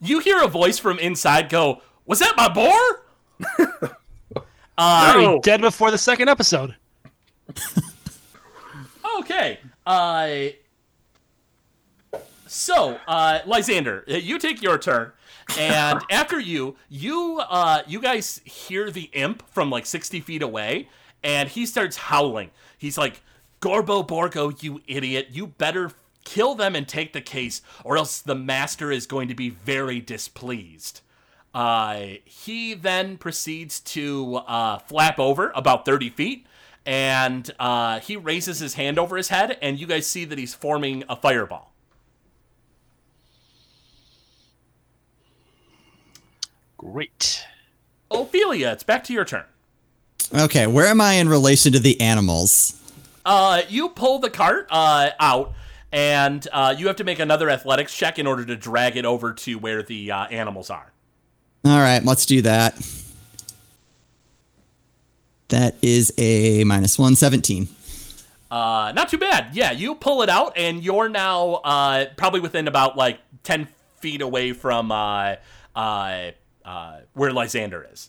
You 0.00 0.18
hear 0.20 0.42
a 0.42 0.48
voice 0.48 0.78
from 0.78 0.98
inside 0.98 1.48
go, 1.48 1.82
"Was 2.06 2.18
that 2.20 2.34
my 2.36 2.48
boar?" 2.48 2.78
uh, 4.78 5.12
Very 5.12 5.38
dead 5.40 5.60
before 5.60 5.90
the 5.90 5.98
second 5.98 6.28
episode. 6.28 6.76
Okay. 9.20 9.58
Uh, 9.86 10.48
so, 12.46 12.98
uh, 13.08 13.40
Lysander, 13.46 14.04
you 14.06 14.38
take 14.38 14.62
your 14.62 14.78
turn, 14.78 15.12
and 15.58 16.00
after 16.10 16.38
you, 16.38 16.76
you 16.88 17.40
uh, 17.48 17.82
you 17.86 18.00
guys 18.00 18.40
hear 18.44 18.90
the 18.90 19.08
imp 19.12 19.42
from 19.48 19.70
like 19.70 19.86
sixty 19.86 20.20
feet 20.20 20.42
away, 20.42 20.88
and 21.24 21.48
he 21.48 21.64
starts 21.66 21.96
howling. 21.96 22.50
He's 22.76 22.98
like, 22.98 23.22
"Gorbo 23.60 24.06
Borgo, 24.06 24.52
you 24.60 24.82
idiot! 24.86 25.28
You 25.30 25.46
better 25.46 25.92
kill 26.24 26.54
them 26.54 26.76
and 26.76 26.86
take 26.86 27.12
the 27.12 27.20
case, 27.20 27.62
or 27.84 27.96
else 27.96 28.20
the 28.20 28.34
master 28.34 28.92
is 28.92 29.06
going 29.06 29.28
to 29.28 29.34
be 29.34 29.48
very 29.48 30.00
displeased." 30.00 31.00
Uh, 31.54 32.04
he 32.24 32.74
then 32.74 33.16
proceeds 33.16 33.78
to 33.80 34.36
uh, 34.46 34.78
flap 34.78 35.18
over 35.18 35.52
about 35.54 35.84
30 35.84 36.08
feet, 36.10 36.46
and 36.84 37.50
uh, 37.58 38.00
he 38.00 38.16
raises 38.16 38.58
his 38.58 38.74
hand 38.74 38.98
over 38.98 39.16
his 39.16 39.28
head, 39.28 39.58
and 39.62 39.78
you 39.78 39.86
guys 39.86 40.06
see 40.06 40.24
that 40.24 40.38
he's 40.38 40.54
forming 40.54 41.04
a 41.08 41.16
fireball. 41.16 41.72
Great. 46.76 47.44
Ophelia, 48.10 48.72
it's 48.72 48.82
back 48.82 49.04
to 49.04 49.12
your 49.12 49.24
turn. 49.24 49.44
Okay, 50.34 50.66
where 50.66 50.86
am 50.86 51.00
I 51.00 51.14
in 51.14 51.28
relation 51.28 51.72
to 51.72 51.78
the 51.78 52.00
animals? 52.00 52.78
Uh, 53.24 53.62
you 53.68 53.90
pull 53.90 54.18
the 54.18 54.30
cart 54.30 54.66
uh, 54.70 55.10
out, 55.20 55.52
and 55.92 56.46
uh, 56.52 56.74
you 56.76 56.88
have 56.88 56.96
to 56.96 57.04
make 57.04 57.18
another 57.20 57.48
athletics 57.50 57.96
check 57.96 58.18
in 58.18 58.26
order 58.26 58.44
to 58.44 58.56
drag 58.56 58.96
it 58.96 59.04
over 59.04 59.32
to 59.32 59.58
where 59.58 59.82
the 59.82 60.10
uh, 60.10 60.26
animals 60.26 60.70
are. 60.70 60.92
All 61.64 61.78
right, 61.78 62.04
let's 62.04 62.26
do 62.26 62.42
that. 62.42 62.74
That 65.52 65.76
is 65.82 66.14
a 66.16 66.64
minus 66.64 66.98
117. 66.98 67.68
Uh, 68.50 68.90
not 68.94 69.10
too 69.10 69.18
bad. 69.18 69.54
Yeah, 69.54 69.70
you 69.72 69.94
pull 69.94 70.22
it 70.22 70.30
out, 70.30 70.56
and 70.56 70.82
you're 70.82 71.10
now 71.10 71.56
uh, 71.56 72.06
probably 72.16 72.40
within 72.40 72.68
about 72.68 72.96
like 72.96 73.18
10 73.42 73.68
feet 74.00 74.22
away 74.22 74.54
from 74.54 74.90
uh, 74.90 75.36
uh, 75.76 76.30
uh, 76.64 77.00
where 77.12 77.32
Lysander 77.32 77.86
is. 77.92 78.08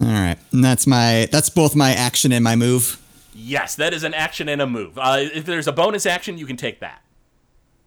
All 0.00 0.08
right, 0.08 0.38
and 0.52 0.64
that's 0.64 0.86
my 0.86 1.28
that's 1.30 1.50
both 1.50 1.76
my 1.76 1.90
action 1.90 2.32
and 2.32 2.42
my 2.42 2.56
move. 2.56 2.98
Yes, 3.34 3.74
that 3.74 3.92
is 3.92 4.04
an 4.04 4.14
action 4.14 4.48
and 4.48 4.62
a 4.62 4.66
move. 4.66 4.98
Uh, 4.98 5.18
if 5.20 5.44
there's 5.44 5.66
a 5.68 5.72
bonus 5.72 6.06
action, 6.06 6.38
you 6.38 6.46
can 6.46 6.56
take 6.56 6.80
that. 6.80 7.02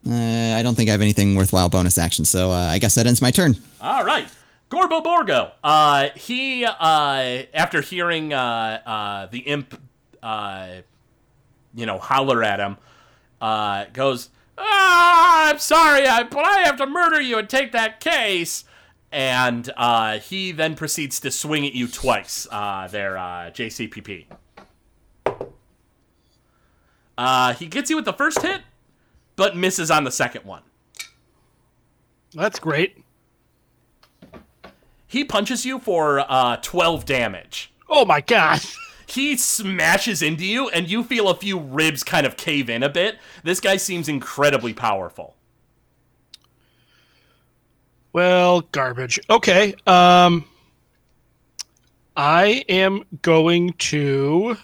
Uh, 0.07 0.55
I 0.55 0.61
don't 0.61 0.75
think 0.75 0.89
I 0.89 0.91
have 0.91 1.01
anything 1.01 1.35
worthwhile 1.35 1.69
bonus 1.69 1.97
action, 1.97 2.25
so 2.25 2.51
uh, 2.51 2.67
I 2.69 2.77
guess 2.77 2.93
that 2.93 3.07
ends 3.07 3.23
my 3.23 3.31
turn. 3.31 3.55
All 3.81 4.05
right. 4.05 4.27
Gorbo 4.69 5.03
Borgo. 5.03 5.51
Uh, 5.63 6.09
he, 6.15 6.65
uh, 6.65 7.43
after 7.53 7.81
hearing 7.81 8.33
uh, 8.33 8.81
uh, 8.85 9.25
the 9.27 9.39
imp, 9.39 9.79
uh, 10.23 10.81
you 11.73 11.85
know, 11.85 11.99
holler 11.99 12.43
at 12.43 12.59
him, 12.59 12.77
uh, 13.41 13.85
goes, 13.93 14.29
ah, 14.57 15.49
I'm 15.49 15.59
sorry, 15.59 16.07
I, 16.07 16.23
but 16.23 16.45
I 16.45 16.61
have 16.61 16.77
to 16.77 16.87
murder 16.87 17.21
you 17.21 17.37
and 17.37 17.49
take 17.49 17.71
that 17.73 17.99
case. 17.99 18.65
And 19.11 19.71
he 20.23 20.51
then 20.51 20.75
proceeds 20.75 21.21
to 21.21 21.31
swing 21.31 21.65
at 21.65 21.73
you 21.73 21.87
twice, 21.87 22.47
uh, 22.51 22.87
there, 22.87 23.15
JCPP. 23.15 24.25
He 27.57 27.67
gets 27.67 27.89
you 27.89 27.95
with 27.95 28.03
the 28.03 28.13
first 28.13 28.41
hit, 28.41 28.63
but 29.37 29.55
misses 29.55 29.89
on 29.89 30.03
the 30.03 30.11
second 30.11 30.43
one. 30.43 30.63
That's 32.33 32.59
great. 32.59 33.04
He 35.15 35.23
punches 35.23 35.65
you 35.65 35.79
for 35.79 36.25
uh, 36.27 36.57
12 36.57 37.05
damage. 37.05 37.71
Oh 37.87 38.03
my 38.03 38.19
gosh. 38.19 38.75
He 39.07 39.37
smashes 39.37 40.21
into 40.21 40.43
you, 40.43 40.67
and 40.67 40.89
you 40.89 41.05
feel 41.05 41.29
a 41.29 41.35
few 41.35 41.57
ribs 41.57 42.03
kind 42.03 42.25
of 42.25 42.35
cave 42.35 42.69
in 42.69 42.83
a 42.83 42.89
bit. 42.89 43.17
This 43.41 43.61
guy 43.61 43.77
seems 43.77 44.09
incredibly 44.09 44.73
powerful. 44.73 45.37
Well, 48.11 48.59
garbage. 48.73 49.17
Okay. 49.29 49.75
Um 49.87 50.43
I 52.17 52.65
am 52.67 53.03
going 53.21 53.71
to 53.73 54.57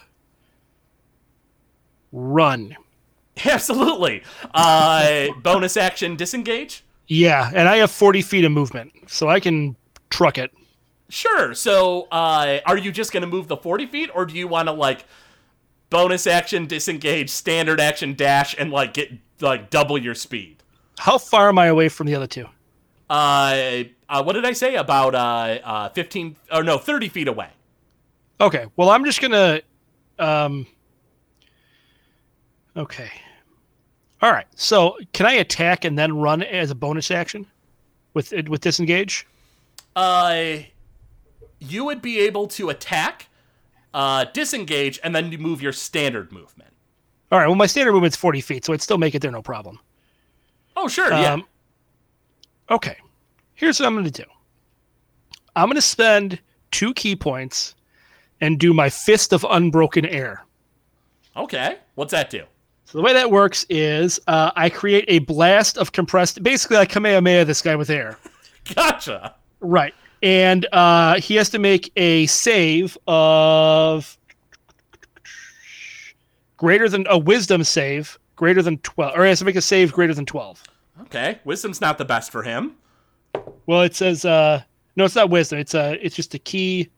run. 2.12 2.76
Absolutely. 3.46 4.22
Uh, 4.52 5.28
bonus 5.42 5.78
action 5.78 6.14
disengage? 6.14 6.84
Yeah, 7.06 7.50
and 7.54 7.70
I 7.70 7.78
have 7.78 7.90
40 7.90 8.20
feet 8.20 8.44
of 8.44 8.52
movement, 8.52 8.92
so 9.06 9.30
I 9.30 9.40
can 9.40 9.76
truck 10.12 10.38
it. 10.38 10.52
Sure. 11.08 11.54
So, 11.54 12.08
uh, 12.10 12.60
are 12.64 12.78
you 12.78 12.92
just 12.92 13.12
going 13.12 13.22
to 13.22 13.26
move 13.26 13.48
the 13.48 13.56
40 13.56 13.86
feet, 13.86 14.10
or 14.14 14.24
do 14.24 14.34
you 14.34 14.48
want 14.48 14.68
to, 14.68 14.72
like, 14.72 15.04
bonus 15.90 16.26
action 16.26 16.66
disengage, 16.66 17.28
standard 17.28 17.80
action 17.80 18.14
dash, 18.14 18.54
and, 18.58 18.70
like, 18.70 18.94
get 18.94 19.12
like 19.42 19.70
double 19.70 19.98
your 19.98 20.14
speed. 20.14 20.62
How 20.98 21.18
far 21.18 21.48
am 21.48 21.58
I 21.58 21.66
away 21.66 21.88
from 21.88 22.06
the 22.06 22.14
other 22.14 22.26
two? 22.26 22.46
Uh, 23.10 23.84
uh 24.08 24.22
what 24.22 24.32
did 24.34 24.44
I 24.44 24.52
say? 24.52 24.76
About 24.76 25.14
uh, 25.14 25.58
uh 25.64 25.88
15 25.90 26.36
or 26.52 26.62
no, 26.62 26.78
30 26.78 27.08
feet 27.08 27.28
away. 27.28 27.48
Okay. 28.40 28.66
Well, 28.76 28.90
I'm 28.90 29.04
just 29.04 29.20
gonna. 29.20 29.60
Um. 30.18 30.66
Okay. 32.76 33.10
All 34.20 34.30
right. 34.30 34.46
So, 34.54 34.96
can 35.12 35.26
I 35.26 35.34
attack 35.34 35.84
and 35.84 35.98
then 35.98 36.16
run 36.16 36.42
as 36.42 36.70
a 36.70 36.74
bonus 36.74 37.10
action 37.10 37.46
with 38.14 38.32
with 38.48 38.60
disengage? 38.60 39.26
Uh, 39.94 40.58
you 41.58 41.84
would 41.84 42.02
be 42.02 42.20
able 42.20 42.46
to 42.48 42.70
attack, 42.70 43.28
uh, 43.94 44.24
disengage, 44.32 44.98
and 45.04 45.14
then 45.14 45.30
you 45.30 45.38
move 45.38 45.62
your 45.62 45.72
standard 45.72 46.32
movement. 46.32 46.72
All 47.30 47.38
right. 47.38 47.46
Well, 47.46 47.56
my 47.56 47.66
standard 47.66 47.92
movement's 47.92 48.16
40 48.16 48.40
feet, 48.40 48.64
so 48.64 48.72
I'd 48.72 48.82
still 48.82 48.98
make 48.98 49.14
it 49.14 49.22
there, 49.22 49.30
no 49.30 49.42
problem. 49.42 49.78
Oh, 50.76 50.88
sure, 50.88 51.10
yeah. 51.10 51.34
Um, 51.34 51.44
okay. 52.70 52.96
Here's 53.54 53.78
what 53.78 53.86
I'm 53.86 53.94
going 53.94 54.04
to 54.04 54.10
do. 54.10 54.28
I'm 55.54 55.66
going 55.66 55.76
to 55.76 55.82
spend 55.82 56.40
two 56.70 56.94
ki 56.94 57.16
points 57.16 57.74
and 58.40 58.58
do 58.58 58.74
my 58.74 58.90
fist 58.90 59.32
of 59.32 59.46
unbroken 59.48 60.04
air. 60.06 60.44
Okay, 61.36 61.78
what's 61.94 62.10
that 62.10 62.30
do? 62.30 62.44
So 62.84 62.98
the 62.98 63.04
way 63.04 63.12
that 63.12 63.30
works 63.30 63.64
is 63.70 64.20
uh, 64.26 64.50
I 64.56 64.68
create 64.68 65.04
a 65.08 65.20
blast 65.20 65.78
of 65.78 65.92
compressed. 65.92 66.42
Basically, 66.42 66.76
I 66.76 66.84
Kamehameha 66.84 67.44
this 67.44 67.62
guy 67.62 67.76
with 67.76 67.88
air. 67.88 68.18
Gotcha. 68.74 69.36
Right. 69.62 69.94
And 70.22 70.66
uh, 70.72 71.18
he 71.20 71.36
has 71.36 71.48
to 71.50 71.58
make 71.58 71.90
a 71.96 72.26
save 72.26 72.98
of 73.08 74.18
greater 76.56 76.88
than 76.88 77.06
a 77.08 77.18
wisdom 77.18 77.64
save 77.64 78.18
greater 78.36 78.62
than 78.62 78.78
12 78.78 79.18
or 79.18 79.22
he 79.24 79.28
has 79.30 79.38
to 79.40 79.44
make 79.44 79.56
a 79.56 79.60
save 79.60 79.92
greater 79.92 80.14
than 80.14 80.26
12 80.26 80.62
Okay, 81.02 81.40
wisdom's 81.44 81.80
not 81.80 81.98
the 81.98 82.04
best 82.04 82.30
for 82.30 82.42
him. 82.42 82.76
well 83.66 83.82
it 83.82 83.94
says 83.96 84.24
uh 84.24 84.62
no 84.94 85.04
it's 85.04 85.14
not 85.16 85.30
wisdom. 85.30 85.58
It's 85.58 85.74
uh 85.74 85.96
it's 86.00 86.14
just 86.14 86.34
a 86.34 86.38
key. 86.38 86.90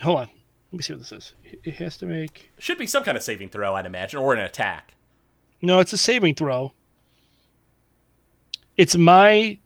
Hold 0.00 0.18
on. 0.20 0.28
Let 0.72 0.78
me 0.78 0.82
see 0.82 0.94
what 0.94 1.00
this 1.00 1.12
is. 1.12 1.34
It 1.64 1.74
has 1.74 1.96
to 1.98 2.06
make 2.06 2.50
Should 2.58 2.78
be 2.78 2.86
some 2.86 3.04
kind 3.04 3.16
of 3.16 3.22
saving 3.22 3.50
throw, 3.50 3.74
I'd 3.74 3.86
imagine, 3.86 4.18
or 4.18 4.32
an 4.34 4.40
attack. 4.40 4.94
no 5.60 5.78
it's 5.78 5.92
a 5.92 5.98
saving 5.98 6.34
throw. 6.34 6.72
It's 8.76 8.96
my 8.96 9.58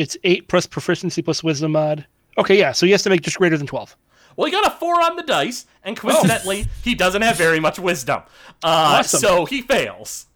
it's 0.00 0.16
8 0.24 0.48
plus 0.48 0.66
proficiency 0.66 1.22
plus 1.22 1.42
wisdom 1.44 1.72
mod 1.72 2.06
okay 2.38 2.58
yeah 2.58 2.72
so 2.72 2.86
he 2.86 2.92
has 2.92 3.02
to 3.02 3.10
make 3.10 3.22
just 3.22 3.36
greater 3.38 3.56
than 3.58 3.66
12 3.66 3.96
Well, 4.36 4.46
he 4.46 4.52
got 4.52 4.66
a 4.66 4.70
four 4.70 5.02
on 5.02 5.16
the 5.16 5.22
dice, 5.22 5.66
and 5.84 5.96
coincidentally, 5.96 6.66
he 6.82 6.94
doesn't 6.94 7.22
have 7.22 7.36
very 7.36 7.60
much 7.60 7.78
wisdom. 7.78 8.20
Uh, 8.62 8.98
Awesome. 8.98 9.20
So 9.20 9.44
he 9.44 9.60
fails. 9.62 10.26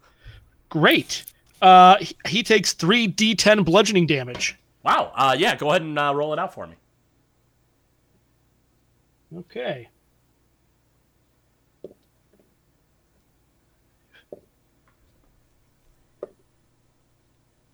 great 0.69 1.23
uh 1.61 1.95
he, 1.99 2.15
he 2.27 2.43
takes 2.43 2.73
3 2.73 3.07
d10 3.07 3.65
bludgeoning 3.65 4.05
damage 4.07 4.57
Wow. 4.83 5.11
Uh, 5.15 5.35
yeah, 5.35 5.55
go 5.55 5.69
ahead 5.71 5.81
and 5.81 5.97
uh, 5.97 6.13
roll 6.13 6.31
it 6.31 6.37
out 6.37 6.53
for 6.53 6.67
me. 6.67 6.75
Okay. 9.39 9.89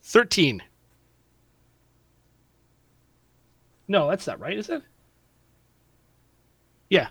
Thirteen. 0.03 0.61
No, 3.91 4.09
that's 4.09 4.25
not 4.25 4.39
right, 4.39 4.57
is 4.57 4.69
it? 4.69 4.81
Yeah. 6.89 7.09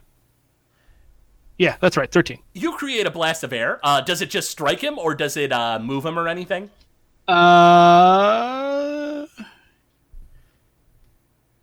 Yeah, 1.59 1.76
that's 1.78 1.99
right. 1.99 2.11
Thirteen. 2.11 2.39
You 2.55 2.72
create 2.72 3.07
a 3.07 3.11
blast 3.11 3.45
of 3.45 3.53
air. 3.53 3.81
Uh, 3.83 4.01
does 4.01 4.22
it 4.22 4.31
just 4.31 4.51
strike 4.51 4.81
him, 4.81 4.99
or 4.99 5.14
does 5.14 5.37
it 5.37 5.53
uh, 5.53 5.78
move 5.78 6.07
him 6.07 6.18
or 6.18 6.26
anything? 6.26 6.70
Uh. 7.28 9.26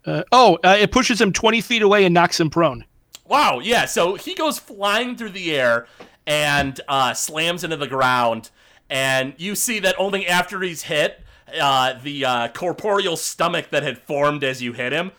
uh 0.05 0.24
oh, 0.32 0.59
uh, 0.63 0.78
it 0.80 0.91
pushes 0.91 1.20
him 1.20 1.34
twenty 1.34 1.61
feet 1.61 1.82
away 1.82 2.05
and 2.05 2.13
knocks 2.13 2.39
him 2.39 2.51
prone. 2.51 2.86
Wow, 3.26 3.57
yeah. 3.57 3.86
So 3.86 4.13
he 4.13 4.36
goes 4.36 4.59
flying 4.59 5.15
through 5.15 5.32
the 5.32 5.57
air 5.57 5.88
and 6.28 6.80
uh, 6.88 7.15
slams 7.15 7.63
into 7.63 7.78
the 7.78 7.88
ground, 7.88 8.51
and 8.88 9.34
you 9.39 9.55
see 9.55 9.80
that 9.80 9.95
only 9.97 10.28
after 10.28 10.61
he's 10.61 10.84
hit, 10.84 11.24
uh, 11.59 11.93
the 12.01 12.25
uh, 12.25 12.47
corporeal 12.49 13.17
stomach 13.17 13.69
that 13.71 13.83
had 13.83 13.97
formed 13.97 14.43
as 14.43 14.61
you 14.61 14.73
hit 14.73 14.91
him, 14.91 15.11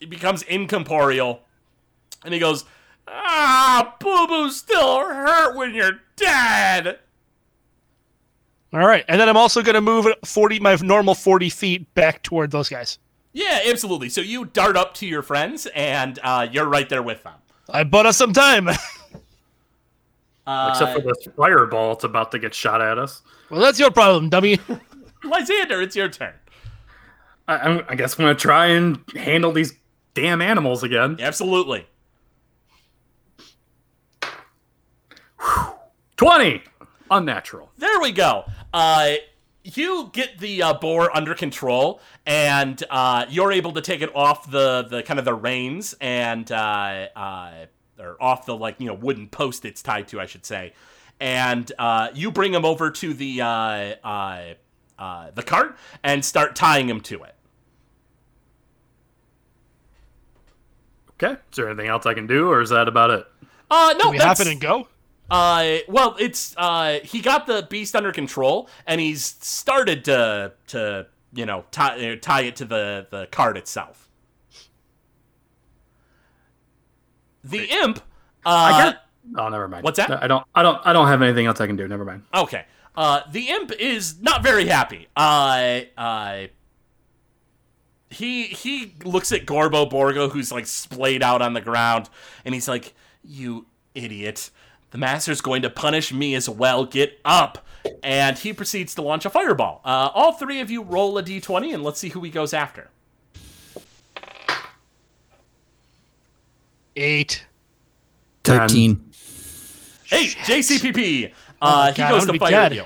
it 0.00 0.10
becomes 0.10 0.42
incorporeal, 0.42 1.42
and 2.24 2.32
he 2.32 2.40
goes, 2.40 2.64
"Ah, 3.06 3.94
boo 4.00 4.26
boo 4.26 4.50
still 4.50 5.00
hurt 5.00 5.56
when 5.56 5.74
you're 5.74 6.00
dead." 6.16 6.98
All 8.72 8.86
right, 8.86 9.04
and 9.08 9.20
then 9.20 9.28
I'm 9.28 9.36
also 9.36 9.62
going 9.62 9.74
to 9.74 9.80
move 9.80 10.06
forty 10.24 10.60
my 10.60 10.76
normal 10.76 11.14
forty 11.14 11.50
feet 11.50 11.92
back 11.94 12.22
toward 12.22 12.50
those 12.50 12.68
guys. 12.68 12.98
Yeah, 13.32 13.60
absolutely. 13.66 14.08
So 14.08 14.22
you 14.22 14.46
dart 14.46 14.76
up 14.76 14.94
to 14.94 15.06
your 15.06 15.22
friends, 15.22 15.66
and 15.74 16.18
uh, 16.22 16.48
you're 16.50 16.66
right 16.66 16.88
there 16.88 17.02
with 17.02 17.22
them. 17.22 17.34
I 17.68 17.84
bought 17.84 18.06
us 18.06 18.16
some 18.16 18.32
time. 18.32 18.68
Uh, 18.68 20.68
Except 20.70 20.94
for 20.94 21.00
this 21.00 21.28
fireball, 21.36 21.92
it's 21.92 22.04
about 22.04 22.30
to 22.32 22.38
get 22.38 22.54
shot 22.54 22.80
at 22.80 22.98
us. 22.98 23.22
well, 23.50 23.60
that's 23.60 23.78
your 23.78 23.90
problem, 23.90 24.30
dummy. 24.30 24.58
Lysander, 25.26 25.80
it's 25.82 25.96
your 25.96 26.08
turn. 26.08 26.34
I, 27.48 27.56
I'm- 27.56 27.96
guess 27.96 28.18
I'm 28.18 28.24
gonna 28.24 28.34
try 28.34 28.66
and 28.66 28.98
handle 29.14 29.52
these 29.52 29.74
damn 30.14 30.40
animals 30.42 30.82
again. 30.82 31.18
Absolutely. 31.20 31.86
Twenty, 36.16 36.62
unnatural. 37.10 37.70
There 37.76 38.00
we 38.00 38.10
go. 38.12 38.44
Uh, 38.72 39.14
you 39.64 40.10
get 40.12 40.38
the 40.38 40.62
uh, 40.62 40.74
boar 40.74 41.14
under 41.14 41.34
control, 41.34 42.00
and 42.24 42.82
uh, 42.88 43.26
you're 43.28 43.52
able 43.52 43.72
to 43.72 43.80
take 43.82 44.00
it 44.00 44.14
off 44.16 44.50
the, 44.50 44.86
the 44.88 45.02
kind 45.02 45.18
of 45.18 45.24
the 45.24 45.34
reins 45.34 45.94
and 46.00 46.50
uh, 46.50 47.08
uh, 47.14 47.66
or 47.98 48.16
off 48.20 48.46
the 48.46 48.56
like 48.56 48.76
you 48.78 48.86
know 48.86 48.94
wooden 48.94 49.28
post 49.28 49.64
it's 49.64 49.82
tied 49.82 50.08
to, 50.08 50.20
I 50.20 50.26
should 50.26 50.46
say. 50.46 50.72
And 51.20 51.70
uh, 51.78 52.08
you 52.14 52.30
bring 52.30 52.52
him 52.54 52.64
over 52.64 52.90
to 52.90 53.12
the 53.14 53.42
uh, 54.98 55.02
uh, 55.02 55.04
uh, 55.04 55.30
the 55.34 55.42
cart 55.42 55.76
and 56.02 56.24
start 56.24 56.56
tying 56.56 56.88
him 56.88 57.00
to 57.00 57.22
it. 57.24 57.34
Okay. 61.22 61.32
Is 61.32 61.56
there 61.56 61.68
anything 61.68 61.88
else 61.88 62.04
I 62.04 62.14
can 62.14 62.26
do, 62.26 62.50
or 62.50 62.60
is 62.60 62.70
that 62.70 62.88
about 62.88 63.10
it? 63.10 63.26
Uh, 63.70 63.94
no, 63.98 64.10
we 64.10 64.18
that's, 64.18 64.38
hop 64.38 64.46
in 64.46 64.52
and 64.52 64.60
go. 64.60 64.86
Uh, 65.30 65.78
well, 65.88 66.14
it's 66.18 66.54
uh, 66.56 67.00
he 67.02 67.20
got 67.20 67.46
the 67.46 67.66
beast 67.68 67.96
under 67.96 68.12
control, 68.12 68.68
and 68.86 69.00
he's 69.00 69.24
started 69.40 70.04
to 70.04 70.52
to 70.68 71.06
you 71.32 71.46
know 71.46 71.64
tie 71.70 72.12
uh, 72.12 72.16
tie 72.20 72.42
it 72.42 72.56
to 72.56 72.64
the 72.64 73.06
the 73.10 73.26
cart 73.26 73.56
itself. 73.56 74.08
The 77.42 77.64
imp. 77.82 77.98
Uh, 78.44 78.50
I 78.50 78.84
get. 78.84 79.02
Oh, 79.36 79.48
never 79.48 79.66
mind. 79.66 79.82
what's 79.82 79.96
that? 79.96 80.22
I 80.22 80.26
don't. 80.26 80.46
I 80.54 80.62
don't. 80.62 80.78
I 80.84 80.92
don't 80.92 81.08
have 81.08 81.22
anything 81.22 81.46
else 81.46 81.60
I 81.60 81.66
can 81.66 81.76
do. 81.76 81.88
Never 81.88 82.04
mind. 82.04 82.22
Okay. 82.34 82.66
Uh, 82.96 83.20
the 83.30 83.50
imp 83.50 83.72
is 83.72 84.20
not 84.22 84.42
very 84.42 84.66
happy. 84.66 85.06
Uh, 85.14 85.80
uh, 85.98 86.46
he 88.08 88.44
he 88.44 88.94
looks 89.04 89.32
at 89.32 89.44
Gorbo 89.44 89.88
Borgo, 89.90 90.28
who's 90.28 90.50
like 90.50 90.66
splayed 90.66 91.22
out 91.22 91.42
on 91.42 91.52
the 91.52 91.60
ground, 91.60 92.08
and 92.44 92.54
he's 92.54 92.68
like, 92.68 92.94
"You 93.22 93.66
idiot! 93.94 94.50
The 94.92 94.98
master's 94.98 95.40
going 95.42 95.62
to 95.62 95.70
punish 95.70 96.12
me 96.12 96.34
as 96.34 96.48
well. 96.48 96.86
Get 96.86 97.20
up!" 97.24 97.66
And 98.02 98.38
he 98.38 98.52
proceeds 98.52 98.94
to 98.94 99.02
launch 99.02 99.26
a 99.26 99.30
fireball. 99.30 99.82
Uh, 99.84 100.10
all 100.14 100.32
three 100.32 100.60
of 100.60 100.70
you 100.70 100.82
roll 100.82 101.18
a 101.18 101.22
d20, 101.22 101.74
and 101.74 101.82
let's 101.82 102.00
see 102.00 102.08
who 102.08 102.22
he 102.22 102.30
goes 102.30 102.54
after. 102.54 102.88
Eight. 106.96 107.44
Thirteen. 108.42 109.10
Hey, 110.04 110.26
JCPP. 110.26 111.32
Uh, 111.60 111.92
he 111.92 111.96
God, 111.98 112.10
goes 112.10 112.26
to 112.26 112.38
fire 112.38 112.50
dead. 112.50 112.74
you. 112.74 112.84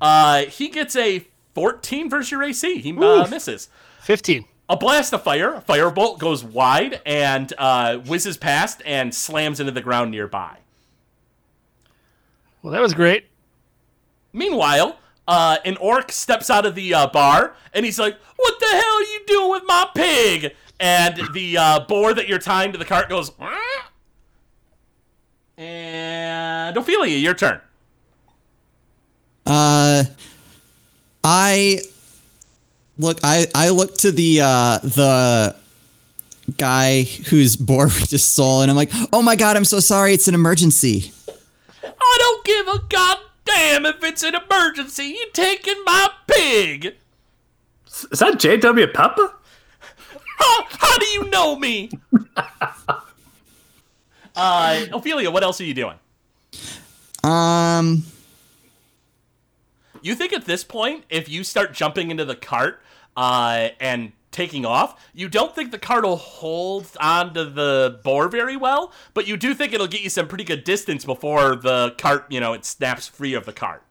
Uh, 0.00 0.44
he 0.44 0.68
gets 0.68 0.94
a 0.96 1.26
14 1.54 2.10
versus 2.10 2.30
your 2.30 2.42
AC. 2.42 2.78
He 2.80 2.96
uh, 2.96 3.26
misses. 3.28 3.68
Fifteen. 4.00 4.44
A 4.68 4.76
blast 4.76 5.12
of 5.14 5.22
fire, 5.22 5.54
a 5.54 5.60
firebolt 5.60 6.18
goes 6.18 6.42
wide 6.42 7.00
and 7.06 7.52
uh, 7.56 7.98
whizzes 7.98 8.36
past 8.36 8.82
and 8.84 9.14
slams 9.14 9.60
into 9.60 9.70
the 9.72 9.80
ground 9.80 10.10
nearby. 10.10 10.56
Well, 12.62 12.72
that 12.72 12.82
was 12.82 12.92
great. 12.92 13.26
Meanwhile, 14.32 14.98
uh, 15.28 15.58
an 15.64 15.76
orc 15.76 16.10
steps 16.10 16.50
out 16.50 16.66
of 16.66 16.74
the 16.74 16.92
uh, 16.92 17.06
bar 17.06 17.54
and 17.72 17.84
he's 17.84 17.98
like, 17.98 18.18
"What 18.36 18.58
the 18.58 18.66
hell 18.66 18.96
are 18.96 19.02
you 19.02 19.20
doing 19.26 19.50
with 19.52 19.62
my 19.66 19.88
pig?" 19.94 20.54
And 20.80 21.20
the 21.32 21.56
uh, 21.56 21.80
boar 21.80 22.12
that 22.12 22.28
you're 22.28 22.38
tying 22.40 22.72
to 22.72 22.78
the 22.78 22.84
cart 22.84 23.08
goes. 23.08 23.30
And 25.58 26.76
Ophelia, 26.76 27.16
your 27.16 27.34
turn. 27.34 27.60
Uh, 29.46 30.04
I 31.24 31.80
look. 32.98 33.18
I 33.22 33.46
I 33.54 33.70
look 33.70 33.96
to 33.98 34.12
the 34.12 34.40
uh 34.42 34.78
the 34.78 35.56
guy 36.58 37.02
whose 37.02 37.56
boar 37.56 37.86
we 37.86 38.06
just 38.06 38.32
stole, 38.32 38.62
and 38.62 38.70
I'm 38.70 38.76
like, 38.76 38.90
"Oh 39.12 39.22
my 39.22 39.36
god, 39.36 39.56
I'm 39.56 39.64
so 39.64 39.80
sorry. 39.80 40.12
It's 40.12 40.28
an 40.28 40.34
emergency." 40.34 41.12
I 41.84 42.16
don't 42.18 42.44
give 42.44 42.68
a 42.68 42.78
goddamn 42.88 43.86
if 43.86 44.02
it's 44.02 44.22
an 44.22 44.34
emergency. 44.34 45.04
You 45.04 45.26
taking 45.32 45.82
my 45.84 46.10
pig? 46.26 46.94
Is 48.10 48.18
that 48.18 48.38
J.W. 48.38 48.86
Pepper? 48.88 49.32
How, 50.38 50.64
how 50.68 50.98
do 50.98 51.06
you 51.06 51.30
know 51.30 51.56
me? 51.56 51.90
uh, 54.36 54.86
Ophelia, 54.92 55.30
what 55.30 55.42
else 55.42 55.60
are 55.60 55.64
you 55.64 55.74
doing? 55.74 55.96
Um, 57.24 58.04
You 60.02 60.14
think 60.14 60.32
at 60.32 60.44
this 60.44 60.62
point, 60.62 61.04
if 61.10 61.28
you 61.28 61.42
start 61.42 61.72
jumping 61.72 62.10
into 62.10 62.24
the 62.24 62.36
cart 62.36 62.80
uh, 63.16 63.68
and 63.80 64.12
taking 64.30 64.64
off, 64.66 65.00
you 65.14 65.28
don't 65.28 65.54
think 65.54 65.70
the 65.72 65.78
cart 65.78 66.04
will 66.04 66.16
hold 66.16 66.86
onto 67.00 67.42
the 67.50 67.98
boar 68.04 68.28
very 68.28 68.56
well, 68.56 68.92
but 69.14 69.26
you 69.26 69.36
do 69.36 69.54
think 69.54 69.72
it'll 69.72 69.86
get 69.88 70.02
you 70.02 70.10
some 70.10 70.28
pretty 70.28 70.44
good 70.44 70.62
distance 70.62 71.04
before 71.04 71.56
the 71.56 71.94
cart, 71.98 72.26
you 72.28 72.38
know, 72.38 72.52
it 72.52 72.64
snaps 72.64 73.08
free 73.08 73.34
of 73.34 73.46
the 73.46 73.52
cart. 73.52 73.82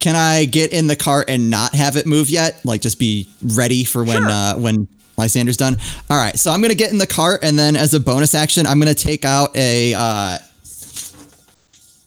can 0.00 0.16
I 0.16 0.44
get 0.44 0.72
in 0.72 0.86
the 0.86 0.96
cart 0.96 1.28
and 1.28 1.50
not 1.50 1.74
have 1.74 1.96
it 1.96 2.06
move 2.06 2.28
yet? 2.30 2.60
Like, 2.64 2.80
just 2.82 2.98
be 2.98 3.28
ready 3.42 3.84
for 3.84 4.04
when 4.04 4.18
Sure. 4.22 4.30
uh, 4.30 4.56
when 4.56 4.86
Lysander's 5.16 5.56
done. 5.56 5.76
All 6.10 6.16
right, 6.16 6.38
so 6.38 6.50
I'm 6.50 6.60
gonna 6.60 6.74
get 6.74 6.92
in 6.92 6.98
the 6.98 7.06
cart, 7.06 7.42
and 7.42 7.58
then 7.58 7.76
as 7.76 7.94
a 7.94 8.00
bonus 8.00 8.34
action, 8.34 8.66
I'm 8.66 8.78
gonna 8.78 8.94
take 8.94 9.24
out 9.24 9.54
a 9.56 9.94
uh, 9.94 10.38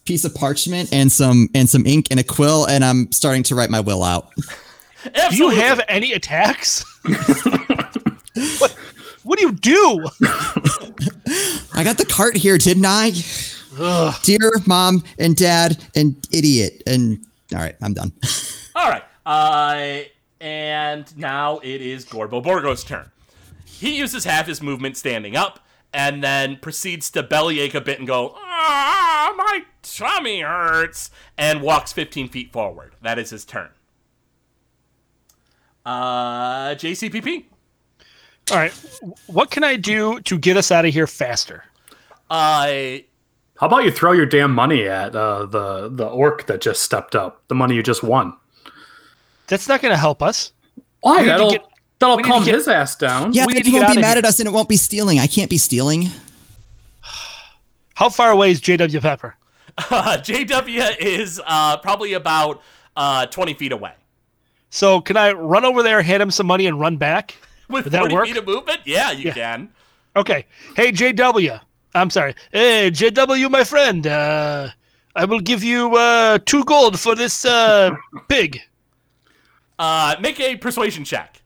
piece 0.05 0.26
of 0.26 0.34
parchment 0.34 0.93
and 0.93 1.12
some 1.12 1.49
and 1.53 1.70
some 1.70 1.86
ink 1.86 2.08
and 2.12 2.20
a 2.20 2.24
quill, 2.24 2.66
and 2.66 2.84
I'm 2.84 3.12
starting 3.12 3.43
to 3.43 3.55
write 3.55 3.70
my 3.70 3.80
will 3.80 4.03
out. 4.03 4.32
Do 5.30 5.36
you 5.36 5.49
have 5.49 5.82
any 5.88 6.14
attacks? 6.14 6.84
what, 8.60 8.76
what 9.24 9.39
do 9.39 9.45
you 9.45 9.53
do? 9.53 10.05
I 11.74 11.84
got 11.84 11.97
the 11.97 12.05
cart 12.10 12.36
here, 12.36 12.58
didn't 12.58 12.86
I? 12.86 13.12
Dear 14.24 14.51
mom 14.66 15.03
and 15.20 15.36
dad 15.36 15.78
and 15.95 16.16
idiot. 16.32 16.84
And 16.88 17.26
all 17.53 17.60
right, 17.60 17.76
I'm 17.82 17.93
done. 17.93 18.12
All 18.76 18.89
right. 18.89 19.03
Uh, 19.26 20.08
and 20.40 21.16
now 21.18 21.60
it 21.60 21.82
is 21.82 22.06
Gorbo 22.06 22.42
Borgo's 22.44 22.84
turn. 22.84 23.12
He 23.66 23.98
uses 23.98 24.24
half 24.24 24.48
his 24.48 24.62
movement 24.62 24.98
standing 24.98 25.36
up 25.36 25.60
and 25.94 26.24
then 26.24 26.58
proceeds 26.58 27.10
to 27.12 27.24
bellyache 27.24 27.76
a 27.76 27.82
bit 27.82 28.00
and 28.00 28.08
go, 28.08 28.34
Ah, 28.36 29.34
my 29.38 29.62
tummy 29.84 30.42
hurts, 30.42 31.10
and 31.38 31.62
walks 31.62 31.94
15 31.94 32.28
feet 32.30 32.52
forward. 32.52 32.94
That 33.02 33.18
is 33.20 33.30
his 33.30 33.46
turn. 33.46 33.70
Uh, 35.86 36.76
JCPP. 36.76 37.46
All 38.52 38.58
right. 38.58 38.72
What 39.28 39.52
can 39.52 39.64
I 39.64 39.76
do 39.76 40.20
to 40.22 40.38
get 40.38 40.58
us 40.58 40.72
out 40.72 40.86
of 40.86 40.94
here 40.94 41.08
faster? 41.08 41.64
Uh, 42.30 42.98
How 43.58 43.68
about 43.68 43.84
you 43.86 43.92
throw 43.92 44.12
your 44.12 44.26
damn 44.26 44.54
money 44.54 44.88
at 44.88 45.16
uh, 45.16 45.46
the 45.46 45.90
the 45.90 46.06
orc 46.08 46.46
that 46.48 46.62
just 46.62 46.82
stepped 46.82 47.16
up? 47.16 47.44
The 47.48 47.56
money 47.56 47.76
you 47.76 47.84
just 47.84 48.04
won. 48.04 48.34
That's 49.48 49.68
not 49.68 49.82
going 49.82 49.91
to 49.93 49.98
help 49.98 50.22
us. 50.22 50.52
Why? 51.02 51.22
need 51.22 51.28
That'll 51.30 51.52
get- 51.52 51.66
that'll 52.00 52.18
we 52.18 52.24
need 52.24 52.28
to 52.28 52.32
calm 52.34 52.43
get- 52.45 52.56
his 52.56 52.68
ass 52.68 52.95
down. 52.95 53.34
Yeah, 53.34 53.45
We 53.45 53.54
then 53.54 53.64
he 53.66 53.74
won't 53.74 53.95
be 53.95 54.02
mad 54.02 54.10
here. 54.10 54.18
at 54.20 54.26
us 54.26 54.39
and 54.39 54.48
it 54.48 54.52
won't 54.52 54.70
be 54.70 54.78
stealing. 54.78 55.20
I 55.20 55.28
can't 55.28 55.50
be 55.50 55.58
stealing. 55.58 56.10
How 57.95 58.10
far 58.10 58.32
away 58.32 58.52
is 58.52 58.62
JW 58.62 59.02
Pepper? 59.02 59.36
uh, 59.78 60.18
JW 60.22 60.98
is 61.00 61.41
uh, 61.45 61.78
probably 61.78 62.14
about 62.14 62.62
uh, 62.95 63.26
20 63.28 63.54
feet 63.56 63.72
away. 63.72 63.93
So 64.70 65.02
can 65.02 65.18
I 65.18 65.32
run 65.32 65.66
over 65.66 65.82
there, 65.82 66.02
hand 66.02 66.22
him 66.22 66.32
some 66.32 66.45
money, 66.48 66.68
and 66.68 66.80
run 66.80 66.98
back? 66.98 67.36
With 67.70 67.86
Would 67.86 67.93
that 67.93 68.12
work? 68.12 68.28
feet 68.28 68.38
of 68.38 68.45
movement? 68.45 68.82
Yeah, 68.86 69.12
you 69.12 69.26
Yeah. 69.26 69.34
can. 69.34 69.70
Okay. 70.16 70.45
Hey, 70.76 70.91
JW. 70.91 71.60
I'm 71.95 72.10
sorry. 72.10 72.36
Hey, 72.52 72.91
JW, 72.91 73.50
my 73.50 73.64
friend. 73.64 74.06
Uh, 74.06 74.70
I 75.16 75.26
will 75.26 75.39
give 75.39 75.64
you 75.64 75.95
uh, 75.95 76.38
two 76.45 76.64
gold 76.66 77.00
for 77.00 77.16
this 77.16 77.45
uh, 77.45 77.91
pig. 78.30 78.62
Uh, 79.80 80.16
make 80.20 80.40
a 80.40 80.56
persuasion 80.56 81.04
check. 81.04 81.42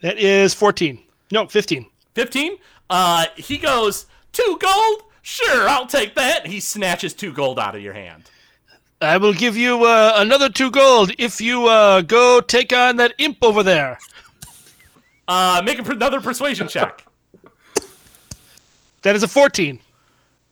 That 0.00 0.18
is 0.18 0.54
14. 0.54 1.00
No, 1.32 1.46
15. 1.46 1.86
15. 2.14 2.56
Uh, 2.90 3.26
he 3.36 3.58
goes, 3.58 4.06
two 4.32 4.58
gold? 4.60 5.02
Sure, 5.22 5.68
I'll 5.68 5.86
take 5.86 6.14
that. 6.16 6.46
He 6.46 6.60
snatches 6.60 7.14
two 7.14 7.32
gold 7.32 7.58
out 7.58 7.74
of 7.74 7.82
your 7.82 7.94
hand. 7.94 8.30
I 9.00 9.16
will 9.16 9.32
give 9.32 9.56
you 9.56 9.84
uh, 9.84 10.12
another 10.16 10.48
two 10.48 10.70
gold 10.70 11.12
if 11.18 11.40
you 11.40 11.66
uh, 11.66 12.02
go 12.02 12.40
take 12.40 12.72
on 12.72 12.96
that 12.96 13.14
imp 13.18 13.38
over 13.42 13.62
there. 13.62 13.98
Uh, 15.26 15.62
make 15.64 15.78
another 15.78 16.20
persuasion 16.20 16.68
check. 16.68 17.04
That 19.02 19.16
is 19.16 19.22
a 19.22 19.28
14. 19.28 19.80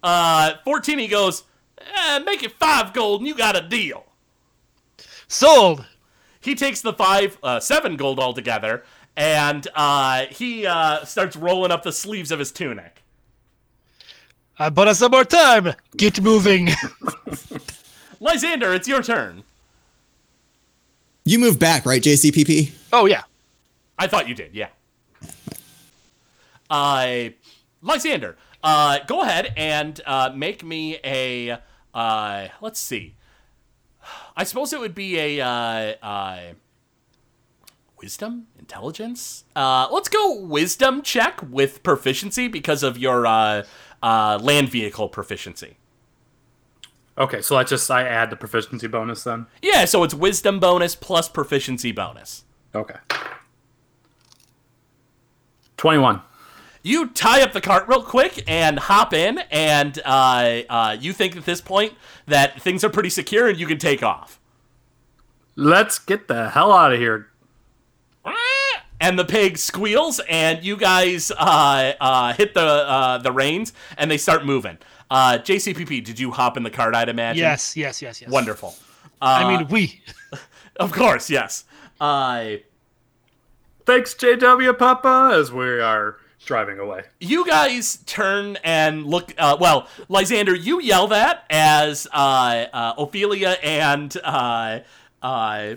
Uh, 0.03 0.55
14, 0.65 0.99
he 0.99 1.09
goes, 1.09 1.45
eh, 1.97 2.19
make 2.21 2.43
it 2.43 2.53
five 2.53 2.93
gold 2.93 3.21
and 3.21 3.29
you 3.29 3.35
got 3.35 3.57
a 3.57 3.61
deal. 3.67 4.05
Sold. 5.29 5.87
He 6.41 6.55
takes 6.55 6.81
the 6.81 6.93
five, 6.93 7.39
uh, 7.43 7.61
seven 7.61 7.97
gold 7.97 8.19
altogether, 8.19 8.83
and 9.17 9.67
uh, 9.75 10.27
he 10.27 10.67
uh, 10.67 11.05
starts 11.05 11.37
rolling 11.37 11.71
up 11.71 11.85
the 11.85 11.93
sleeves 11.93 12.31
of 12.33 12.39
his 12.39 12.51
tunic. 12.51 13.03
I 14.59 14.69
bought 14.69 14.89
us 14.89 14.99
some 14.99 15.13
more 15.13 15.25
time. 15.25 15.73
Get 15.97 16.21
moving. 16.21 16.69
Lysander, 18.21 18.73
it's 18.75 18.87
your 18.89 19.03
turn. 19.03 19.45
You 21.25 21.39
move 21.39 21.59
back, 21.59 21.87
right, 21.87 22.03
JCPP? 22.03 22.73
oh, 22.93 23.07
yeah. 23.07 23.23
I 23.99 24.07
thought 24.09 24.29
you 24.29 24.35
did, 24.35 24.55
yeah. 24.55 24.69
Uh, 26.69 27.31
Lysander, 27.81 28.37
uh, 28.65 28.99
go 29.07 29.23
ahead 29.23 29.53
and 29.57 30.01
uh, 30.07 30.31
make 30.35 30.65
me 30.65 30.99
a. 31.05 31.59
Uh, 31.95 32.49
let's 32.61 32.81
see. 32.81 33.17
I 34.37 34.45
suppose 34.45 34.73
it 34.73 34.81
would 34.81 34.95
be 34.95 35.19
a 35.19 35.41
uh, 35.41 35.95
uh, 36.03 36.41
wisdom, 38.01 38.47
intelligence. 38.59 39.45
Uh, 39.55 39.89
let's 39.93 40.09
go 40.09 40.41
wisdom 40.41 41.03
check 41.03 41.41
with 41.43 41.83
proficiency 41.83 42.49
because 42.49 42.83
of 42.83 42.99
your 42.99 43.27
uh, 43.27 43.65
uh, 44.03 44.39
land 44.43 44.69
vehicle 44.71 45.09
proficiency. 45.09 45.77
Okay, 47.17 47.43
so 47.43 47.57
I 47.57 47.65
just 47.65 47.91
I 47.91 48.05
add 48.05 48.31
the 48.31 48.37
proficiency 48.37 48.87
bonus 48.87 49.23
then. 49.23 49.47
Yeah, 49.61 49.85
so 49.85 50.03
it's 50.03 50.15
wisdom 50.15 50.59
bonus 50.59 50.97
plus 50.97 51.29
proficiency 51.29 51.93
bonus. 51.93 52.45
Okay. 52.75 52.97
Twenty-one. 55.77 56.23
You 56.83 57.09
tie 57.09 57.43
up 57.43 57.53
the 57.53 57.61
cart 57.61 57.87
real 57.89 58.03
quick 58.03 58.43
and 58.47 58.79
hop 58.79 59.13
in, 59.13 59.39
and 59.51 60.01
uh, 60.05 60.63
uh, 60.69 60.97
you 60.99 61.13
think 61.13 61.37
at 61.37 61.45
this 61.45 61.61
point 61.61 61.95
that 62.27 62.61
things 62.61 62.83
are 62.85 62.91
pretty 62.91 63.11
secure 63.11 63.49
and 63.49 63.59
you 63.59 63.67
can 63.67 63.79
take 63.79 64.03
off. 64.03 64.41
Let's 65.55 65.99
get 65.99 66.29
the 66.29 66.51
hell 66.51 66.73
out 66.73 66.93
of 66.93 66.99
here. 66.99 67.29
And 69.01 69.19
the 69.19 69.25
pig 69.25 69.59
squeals, 69.59 70.21
and 70.29 70.63
you 70.63 70.77
guys 70.77 71.33
uh, 71.33 71.93
uh, 72.01 72.33
hit 72.35 72.55
the 72.55 72.61
uh, 72.61 73.19
the 73.19 73.33
reins, 73.33 73.73
and 73.99 74.09
they 74.09 74.17
start 74.17 74.47
moving. 74.47 74.79
Uh, 75.11 75.39
JCPP, 75.39 76.05
did 76.05 76.21
you 76.21 76.31
hop 76.31 76.57
in 76.57 76.63
the 76.63 76.71
cart? 76.71 76.95
I'd 76.95 77.09
imagine. 77.09 77.41
Yes, 77.41 77.77
yes, 77.77 78.01
yes, 78.01 78.21
yes. 78.21 78.31
Wonderful. 78.31 78.77
I 79.21 79.57
mean, 79.57 79.69
we. 79.69 80.01
Of 80.77 80.91
course, 80.91 81.29
yes. 81.29 81.65
Uh, 82.01 82.57
Thanks, 83.85 84.15
JW 84.15 84.79
Papa, 84.79 85.33
as 85.35 85.53
we 85.53 85.81
are 85.81 86.17
driving 86.45 86.79
away. 86.79 87.03
you 87.21 87.47
guys 87.47 87.99
turn 88.07 88.57
and 88.65 89.07
look. 89.07 89.33
Uh, 89.39 89.57
well, 89.61 89.89
Lysander, 90.09 90.55
you 90.55 90.81
yell 90.81 91.09
that 91.09 91.45
as 91.51 92.07
uh, 92.13 92.67
uh, 92.73 92.95
Ophelia 92.99 93.57
and 93.63 94.17
uh, 94.25 94.81
uh, 95.23 95.75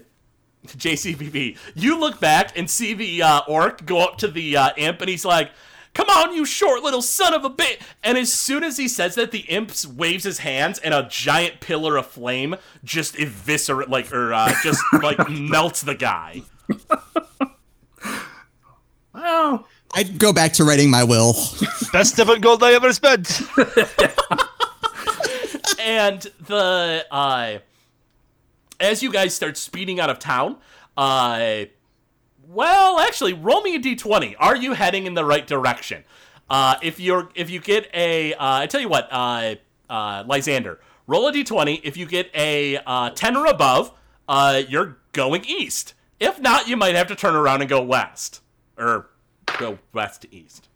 JCPP. 0.65 1.57
You 1.75 1.99
look 1.99 2.19
back 2.19 2.57
and 2.57 2.69
see 2.69 2.93
the 2.93 3.21
uh, 3.21 3.41
orc 3.47 3.85
go 3.85 3.99
up 3.99 4.17
to 4.19 4.27
the 4.27 4.57
uh, 4.57 4.69
imp, 4.77 5.01
and 5.01 5.09
he's 5.09 5.25
like, 5.25 5.51
"Come 5.93 6.09
on, 6.09 6.33
you 6.33 6.45
short 6.45 6.81
little 6.81 7.01
son 7.03 7.33
of 7.33 7.45
a 7.45 7.49
bit!" 7.49 7.81
And 8.03 8.17
as 8.17 8.33
soon 8.33 8.63
as 8.63 8.77
he 8.77 8.87
says 8.87 9.15
that, 9.15 9.31
the 9.31 9.41
imp 9.41 9.71
waves 9.95 10.23
his 10.23 10.39
hands, 10.39 10.79
and 10.79 10.93
a 10.93 11.07
giant 11.09 11.59
pillar 11.59 11.97
of 11.97 12.07
flame 12.07 12.55
just 12.83 13.19
eviscerate, 13.19 13.89
like, 13.89 14.11
or 14.11 14.33
uh, 14.33 14.51
just 14.63 14.81
like 15.01 15.29
melts 15.29 15.81
the 15.83 15.95
guy. 15.95 16.41
Well, 19.13 19.67
I'd 19.95 20.19
go 20.19 20.33
back 20.33 20.53
to 20.53 20.63
writing 20.65 20.89
my 20.89 21.03
will. 21.03 21.33
Best 21.93 22.15
seven 22.15 22.41
gold 22.41 22.61
I 22.63 22.73
ever 22.73 22.91
spent. 22.93 23.41
and 25.79 26.21
the 26.47 27.05
uh 27.11 27.59
as 28.79 29.01
you 29.03 29.11
guys 29.11 29.33
start 29.33 29.55
speeding 29.55 29.99
out 29.99 30.09
of 30.09 30.19
town 30.19 30.57
uh 30.97 31.65
well 32.47 32.99
actually 32.99 33.33
roll 33.33 33.61
me 33.61 33.75
a 33.75 33.79
d20 33.79 34.35
are 34.39 34.55
you 34.55 34.73
heading 34.73 35.05
in 35.05 35.13
the 35.13 35.23
right 35.23 35.45
direction 35.45 36.03
uh 36.49 36.75
if 36.81 36.99
you're 36.99 37.29
if 37.35 37.49
you 37.49 37.59
get 37.59 37.87
a 37.93 38.33
uh 38.33 38.37
i 38.39 38.65
tell 38.67 38.81
you 38.81 38.89
what 38.89 39.07
uh 39.11 39.55
uh 39.89 40.23
lysander 40.25 40.79
roll 41.07 41.27
a 41.27 41.31
d20 41.31 41.81
if 41.83 41.95
you 41.97 42.05
get 42.05 42.29
a 42.33 42.77
uh 42.85 43.09
10 43.11 43.37
or 43.37 43.45
above 43.45 43.91
uh 44.27 44.61
you're 44.67 44.97
going 45.11 45.45
east 45.45 45.93
If 46.19 46.39
not, 46.39 46.67
you 46.67 46.77
might 46.77 46.95
have 46.95 47.07
to 47.07 47.15
turn 47.15 47.35
around 47.35 47.61
and 47.61 47.69
go 47.69 47.81
west. 47.81 48.41
Or 48.77 49.09
go 49.57 49.79
west 49.93 50.21
to 50.23 50.35
east. 50.35 50.69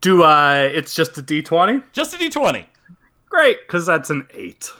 Do 0.00 0.22
I? 0.22 0.62
It's 0.62 0.94
just 0.94 1.18
a 1.18 1.22
d20. 1.22 1.82
Just 1.92 2.14
a 2.14 2.18
d20. 2.18 2.66
Great, 3.28 3.58
because 3.66 3.84
that's 3.86 4.10
an 4.10 4.26
eight. 4.32 4.70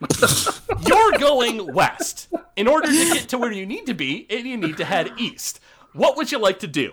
You're 0.86 1.12
going 1.18 1.72
west. 1.72 2.28
In 2.56 2.68
order 2.68 2.88
to 2.88 3.14
get 3.14 3.28
to 3.30 3.38
where 3.38 3.52
you 3.52 3.66
need 3.66 3.86
to 3.86 3.94
be, 3.94 4.26
and 4.30 4.46
you 4.46 4.56
need 4.56 4.76
to 4.76 4.84
head 4.84 5.12
east. 5.16 5.60
What 5.92 6.16
would 6.16 6.30
you 6.30 6.38
like 6.38 6.58
to 6.60 6.66
do? 6.66 6.92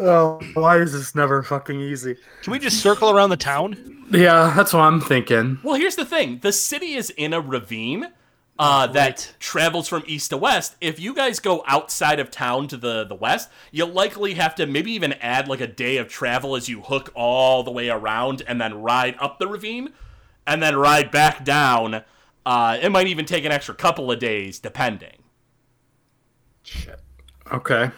Oh, 0.00 0.40
why 0.54 0.78
is 0.78 0.92
this 0.92 1.14
never 1.14 1.42
fucking 1.42 1.80
easy? 1.80 2.16
Can 2.42 2.52
we 2.52 2.58
just 2.58 2.80
circle 2.80 3.10
around 3.10 3.30
the 3.30 3.36
town? 3.36 4.04
Yeah, 4.10 4.52
that's 4.54 4.72
what 4.72 4.82
I'm 4.82 5.00
thinking. 5.00 5.58
Well, 5.64 5.74
here's 5.74 5.96
the 5.96 6.04
thing 6.04 6.38
the 6.40 6.52
city 6.52 6.94
is 6.94 7.10
in 7.10 7.32
a 7.32 7.40
ravine. 7.40 8.08
Uh, 8.60 8.88
that 8.88 9.34
travels 9.38 9.86
from 9.86 10.02
east 10.08 10.30
to 10.30 10.36
west. 10.36 10.74
If 10.80 10.98
you 10.98 11.14
guys 11.14 11.38
go 11.38 11.62
outside 11.68 12.18
of 12.18 12.28
town 12.28 12.66
to 12.68 12.76
the, 12.76 13.04
the 13.04 13.14
west, 13.14 13.48
you'll 13.70 13.86
likely 13.92 14.34
have 14.34 14.56
to 14.56 14.66
maybe 14.66 14.90
even 14.92 15.12
add 15.14 15.46
like 15.46 15.60
a 15.60 15.66
day 15.68 15.98
of 15.98 16.08
travel 16.08 16.56
as 16.56 16.68
you 16.68 16.80
hook 16.82 17.12
all 17.14 17.62
the 17.62 17.70
way 17.70 17.88
around 17.88 18.42
and 18.48 18.60
then 18.60 18.82
ride 18.82 19.14
up 19.20 19.38
the 19.38 19.46
ravine 19.46 19.92
and 20.44 20.60
then 20.60 20.74
ride 20.74 21.12
back 21.12 21.44
down. 21.44 22.02
Uh, 22.44 22.78
it 22.82 22.90
might 22.90 23.06
even 23.06 23.24
take 23.26 23.44
an 23.44 23.52
extra 23.52 23.76
couple 23.76 24.10
of 24.10 24.18
days, 24.18 24.58
depending. 24.58 25.22
Shit. 26.64 27.00
Okay. 27.52 27.92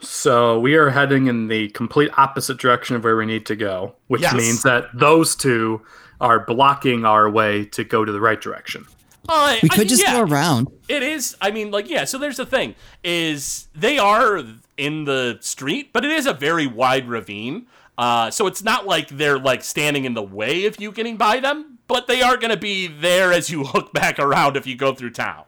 So 0.00 0.58
we 0.58 0.74
are 0.74 0.90
heading 0.90 1.28
in 1.28 1.46
the 1.46 1.68
complete 1.68 2.10
opposite 2.18 2.58
direction 2.58 2.96
of 2.96 3.04
where 3.04 3.16
we 3.16 3.24
need 3.24 3.46
to 3.46 3.54
go, 3.54 3.94
which 4.08 4.22
Yes. 4.22 4.34
means 4.34 4.62
that 4.64 4.86
those 4.92 5.36
two 5.36 5.82
are 6.20 6.40
blocking 6.44 7.04
our 7.04 7.30
way 7.30 7.66
to 7.66 7.84
go 7.84 8.04
to 8.04 8.10
the 8.10 8.20
right 8.20 8.40
direction. 8.40 8.84
Uh, 9.28 9.56
We 9.62 9.68
I- 9.70 9.76
could 9.76 9.88
just 9.88 10.02
yeah. 10.02 10.14
go 10.14 10.22
around. 10.22 10.68
It 10.88 11.02
is. 11.02 11.36
I 11.40 11.50
mean, 11.50 11.70
like, 11.70 11.88
yeah. 11.88 12.04
So 12.04 12.18
there's 12.18 12.36
the 12.36 12.46
thing: 12.46 12.74
is 13.04 13.68
they 13.74 13.98
are 13.98 14.42
in 14.76 15.04
the 15.04 15.38
street, 15.40 15.92
but 15.92 16.04
it 16.04 16.10
is 16.10 16.26
a 16.26 16.32
very 16.32 16.66
wide 16.66 17.08
ravine. 17.08 17.66
Uh, 17.98 18.30
so 18.30 18.46
it's 18.46 18.64
not 18.64 18.86
like 18.86 19.08
they're 19.08 19.38
like 19.38 19.62
standing 19.62 20.04
in 20.04 20.14
the 20.14 20.22
way 20.22 20.64
of 20.66 20.80
you 20.80 20.90
getting 20.90 21.16
by 21.16 21.38
them, 21.40 21.78
but 21.86 22.06
they 22.06 22.22
are 22.22 22.36
going 22.36 22.50
to 22.50 22.56
be 22.56 22.86
there 22.88 23.32
as 23.32 23.50
you 23.50 23.64
hook 23.66 23.92
back 23.92 24.18
around 24.18 24.56
if 24.56 24.66
you 24.66 24.74
go 24.76 24.94
through 24.94 25.10
town. 25.10 25.44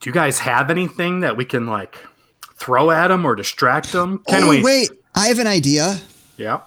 Do 0.00 0.10
you 0.10 0.14
guys 0.14 0.40
have 0.40 0.70
anything 0.70 1.20
that 1.20 1.36
we 1.36 1.44
can 1.44 1.66
like 1.66 1.98
throw 2.56 2.90
at 2.90 3.08
them 3.08 3.24
or 3.24 3.34
distract 3.34 3.92
them? 3.92 4.22
Can 4.28 4.44
oh, 4.44 4.50
we? 4.50 4.62
wait. 4.62 4.90
I 5.14 5.28
have 5.28 5.38
an 5.38 5.46
idea. 5.46 6.00
Yeah. 6.36 6.60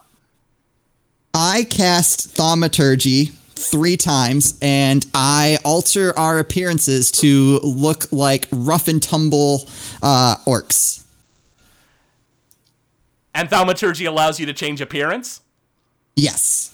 I 1.33 1.63
cast 1.69 2.31
thaumaturgy 2.31 3.31
three 3.61 3.97
times 3.97 4.57
and 4.61 5.05
I 5.13 5.57
alter 5.63 6.17
our 6.17 6.39
appearances 6.39 7.11
to 7.11 7.59
look 7.63 8.11
like 8.11 8.47
rough 8.51 8.87
and 8.87 9.01
tumble 9.01 9.69
uh, 10.01 10.35
orcs. 10.45 11.03
And 13.33 13.49
thaumaturgy 13.49 14.05
allows 14.05 14.39
you 14.39 14.45
to 14.45 14.53
change 14.53 14.81
appearance. 14.81 15.41
Yes. 16.15 16.73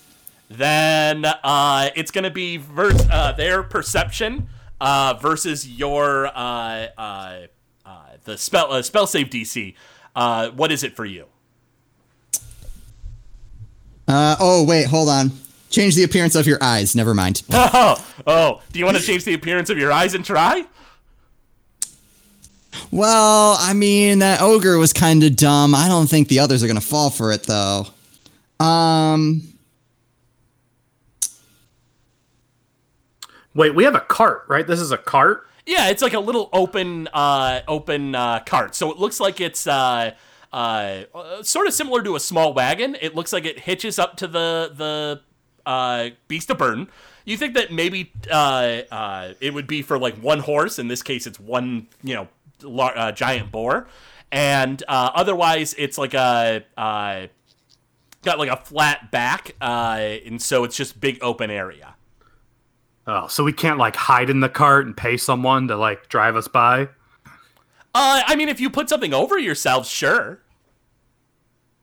Then 0.49 1.25
uh, 1.25 1.89
it's 1.95 2.11
going 2.11 2.23
to 2.23 2.31
be 2.31 2.61
uh, 2.77 3.33
their 3.33 3.63
perception 3.63 4.47
uh, 4.79 5.15
versus 5.21 5.67
your 5.67 6.27
uh, 6.27 6.88
uh, 6.97 7.38
uh, 7.85 7.99
the 8.23 8.38
spell 8.38 8.71
uh, 8.71 8.81
spell 8.81 9.07
save 9.07 9.27
DC. 9.29 9.75
Uh, 10.15 10.49
what 10.49 10.71
is 10.71 10.83
it 10.83 10.95
for 10.95 11.05
you? 11.05 11.25
Uh, 14.07 14.35
oh, 14.39 14.63
wait, 14.65 14.88
hold 14.88 15.09
on. 15.09 15.31
Change 15.70 15.95
the 15.95 16.03
appearance 16.03 16.36
of 16.36 16.47
your 16.47 16.57
eyes. 16.61 16.95
Never 16.95 17.13
mind. 17.13 17.43
Oh, 17.51 18.05
oh, 18.26 18.61
do 18.72 18.80
you 18.80 18.86
want 18.86 18.97
to 18.97 19.03
change 19.03 19.24
the 19.26 19.34
appearance 19.34 19.70
of 19.70 19.78
your 19.78 19.91
eyes 19.91 20.13
and 20.13 20.24
try? 20.24 20.65
Well, 22.91 23.57
I 23.59 23.74
mean, 23.74 24.20
that 24.20 24.41
ogre 24.41 24.78
was 24.78 24.93
kind 24.93 25.24
of 25.24 25.36
dumb. 25.36 25.76
I 25.76 25.88
don't 25.88 26.07
think 26.07 26.28
the 26.28 26.39
others 26.39 26.63
are 26.63 26.68
going 26.68 26.80
to 26.80 26.86
fall 26.86 27.09
for 27.09 27.32
it, 27.32 27.43
though. 27.43 27.88
Um, 28.59 29.41
Wait, 33.53 33.74
we 33.74 33.84
have 33.84 33.95
a 33.95 33.99
cart, 33.99 34.43
right? 34.47 34.65
This 34.68 34.80
is 34.80 34.91
a 34.91 34.97
cart. 34.97 35.47
Yeah, 35.65 35.89
it's 35.89 36.01
like 36.01 36.13
a 36.13 36.20
little 36.20 36.49
open, 36.53 37.07
uh, 37.11 37.61
open 37.68 38.13
uh, 38.15 38.39
cart. 38.45 38.76
So 38.76 38.91
it 38.91 38.97
looks 38.97 39.20
like 39.20 39.41
it's 39.41 39.65
uh, 39.68 40.11
uh, 40.53 40.55
uh, 41.13 41.43
sort 41.43 41.68
of 41.68 41.74
similar 41.74 42.03
to 42.03 42.15
a 42.15 42.20
small 42.20 42.53
wagon. 42.53 42.95
It 43.01 43.15
looks 43.15 43.34
like 43.34 43.45
it 43.45 43.59
hitches 43.59 43.97
up 43.99 44.15
to 44.18 44.28
the 44.28 44.72
the 44.76 45.22
uh, 45.68 46.09
beast 46.28 46.49
of 46.49 46.57
burden. 46.57 46.89
You 47.26 47.38
think 47.38 47.53
that 47.55 47.72
maybe 47.72 48.11
uh, 48.32 48.82
uh, 48.89 49.34
it 49.41 49.53
would 49.53 49.68
be 49.68 49.82
for 49.82 49.99
like 49.99 50.15
one 50.18 50.39
horse. 50.39 50.80
In 50.80 50.88
this 50.88 51.03
case, 51.03 51.28
it's 51.28 51.39
one, 51.39 51.88
you 52.01 52.15
know, 52.15 52.28
lar- 52.63 52.97
uh, 52.97 53.11
giant 53.11 53.51
boar, 53.51 53.88
and 54.32 54.82
uh, 54.88 55.11
otherwise 55.13 55.76
it's 55.78 55.97
like 55.97 56.13
a 56.13 56.63
uh, 56.78 57.28
got 58.24 58.39
like 58.39 58.49
a 58.49 58.57
flat 58.57 59.11
back, 59.11 59.55
uh, 59.61 60.18
and 60.26 60.41
so 60.41 60.63
it's 60.63 60.76
just 60.76 60.99
big 60.99 61.20
open 61.22 61.51
area. 61.51 61.95
Oh, 63.05 63.28
so 63.28 63.43
we 63.43 63.53
can't 63.53 63.78
like 63.78 63.95
hide 63.95 64.30
in 64.30 64.39
the 64.39 64.49
cart 64.49 64.86
and 64.86 64.95
pay 64.95 65.18
someone 65.18 65.68
to 65.68 65.76
like 65.78 66.09
drive 66.09 66.36
us 66.36 66.47
by? 66.47 66.89
Uh, 67.93 68.22
I 68.26 68.36
mean, 68.36 68.49
if 68.49 68.59
you 68.59 68.70
put 68.70 68.89
something 68.89 69.13
over 69.13 69.38
yourselves, 69.38 69.89
sure. 69.89 70.39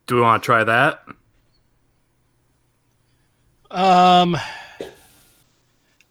Do 0.06 0.16
we 0.16 0.20
want 0.20 0.42
to 0.42 0.46
try 0.46 0.64
that? 0.64 1.02
Um, 3.74 4.36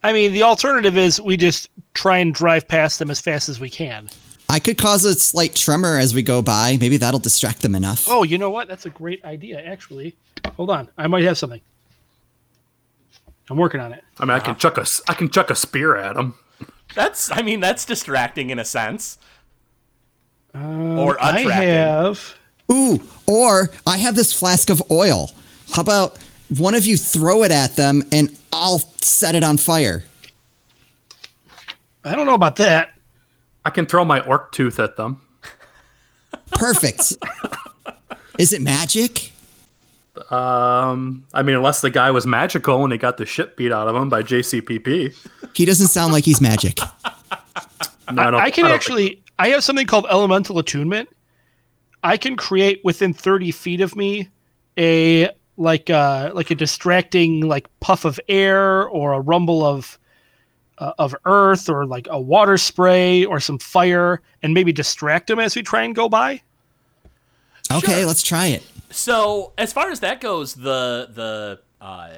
I 0.02 0.12
mean, 0.12 0.32
the 0.32 0.42
alternative 0.42 0.96
is 0.98 1.20
we 1.20 1.36
just 1.36 1.70
try 1.94 2.18
and 2.18 2.34
drive 2.34 2.68
past 2.68 2.98
them 2.98 3.10
as 3.10 3.20
fast 3.20 3.48
as 3.48 3.58
we 3.58 3.70
can. 3.70 4.08
I 4.50 4.58
could 4.58 4.76
cause 4.76 5.04
a 5.06 5.14
slight 5.14 5.54
tremor 5.54 5.98
as 5.98 6.14
we 6.14 6.22
go 6.22 6.42
by. 6.42 6.76
Maybe 6.78 6.98
that'll 6.98 7.18
distract 7.20 7.62
them 7.62 7.74
enough. 7.74 8.04
Oh, 8.08 8.22
you 8.22 8.36
know 8.36 8.50
what? 8.50 8.68
That's 8.68 8.84
a 8.86 8.90
great 8.90 9.24
idea, 9.24 9.60
actually. 9.64 10.14
Hold 10.56 10.70
on, 10.70 10.88
I 10.98 11.06
might 11.06 11.24
have 11.24 11.38
something. 11.38 11.62
I'm 13.48 13.56
working 13.56 13.80
on 13.80 13.92
it. 13.92 14.04
I 14.18 14.24
mean, 14.26 14.32
I 14.32 14.40
can 14.40 14.56
chuck 14.56 14.76
a 14.78 14.82
s- 14.82 15.00
I 15.08 15.14
can 15.14 15.30
chuck 15.30 15.50
a 15.50 15.54
spear 15.54 15.96
at 15.96 16.14
them. 16.16 16.34
That's, 16.94 17.30
I 17.30 17.42
mean, 17.42 17.60
that's 17.60 17.84
distracting 17.84 18.50
in 18.50 18.58
a 18.58 18.64
sense. 18.64 19.18
Um, 20.54 20.98
Or 20.98 21.16
I 21.22 21.40
have. 21.40 22.36
Ooh, 22.70 23.02
or 23.26 23.70
I 23.86 23.96
have 23.98 24.14
this 24.14 24.32
flask 24.32 24.70
of 24.70 24.82
oil. 24.90 25.30
How 25.72 25.82
about 25.82 26.18
one 26.58 26.74
of 26.74 26.84
you 26.86 26.96
throw 26.96 27.42
it 27.42 27.50
at 27.52 27.76
them 27.76 28.02
and 28.12 28.36
I'll 28.52 28.78
set 29.00 29.34
it 29.34 29.42
on 29.44 29.56
fire? 29.56 30.04
I 32.04 32.14
don't 32.14 32.26
know 32.26 32.34
about 32.34 32.56
that. 32.56 32.90
I 33.64 33.70
can 33.70 33.86
throw 33.86 34.04
my 34.04 34.20
orc 34.20 34.52
tooth 34.52 34.78
at 34.78 34.96
them. 34.96 35.20
Perfect. 36.52 37.14
Is 38.38 38.52
it 38.52 38.60
magic? 38.62 39.32
Um, 40.30 41.24
I 41.32 41.42
mean, 41.42 41.56
unless 41.56 41.80
the 41.80 41.90
guy 41.90 42.10
was 42.10 42.26
magical 42.26 42.84
and 42.84 42.92
he 42.92 42.98
got 42.98 43.16
the 43.16 43.26
shit 43.26 43.56
beat 43.56 43.72
out 43.72 43.88
of 43.88 43.96
him 43.96 44.08
by 44.08 44.22
JCPP. 44.22 45.14
He 45.54 45.64
doesn't 45.64 45.88
sound 45.88 46.12
like 46.12 46.24
he's 46.24 46.40
magic. 46.40 46.78
No, 48.12 48.22
I, 48.22 48.30
don't- 48.30 48.34
I 48.34 48.50
can 48.50 48.64
don't 48.64 48.70
think- 48.72 48.74
actually. 48.74 49.20
I 49.38 49.48
have 49.48 49.64
something 49.64 49.86
called 49.86 50.06
elemental 50.08 50.58
attunement. 50.60 51.08
I 52.04 52.16
can 52.16 52.36
create 52.36 52.80
within 52.84 53.12
30 53.12 53.50
feet 53.50 53.80
of 53.80 53.96
me 53.96 54.28
a 54.78 55.30
like 55.56 55.88
uh 55.90 56.30
like 56.34 56.50
a 56.50 56.54
distracting 56.54 57.40
like 57.42 57.68
puff 57.80 58.04
of 58.04 58.18
air 58.28 58.88
or 58.88 59.12
a 59.12 59.20
rumble 59.20 59.64
of 59.64 59.98
uh, 60.78 60.92
of 60.98 61.14
earth 61.24 61.68
or 61.68 61.86
like 61.86 62.08
a 62.10 62.20
water 62.20 62.56
spray 62.56 63.24
or 63.24 63.38
some 63.38 63.58
fire 63.58 64.20
and 64.42 64.52
maybe 64.52 64.72
distract 64.72 65.28
them 65.28 65.38
as 65.38 65.54
we 65.54 65.62
try 65.62 65.82
and 65.84 65.94
go 65.94 66.08
by. 66.08 66.42
Okay, 67.72 67.92
Sure. 68.00 68.06
let's 68.06 68.22
try 68.22 68.46
it. 68.48 68.62
So 68.90 69.52
as 69.56 69.72
far 69.72 69.90
as 69.90 70.00
that 70.00 70.20
goes, 70.20 70.54
the 70.54 71.08
the 71.12 71.60
uh, 71.80 72.10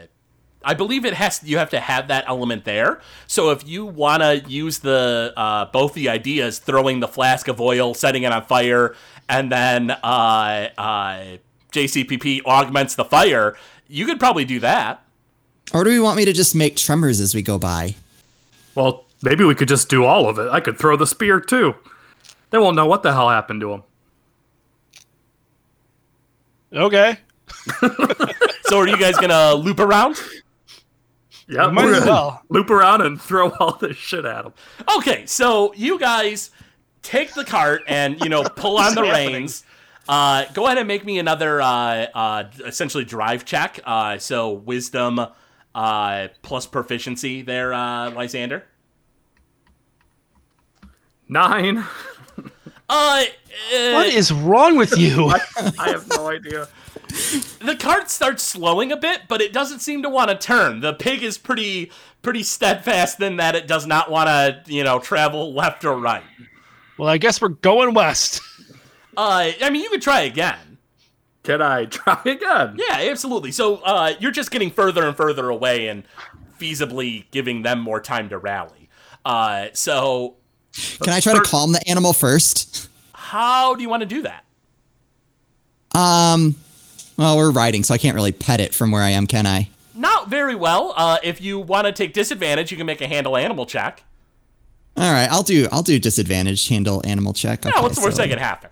I 0.64 0.74
believe 0.74 1.04
it 1.04 1.14
has 1.14 1.42
you 1.44 1.58
have 1.58 1.70
to 1.70 1.80
have 1.80 2.08
that 2.08 2.24
element 2.26 2.64
there. 2.64 3.00
So 3.26 3.50
if 3.50 3.66
you 3.66 3.86
want 3.86 4.22
to 4.22 4.42
use 4.48 4.80
the 4.80 5.32
uh, 5.36 5.66
both 5.66 5.94
the 5.94 6.08
ideas, 6.08 6.58
throwing 6.58 7.00
the 7.00 7.08
flask 7.08 7.48
of 7.48 7.60
oil, 7.60 7.94
setting 7.94 8.24
it 8.24 8.32
on 8.32 8.44
fire, 8.44 8.96
and 9.28 9.52
then 9.52 9.90
uh, 9.90 10.68
uh, 10.76 11.24
JCPP 11.76 12.44
augments 12.44 12.94
the 12.94 13.04
fire, 13.04 13.56
you 13.88 14.06
could 14.06 14.18
probably 14.18 14.44
do 14.44 14.58
that. 14.60 15.02
Or 15.74 15.84
do 15.84 15.90
we 15.90 16.00
want 16.00 16.16
me 16.16 16.24
to 16.24 16.32
just 16.32 16.54
make 16.54 16.76
tremors 16.76 17.20
as 17.20 17.34
we 17.34 17.42
go 17.42 17.58
by? 17.58 17.94
Well, 18.74 19.04
maybe 19.22 19.44
we 19.44 19.54
could 19.54 19.68
just 19.68 19.88
do 19.88 20.04
all 20.04 20.28
of 20.28 20.38
it. 20.38 20.48
I 20.50 20.60
could 20.60 20.78
throw 20.78 20.96
the 20.96 21.06
spear 21.06 21.40
too. 21.40 21.74
They 22.50 22.58
won't 22.58 22.76
know 22.76 22.86
what 22.86 23.02
the 23.02 23.12
hell 23.12 23.28
happened 23.28 23.60
to 23.62 23.72
him. 23.72 23.82
Okay. 26.72 27.18
So 28.68 28.78
are 28.80 28.88
you 28.88 28.98
guys 28.98 29.16
gonna 29.16 29.54
loop 29.54 29.78
around? 29.78 30.20
Yeah, 31.48 31.68
Might 31.68 31.84
we're 31.84 31.94
as 31.94 32.04
well. 32.04 32.42
loop 32.48 32.68
around 32.68 33.02
and 33.02 33.22
throw 33.22 33.50
all 33.60 33.76
this 33.76 33.96
shit 33.96 34.24
at 34.24 34.44
him. 34.44 34.52
Okay, 34.96 35.24
so 35.26 35.72
you 35.74 36.00
guys 36.00 36.50
take 37.02 37.32
the 37.34 37.44
cart 37.44 37.82
and 37.86 38.20
you 38.20 38.28
know 38.28 38.42
pull 38.42 38.76
on 38.78 38.96
the 38.96 39.04
happening? 39.06 39.34
reins. 39.34 39.62
Uh, 40.08 40.44
go 40.54 40.66
ahead 40.66 40.78
and 40.78 40.86
make 40.86 41.04
me 41.04 41.18
another 41.18 41.60
uh, 41.60 41.66
uh, 42.14 42.44
essentially 42.64 43.04
drive 43.04 43.44
check. 43.44 43.80
Uh, 43.84 44.18
so 44.18 44.52
wisdom 44.52 45.20
uh, 45.74 46.28
plus 46.42 46.66
proficiency 46.66 47.42
there, 47.42 47.72
uh, 47.74 48.10
Lysander. 48.12 48.64
Nine. 51.28 51.84
Uh, 52.88 53.24
uh, 53.74 53.90
What 53.94 54.06
is 54.06 54.30
wrong 54.32 54.76
with 54.76 54.96
you? 54.96 55.26
I 55.76 55.88
have 55.88 56.06
no 56.08 56.28
idea. 56.28 56.68
the 57.58 57.76
cart 57.76 58.08
starts 58.10 58.44
slowing 58.44 58.92
a 58.92 58.96
bit, 58.96 59.22
but 59.26 59.40
it 59.40 59.52
doesn't 59.52 59.80
seem 59.80 60.04
to 60.04 60.08
want 60.08 60.30
to 60.30 60.36
turn. 60.36 60.78
The 60.82 60.92
pig 60.92 61.24
is 61.24 61.36
pretty 61.36 61.90
pretty 62.22 62.44
steadfast 62.44 63.20
in 63.20 63.38
that 63.38 63.56
it 63.56 63.66
does 63.66 63.88
not 63.88 64.08
want 64.08 64.28
to, 64.28 64.72
you 64.72 64.84
know, 64.84 65.00
travel 65.00 65.52
left 65.52 65.84
or 65.84 65.98
right. 65.98 66.22
well, 66.96 67.08
I 67.08 67.18
guess 67.18 67.40
we're 67.40 67.48
going 67.48 67.92
west. 67.92 68.40
Uh, 69.16 69.52
I 69.62 69.70
mean, 69.70 69.82
you 69.82 69.90
could 69.90 70.02
try 70.02 70.20
again. 70.22 70.78
Can 71.42 71.62
I 71.62 71.84
try 71.90 72.20
again? 72.24 72.76
Yeah, 72.78 73.08
absolutely. 73.10 73.52
So 73.52 73.76
uh, 73.76 74.14
you're 74.20 74.32
just 74.32 74.50
getting 74.50 74.70
further 74.70 75.06
and 75.06 75.16
further 75.16 75.48
away 75.48 75.88
and 75.88 76.04
feasibly 76.58 77.24
giving 77.30 77.62
them 77.62 77.80
more 77.80 78.00
time 78.00 78.28
to 78.30 78.38
rally. 78.38 78.88
Uh, 79.24 79.68
so 79.72 80.36
Can 81.02 81.12
I 81.12 81.20
try 81.20 81.34
to 81.34 81.40
calm 81.42 81.72
the 81.72 81.88
animal 81.88 82.12
first? 82.12 82.88
how 83.12 83.74
do 83.74 83.82
you 83.82 83.88
want 83.88 84.02
to 84.02 84.06
do 84.06 84.22
that? 84.22 84.44
Um, 85.94 86.54
well, 87.16 87.36
we're 87.36 87.50
riding, 87.50 87.82
so 87.82 87.92
I 87.94 87.98
can't 87.98 88.14
really 88.14 88.30
pet 88.32 88.60
it 88.60 88.72
from 88.74 88.90
where 88.92 89.02
I 89.02 89.10
am, 89.10 89.26
can 89.26 89.46
I? 89.46 89.68
Not 89.94 90.28
very 90.28 90.54
well. 90.54 90.92
Uh, 90.96 91.18
if 91.24 91.40
you 91.40 91.58
want 91.58 91.86
to 91.86 91.92
take 91.92 92.12
disadvantage, 92.12 92.70
you 92.70 92.76
can 92.76 92.86
make 92.86 93.00
a 93.00 93.08
handle 93.08 93.36
animal 93.36 93.66
check. 93.66 94.04
All 94.96 95.12
right, 95.12 95.28
I'll 95.30 95.42
do 95.42 95.66
I'll 95.72 95.82
do 95.82 95.98
disadvantage 95.98 96.68
handle 96.68 97.02
animal 97.04 97.32
check. 97.34 97.64
Yeah, 97.64 97.72
Okay, 97.72 97.80
what's 97.82 97.96
the 97.96 98.02
worst 98.02 98.16
so, 98.16 98.22
that 98.22 98.28
could 98.28 98.38
happen? 98.38 98.70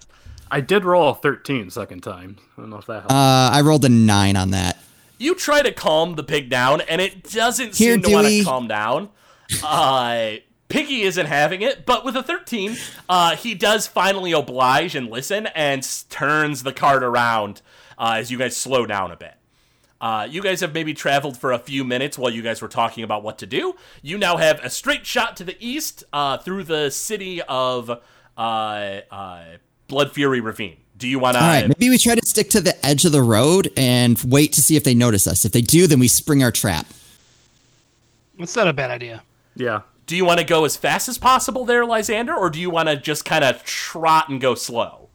I 0.54 0.60
did 0.60 0.84
roll 0.84 1.08
a 1.08 1.14
13 1.16 1.68
second 1.70 2.02
time. 2.04 2.36
I 2.56 2.60
don't 2.60 2.70
know 2.70 2.76
if 2.78 2.86
that 2.86 3.00
helps. 3.00 3.12
Uh, 3.12 3.50
I 3.52 3.60
rolled 3.62 3.84
a 3.84 3.88
nine 3.88 4.36
on 4.36 4.50
that. 4.52 4.78
You 5.18 5.34
try 5.34 5.62
to 5.62 5.72
calm 5.72 6.14
the 6.14 6.22
pig 6.22 6.48
down, 6.48 6.80
and 6.82 7.00
it 7.00 7.24
doesn't 7.28 7.74
Here, 7.74 7.94
seem 7.94 8.02
to 8.02 8.12
want 8.12 8.28
to 8.28 8.44
calm 8.44 8.68
down. 8.68 9.08
Uh, 9.64 10.34
Piggy 10.68 11.02
isn't 11.02 11.26
having 11.26 11.60
it, 11.60 11.84
but 11.84 12.04
with 12.04 12.14
a 12.14 12.22
13, 12.22 12.76
uh, 13.08 13.34
he 13.34 13.54
does 13.54 13.88
finally 13.88 14.30
oblige 14.30 14.94
and 14.94 15.10
listen 15.10 15.48
and 15.48 15.80
s- 15.80 16.04
turns 16.08 16.62
the 16.62 16.72
cart 16.72 17.02
around 17.02 17.60
uh, 17.98 18.14
as 18.18 18.30
you 18.30 18.38
guys 18.38 18.56
slow 18.56 18.86
down 18.86 19.10
a 19.10 19.16
bit. 19.16 19.34
Uh, 20.00 20.26
you 20.30 20.40
guys 20.40 20.60
have 20.60 20.72
maybe 20.72 20.94
traveled 20.94 21.36
for 21.36 21.50
a 21.52 21.58
few 21.58 21.82
minutes 21.82 22.16
while 22.16 22.30
you 22.32 22.42
guys 22.42 22.62
were 22.62 22.68
talking 22.68 23.02
about 23.02 23.24
what 23.24 23.38
to 23.38 23.46
do. 23.46 23.74
You 24.02 24.18
now 24.18 24.36
have 24.36 24.60
a 24.62 24.70
straight 24.70 25.04
shot 25.04 25.36
to 25.38 25.44
the 25.44 25.56
east 25.58 26.04
uh, 26.12 26.38
through 26.38 26.64
the 26.64 26.90
city 26.90 27.42
of 27.42 27.90
uh, 28.36 28.40
uh, 29.10 29.44
Blood 29.88 30.12
Fury 30.12 30.40
Ravine. 30.40 30.76
Do 30.96 31.08
you 31.08 31.18
want 31.18 31.36
to? 31.36 31.42
All 31.42 31.48
right, 31.48 31.68
maybe 31.68 31.90
we 31.90 31.98
try 31.98 32.14
to 32.14 32.26
stick 32.26 32.50
to 32.50 32.60
the 32.60 32.84
edge 32.86 33.04
of 33.04 33.12
the 33.12 33.22
road 33.22 33.70
and 33.76 34.20
wait 34.26 34.52
to 34.54 34.62
see 34.62 34.76
if 34.76 34.84
they 34.84 34.94
notice 34.94 35.26
us. 35.26 35.44
If 35.44 35.52
they 35.52 35.60
do, 35.60 35.86
then 35.86 35.98
we 35.98 36.08
spring 36.08 36.42
our 36.42 36.52
trap. 36.52 36.86
That's 38.38 38.54
not 38.56 38.68
a 38.68 38.72
bad 38.72 38.90
idea. 38.90 39.22
yeah. 39.56 39.82
Do 40.06 40.16
you 40.16 40.26
want 40.26 40.38
to 40.38 40.44
go 40.44 40.66
as 40.66 40.76
fast 40.76 41.08
as 41.08 41.16
possible 41.16 41.64
there, 41.64 41.86
Lysander, 41.86 42.34
or 42.34 42.50
do 42.50 42.60
you 42.60 42.68
want 42.68 42.90
to 42.90 42.96
just 42.96 43.24
kind 43.24 43.42
of 43.42 43.64
trot 43.64 44.28
and 44.28 44.38
go 44.38 44.54
slow? 44.54 45.08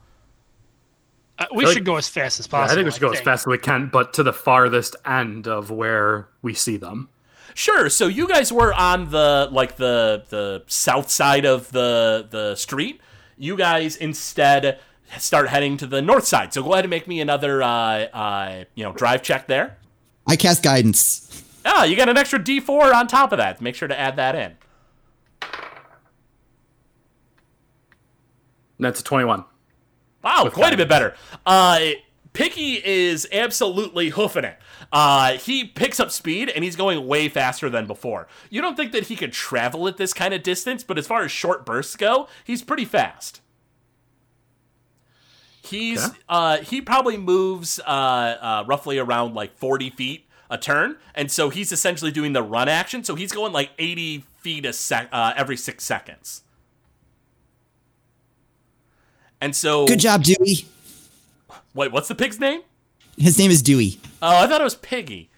Uh, 1.38 1.46
we 1.54 1.64
like- 1.64 1.76
should 1.76 1.86
go 1.86 1.96
as 1.98 2.10
fast 2.10 2.40
as 2.40 2.48
possible. 2.48 2.72
I 2.72 2.76
think 2.76 2.86
we 2.86 2.92
should 2.92 3.02
go 3.02 3.12
as 3.12 3.22
fast 3.22 3.44
as 3.44 3.46
we 3.48 3.60
can, 3.60 3.90
but 3.94 4.14
to 4.14 4.24
the 4.24 4.34
farthest 4.34 4.96
end 5.06 5.48
of 5.48 5.70
where 5.70 6.28
we 6.42 6.56
see 6.56 6.76
them. 6.76 7.10
Sure. 7.54 7.88
So 7.90 8.08
you 8.08 8.28
guys 8.28 8.52
were 8.52 8.74
on 8.74 9.12
the 9.12 9.48
like 9.52 9.76
the 9.78 10.24
the 10.30 10.64
south 10.66 11.12
side 11.12 11.46
of 11.46 11.72
the 11.72 12.28
the 12.30 12.56
street. 12.56 13.00
You 13.40 13.56
guys 13.56 13.96
instead 13.96 14.80
start 15.18 15.50
heading 15.50 15.78
to 15.78 15.88
the 15.88 16.02
north 16.02 16.28
side. 16.28 16.54
So 16.54 16.62
go 16.62 16.74
ahead 16.74 16.86
and 16.86 16.90
make 16.90 17.08
me 17.08 17.22
another 17.22 17.64
uh, 17.64 17.70
uh, 17.70 18.64
you 18.76 18.84
know 18.84 18.94
drive 18.94 19.24
check 19.24 19.48
there. 19.48 19.78
I 20.28 20.36
cast 20.36 20.62
guidance. 20.62 21.44
Ah, 21.66 21.86
you 21.86 21.96
got 21.96 22.10
an 22.10 22.18
extra 22.18 22.38
D4 22.38 22.94
on 22.94 23.08
top 23.08 23.32
of 23.32 23.38
that. 23.38 23.62
Make 23.62 23.76
sure 23.76 23.88
to 23.88 24.00
add 24.00 24.18
that 24.18 24.36
in. 24.36 24.56
That's 28.80 29.02
a 29.02 29.04
21. 29.04 29.44
Wow, 30.24 30.50
quite 30.54 30.74
a 30.74 30.78
bit 30.78 30.88
better. 30.88 31.16
Uh, 31.46 31.80
Piggy 32.34 32.82
is 32.86 33.28
absolutely 33.32 34.10
hoofing 34.10 34.44
it. 34.44 34.58
Uh, 34.92 35.34
he 35.34 35.64
picks 35.66 36.00
up 36.00 36.10
speed 36.12 36.50
and 36.50 36.64
he's 36.64 36.76
going 36.76 37.06
way 37.06 37.30
faster 37.30 37.70
than 37.70 37.86
before. 37.86 38.28
You 38.50 38.62
don't 38.62 38.76
think 38.76 38.92
that 38.92 39.04
he 39.08 39.16
could 39.16 39.32
travel 39.34 39.88
at 39.88 39.98
this 39.98 40.14
kind 40.14 40.34
of 40.34 40.42
distance, 40.42 40.84
but 40.84 40.98
as 40.98 41.06
far 41.06 41.24
as 41.24 41.32
short 41.32 41.66
bursts 41.66 41.96
go, 41.96 42.28
he's 42.44 42.64
pretty 42.64 42.86
fast. 42.86 43.42
He's 45.62 46.04
Okay. 46.04 46.18
uh, 46.28 46.58
he 46.58 46.82
probably 46.82 47.18
moves 47.18 47.80
uh, 47.86 47.90
uh, 47.90 48.64
roughly 48.68 48.98
around 48.98 49.36
like 49.36 49.56
40 49.58 49.92
feet 49.92 50.26
a 50.50 50.58
turn, 50.58 50.98
and 51.14 51.32
so 51.32 51.52
he's 51.52 51.72
essentially 51.72 52.10
doing 52.12 52.34
the 52.34 52.42
run 52.42 52.68
action. 52.68 53.04
So 53.04 53.14
he's 53.14 53.32
going 53.32 53.54
like 53.54 53.70
80 53.78 54.24
feet 54.38 54.66
a 54.66 54.74
sec 54.74 55.08
uh, 55.12 55.34
every 55.38 55.58
six 55.58 55.84
seconds. 55.84 56.42
And 59.40 59.56
so, 59.56 59.86
Good 59.86 60.00
job, 60.00 60.24
Dewey. 60.24 60.66
Wait, 61.76 61.92
what's 61.92 62.08
the 62.08 62.16
pig's 62.16 62.40
name? 62.40 62.62
His 63.18 63.38
name 63.38 63.52
is 63.52 63.62
Dewey. 63.62 64.00
Oh, 64.22 64.44
I 64.44 64.48
thought 64.48 64.62
it 64.62 64.64
was 64.64 64.76
Piggy. 64.76 65.30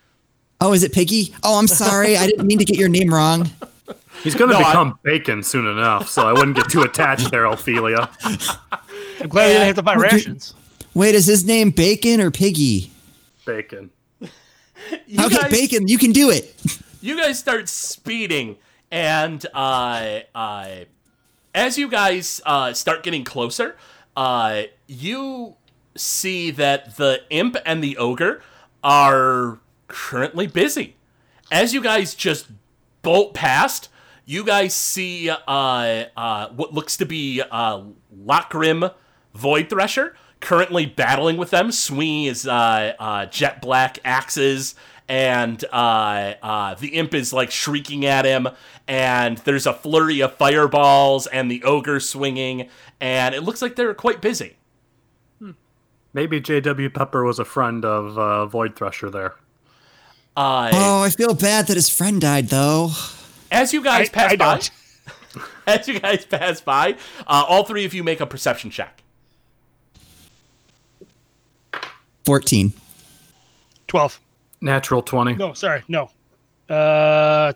Oh, 0.60 0.74
is 0.74 0.84
it 0.84 0.94
Piggy? 0.94 1.34
Oh, 1.44 1.58
I'm 1.58 1.68
sorry. 1.68 2.18
I 2.18 2.28
didn't 2.28 2.46
mean 2.46 2.60
to 2.60 2.66
get 2.66 2.78
your 2.78 2.90
name 2.90 3.14
wrong. 3.14 3.50
He's 4.24 4.36
going 4.36 4.52
to 4.52 4.58
No, 4.60 4.64
I- 4.64 4.72
become 4.72 5.00
bacon 5.04 5.44
soon 5.44 5.66
enough, 5.68 6.08
so 6.10 6.28
I 6.28 6.34
wouldn't 6.34 6.56
get 6.56 6.70
too 6.70 6.82
attached 6.84 7.32
there, 7.32 7.46
Ophelia. 7.46 8.10
I'm 8.24 9.30
glad 9.30 9.48
we 9.48 9.54
didn't 9.54 9.68
have 9.68 9.76
to 9.78 9.82
buy 9.84 9.96
rations. 9.96 10.54
Wait, 10.94 11.16
is 11.16 11.26
his 11.26 11.46
name 11.46 11.72
Bacon 11.72 12.20
or 12.22 12.32
Piggy? 12.32 12.92
Bacon. 13.46 13.90
You 15.06 15.24
okay, 15.26 15.36
guys, 15.36 15.52
Bacon, 15.52 15.88
you 15.88 15.98
can 16.00 16.12
do 16.12 16.32
it. 16.32 16.56
you 17.02 17.16
guys 17.16 17.38
start 17.38 17.70
speeding, 17.70 18.58
and 18.90 19.46
uh, 19.54 20.22
uh, 20.34 20.70
as 21.54 21.78
you 21.78 21.88
guys 21.88 22.42
uh, 22.48 22.74
start 22.74 23.04
getting 23.04 23.24
closer, 23.24 23.78
uh, 24.18 24.64
you 24.88 25.56
see 25.96 26.50
that 26.52 26.98
the 26.98 27.22
imp 27.30 27.58
and 27.64 27.84
the 27.84 27.96
ogre 27.98 28.42
are 28.84 29.60
currently 29.88 30.48
busy. 30.48 30.96
As 31.52 31.74
you 31.74 31.82
guys 31.82 32.16
just 32.16 32.48
bolt 33.02 33.34
past, 33.34 33.90
you 34.26 34.44
guys 34.44 34.74
see 34.74 35.30
uh, 35.30 36.06
uh, 36.16 36.50
what 36.50 36.74
looks 36.74 36.98
to 36.98 37.06
be 37.06 37.42
uh, 37.42 37.84
Lockgrim 38.26 38.94
Void 39.34 39.70
Thresher 39.70 40.16
currently 40.42 40.86
battling 40.86 41.38
with 41.38 41.52
them. 41.52 41.72
Sweeney 41.72 42.28
is 42.28 42.46
uh, 42.46 42.94
uh, 43.00 43.26
jet 43.28 43.62
black 43.62 44.00
axes, 44.04 44.76
and 45.08 45.64
uh, 45.72 46.34
uh, 46.42 46.76
the 46.76 46.96
imp 46.96 47.14
is 47.14 47.32
like 47.32 47.52
shrieking 47.52 48.06
at 48.06 48.26
him. 48.26 48.50
And 48.88 49.38
there's 49.40 49.66
a 49.66 49.74
flurry 49.74 50.22
of 50.22 50.36
fireballs, 50.36 51.28
and 51.28 51.50
the 51.50 51.64
ogre 51.64 52.00
swinging, 52.00 52.68
and 53.00 53.34
it 53.34 53.44
looks 53.44 53.62
like 53.62 53.76
they're 53.76 53.94
quite 53.94 54.22
busy. 54.22 54.58
Maybe 56.14 56.40
J.W. 56.42 56.90
Pepper 56.90 57.24
was 57.24 57.40
a 57.40 57.46
friend 57.46 57.86
of 57.86 58.18
uh, 58.18 58.46
Void 58.48 58.76
Thresher 58.76 59.10
there. 59.10 59.36
Uh, 60.36 60.70
Oh, 60.74 61.04
I 61.04 61.10
feel 61.10 61.34
bad 61.34 61.68
that 61.68 61.76
his 61.76 61.90
friend 61.90 62.20
died, 62.22 62.50
though. 62.50 62.92
as 63.52 63.74
you 63.74 63.84
guys 63.84 64.10
I- 64.10 64.12
pass 64.12 64.32
I 64.32 64.36
by, 64.36 64.46
don't. 64.56 64.72
as 65.68 65.88
you 65.88 66.00
guys 66.00 66.26
pass 66.26 66.60
by, 66.62 66.94
uh, 67.28 67.46
all 67.48 67.64
three 67.64 67.86
of 67.86 67.94
you 67.94 68.04
make 68.04 68.20
a 68.20 68.26
perception 68.26 68.70
check. 68.72 69.02
14. 72.26 72.74
12. 73.88 74.20
Natural 74.62 75.02
20. 75.02 75.36
No, 75.36 75.54
sorry. 75.54 75.84
No. 75.88 76.12
Uh, 76.70 77.54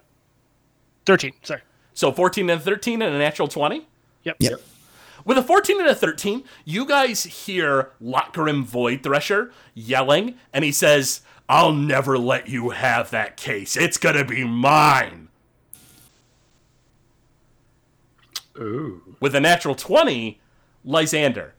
13. 1.06 1.34
Sorry. 1.44 1.62
So 1.94 2.12
14 2.12 2.50
and 2.50 2.62
13 2.62 3.02
and 3.02 3.16
a 3.16 3.18
natural 3.18 3.48
20. 3.48 3.86
Yep. 4.24 4.36
Yep. 4.40 4.62
With 5.26 5.40
a 5.40 5.44
14 5.44 5.80
and 5.80 5.90
a 5.90 5.96
13, 5.96 6.44
you 6.64 6.86
guys 6.86 7.24
hear 7.24 7.90
Lockgrim 8.02 8.64
Void 8.64 9.02
Thresher 9.02 9.52
yelling, 9.74 10.36
and 10.54 10.64
he 10.64 10.72
says, 10.72 11.22
I'll 11.50 11.74
never 11.74 12.18
let 12.18 12.48
you 12.48 12.70
have 12.70 13.10
that 13.10 13.36
case. 13.36 13.76
It's 13.76 13.98
gonna 13.98 14.24
be 14.24 14.44
mine. 14.44 15.30
Ooh. 18.58 19.16
With 19.20 19.34
a 19.34 19.40
natural 19.40 19.74
20, 19.74 20.40
Lysander, 20.86 21.56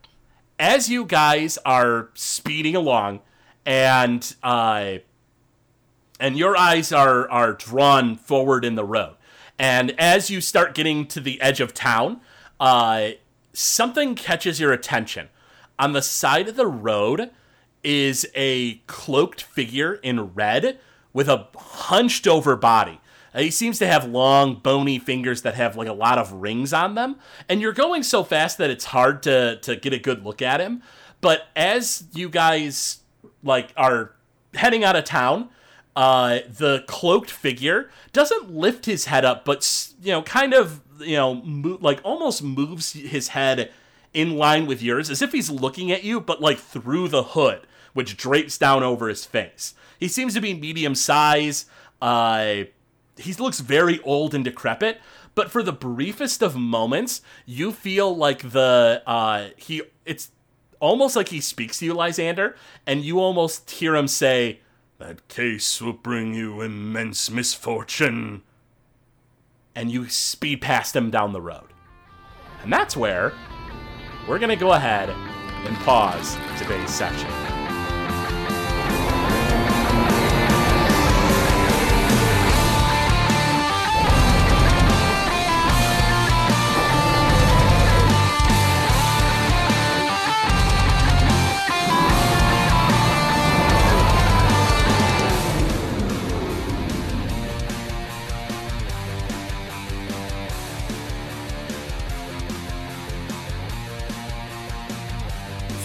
as 0.59 0.89
you 0.89 1.05
guys 1.05 1.59
are 1.67 2.11
speeding 2.15 2.77
along, 2.77 3.21
and 3.67 4.35
uh, 4.45 4.99
and 6.21 6.39
your 6.39 6.57
eyes 6.57 6.93
are 6.93 7.29
are 7.29 7.53
drawn 7.53 8.17
forward 8.17 8.65
in 8.65 8.77
the 8.77 8.85
road, 8.85 9.17
and 9.59 9.93
as 9.99 10.31
you 10.31 10.41
start 10.41 10.75
getting 10.75 11.07
to 11.09 11.21
the 11.21 11.41
edge 11.41 11.61
of 11.61 11.75
town, 11.75 12.21
uh, 12.61 13.11
something 13.57 14.15
catches 14.15 14.61
your 14.61 14.73
attention. 14.73 15.29
On 15.79 15.93
the 15.93 16.03
side 16.03 16.49
of 16.49 16.57
the 16.57 16.67
road 16.67 17.31
is 17.83 18.27
a 18.35 18.75
cloaked 18.87 19.43
figure 19.43 19.95
in 19.95 20.35
red 20.35 20.79
with 21.13 21.29
a 21.29 21.49
hunched 21.57 22.27
over 22.27 22.57
body. 22.57 23.01
Uh, 23.35 23.41
He 23.41 23.51
seems 23.51 23.79
to 23.79 23.87
have 23.87 24.05
long, 24.05 24.57
bony 24.57 24.99
fingers 24.99 25.43
that 25.43 25.55
have 25.55 25.77
like 25.77 25.89
a 25.89 25.93
lot 25.93 26.19
of 26.19 26.33
rings 26.33 26.73
on 26.73 26.95
them, 26.95 27.17
and 27.49 27.61
you're 27.61 27.73
going 27.73 28.03
so 28.03 28.25
fast 28.25 28.59
that 28.59 28.71
it's 28.71 28.87
hard 28.87 29.23
to 29.25 29.57
to 29.61 29.77
get 29.77 29.93
a 29.93 29.99
good 29.99 30.25
look 30.25 30.43
at 30.43 30.61
him. 30.61 30.83
But 31.21 31.47
as 31.57 32.05
you 32.13 32.29
guys 32.29 32.99
like 33.43 33.73
are 33.77 34.13
heading 34.55 34.85
out 34.85 34.97
of 34.97 35.05
town, 35.05 35.49
uh, 35.97 36.41
the 36.47 36.85
cloaked 36.87 37.31
figure 37.31 37.91
doesn't 38.13 38.55
lift 38.55 38.85
his 38.85 39.07
head 39.07 39.25
up, 39.25 39.45
but 39.47 39.93
you 40.03 40.13
know, 40.13 40.23
kind 40.23 40.53
of 40.53 40.83
you 41.01 41.17
know, 41.17 41.35
mo- 41.37 41.79
like 41.81 42.01
almost 42.05 42.43
moves 42.43 42.93
his 42.93 43.29
head 43.29 43.73
in 44.13 44.37
line 44.37 44.67
with 44.67 44.83
yours, 44.83 45.11
as 45.11 45.23
if 45.23 45.33
he's 45.33 45.51
looking 45.51 45.91
at 45.91 46.05
you, 46.05 46.21
but 46.21 46.41
like 46.41 46.59
through 46.59 47.09
the 47.09 47.23
hood, 47.23 47.67
which 47.95 48.17
drapes 48.17 48.59
down 48.59 48.83
over 48.83 49.09
his 49.09 49.25
face. 49.25 49.75
He 49.99 50.09
seems 50.09 50.35
to 50.35 50.41
be 50.41 50.53
medium 50.55 50.95
size. 50.95 51.65
Uh, 52.01 52.65
he 53.17 53.33
looks 53.35 53.61
very 53.61 54.01
old 54.03 54.35
and 54.35 54.45
decrepit, 54.45 55.01
but 55.35 55.51
for 55.51 55.63
the 55.63 55.73
briefest 55.73 56.43
of 56.43 56.57
moments, 56.57 57.23
you 57.47 57.73
feel 57.73 58.15
like 58.15 58.51
the 58.51 59.03
uh, 59.07 59.49
he. 59.57 59.83
It's 60.05 60.31
almost 60.79 61.17
like 61.17 61.29
he 61.29 61.41
speaks 61.41 61.79
to 61.79 61.87
you, 61.87 61.95
Lysander, 61.95 62.55
and 62.87 63.03
you 63.03 63.19
almost 63.19 63.71
hear 63.71 63.97
him 63.97 64.09
say, 64.09 64.61
"That 64.99 65.29
case 65.29 65.81
will 65.81 65.93
bring 65.93 66.35
you 66.35 66.63
immense 66.63 67.31
misfortune." 67.31 68.43
And 69.75 69.91
you 69.91 70.09
speed 70.09 70.63
past 70.63 70.97
him 70.97 71.11
down 71.11 71.33
the 71.33 71.41
road, 71.41 71.73
and 72.63 72.73
that's 72.73 72.97
where 72.97 73.33
we're 74.27 74.39
gonna 74.39 74.57
go 74.57 74.73
ahead 74.73 75.11
and 75.11 75.77
pause 75.79 76.37
today's 76.59 76.91
section. 76.91 77.56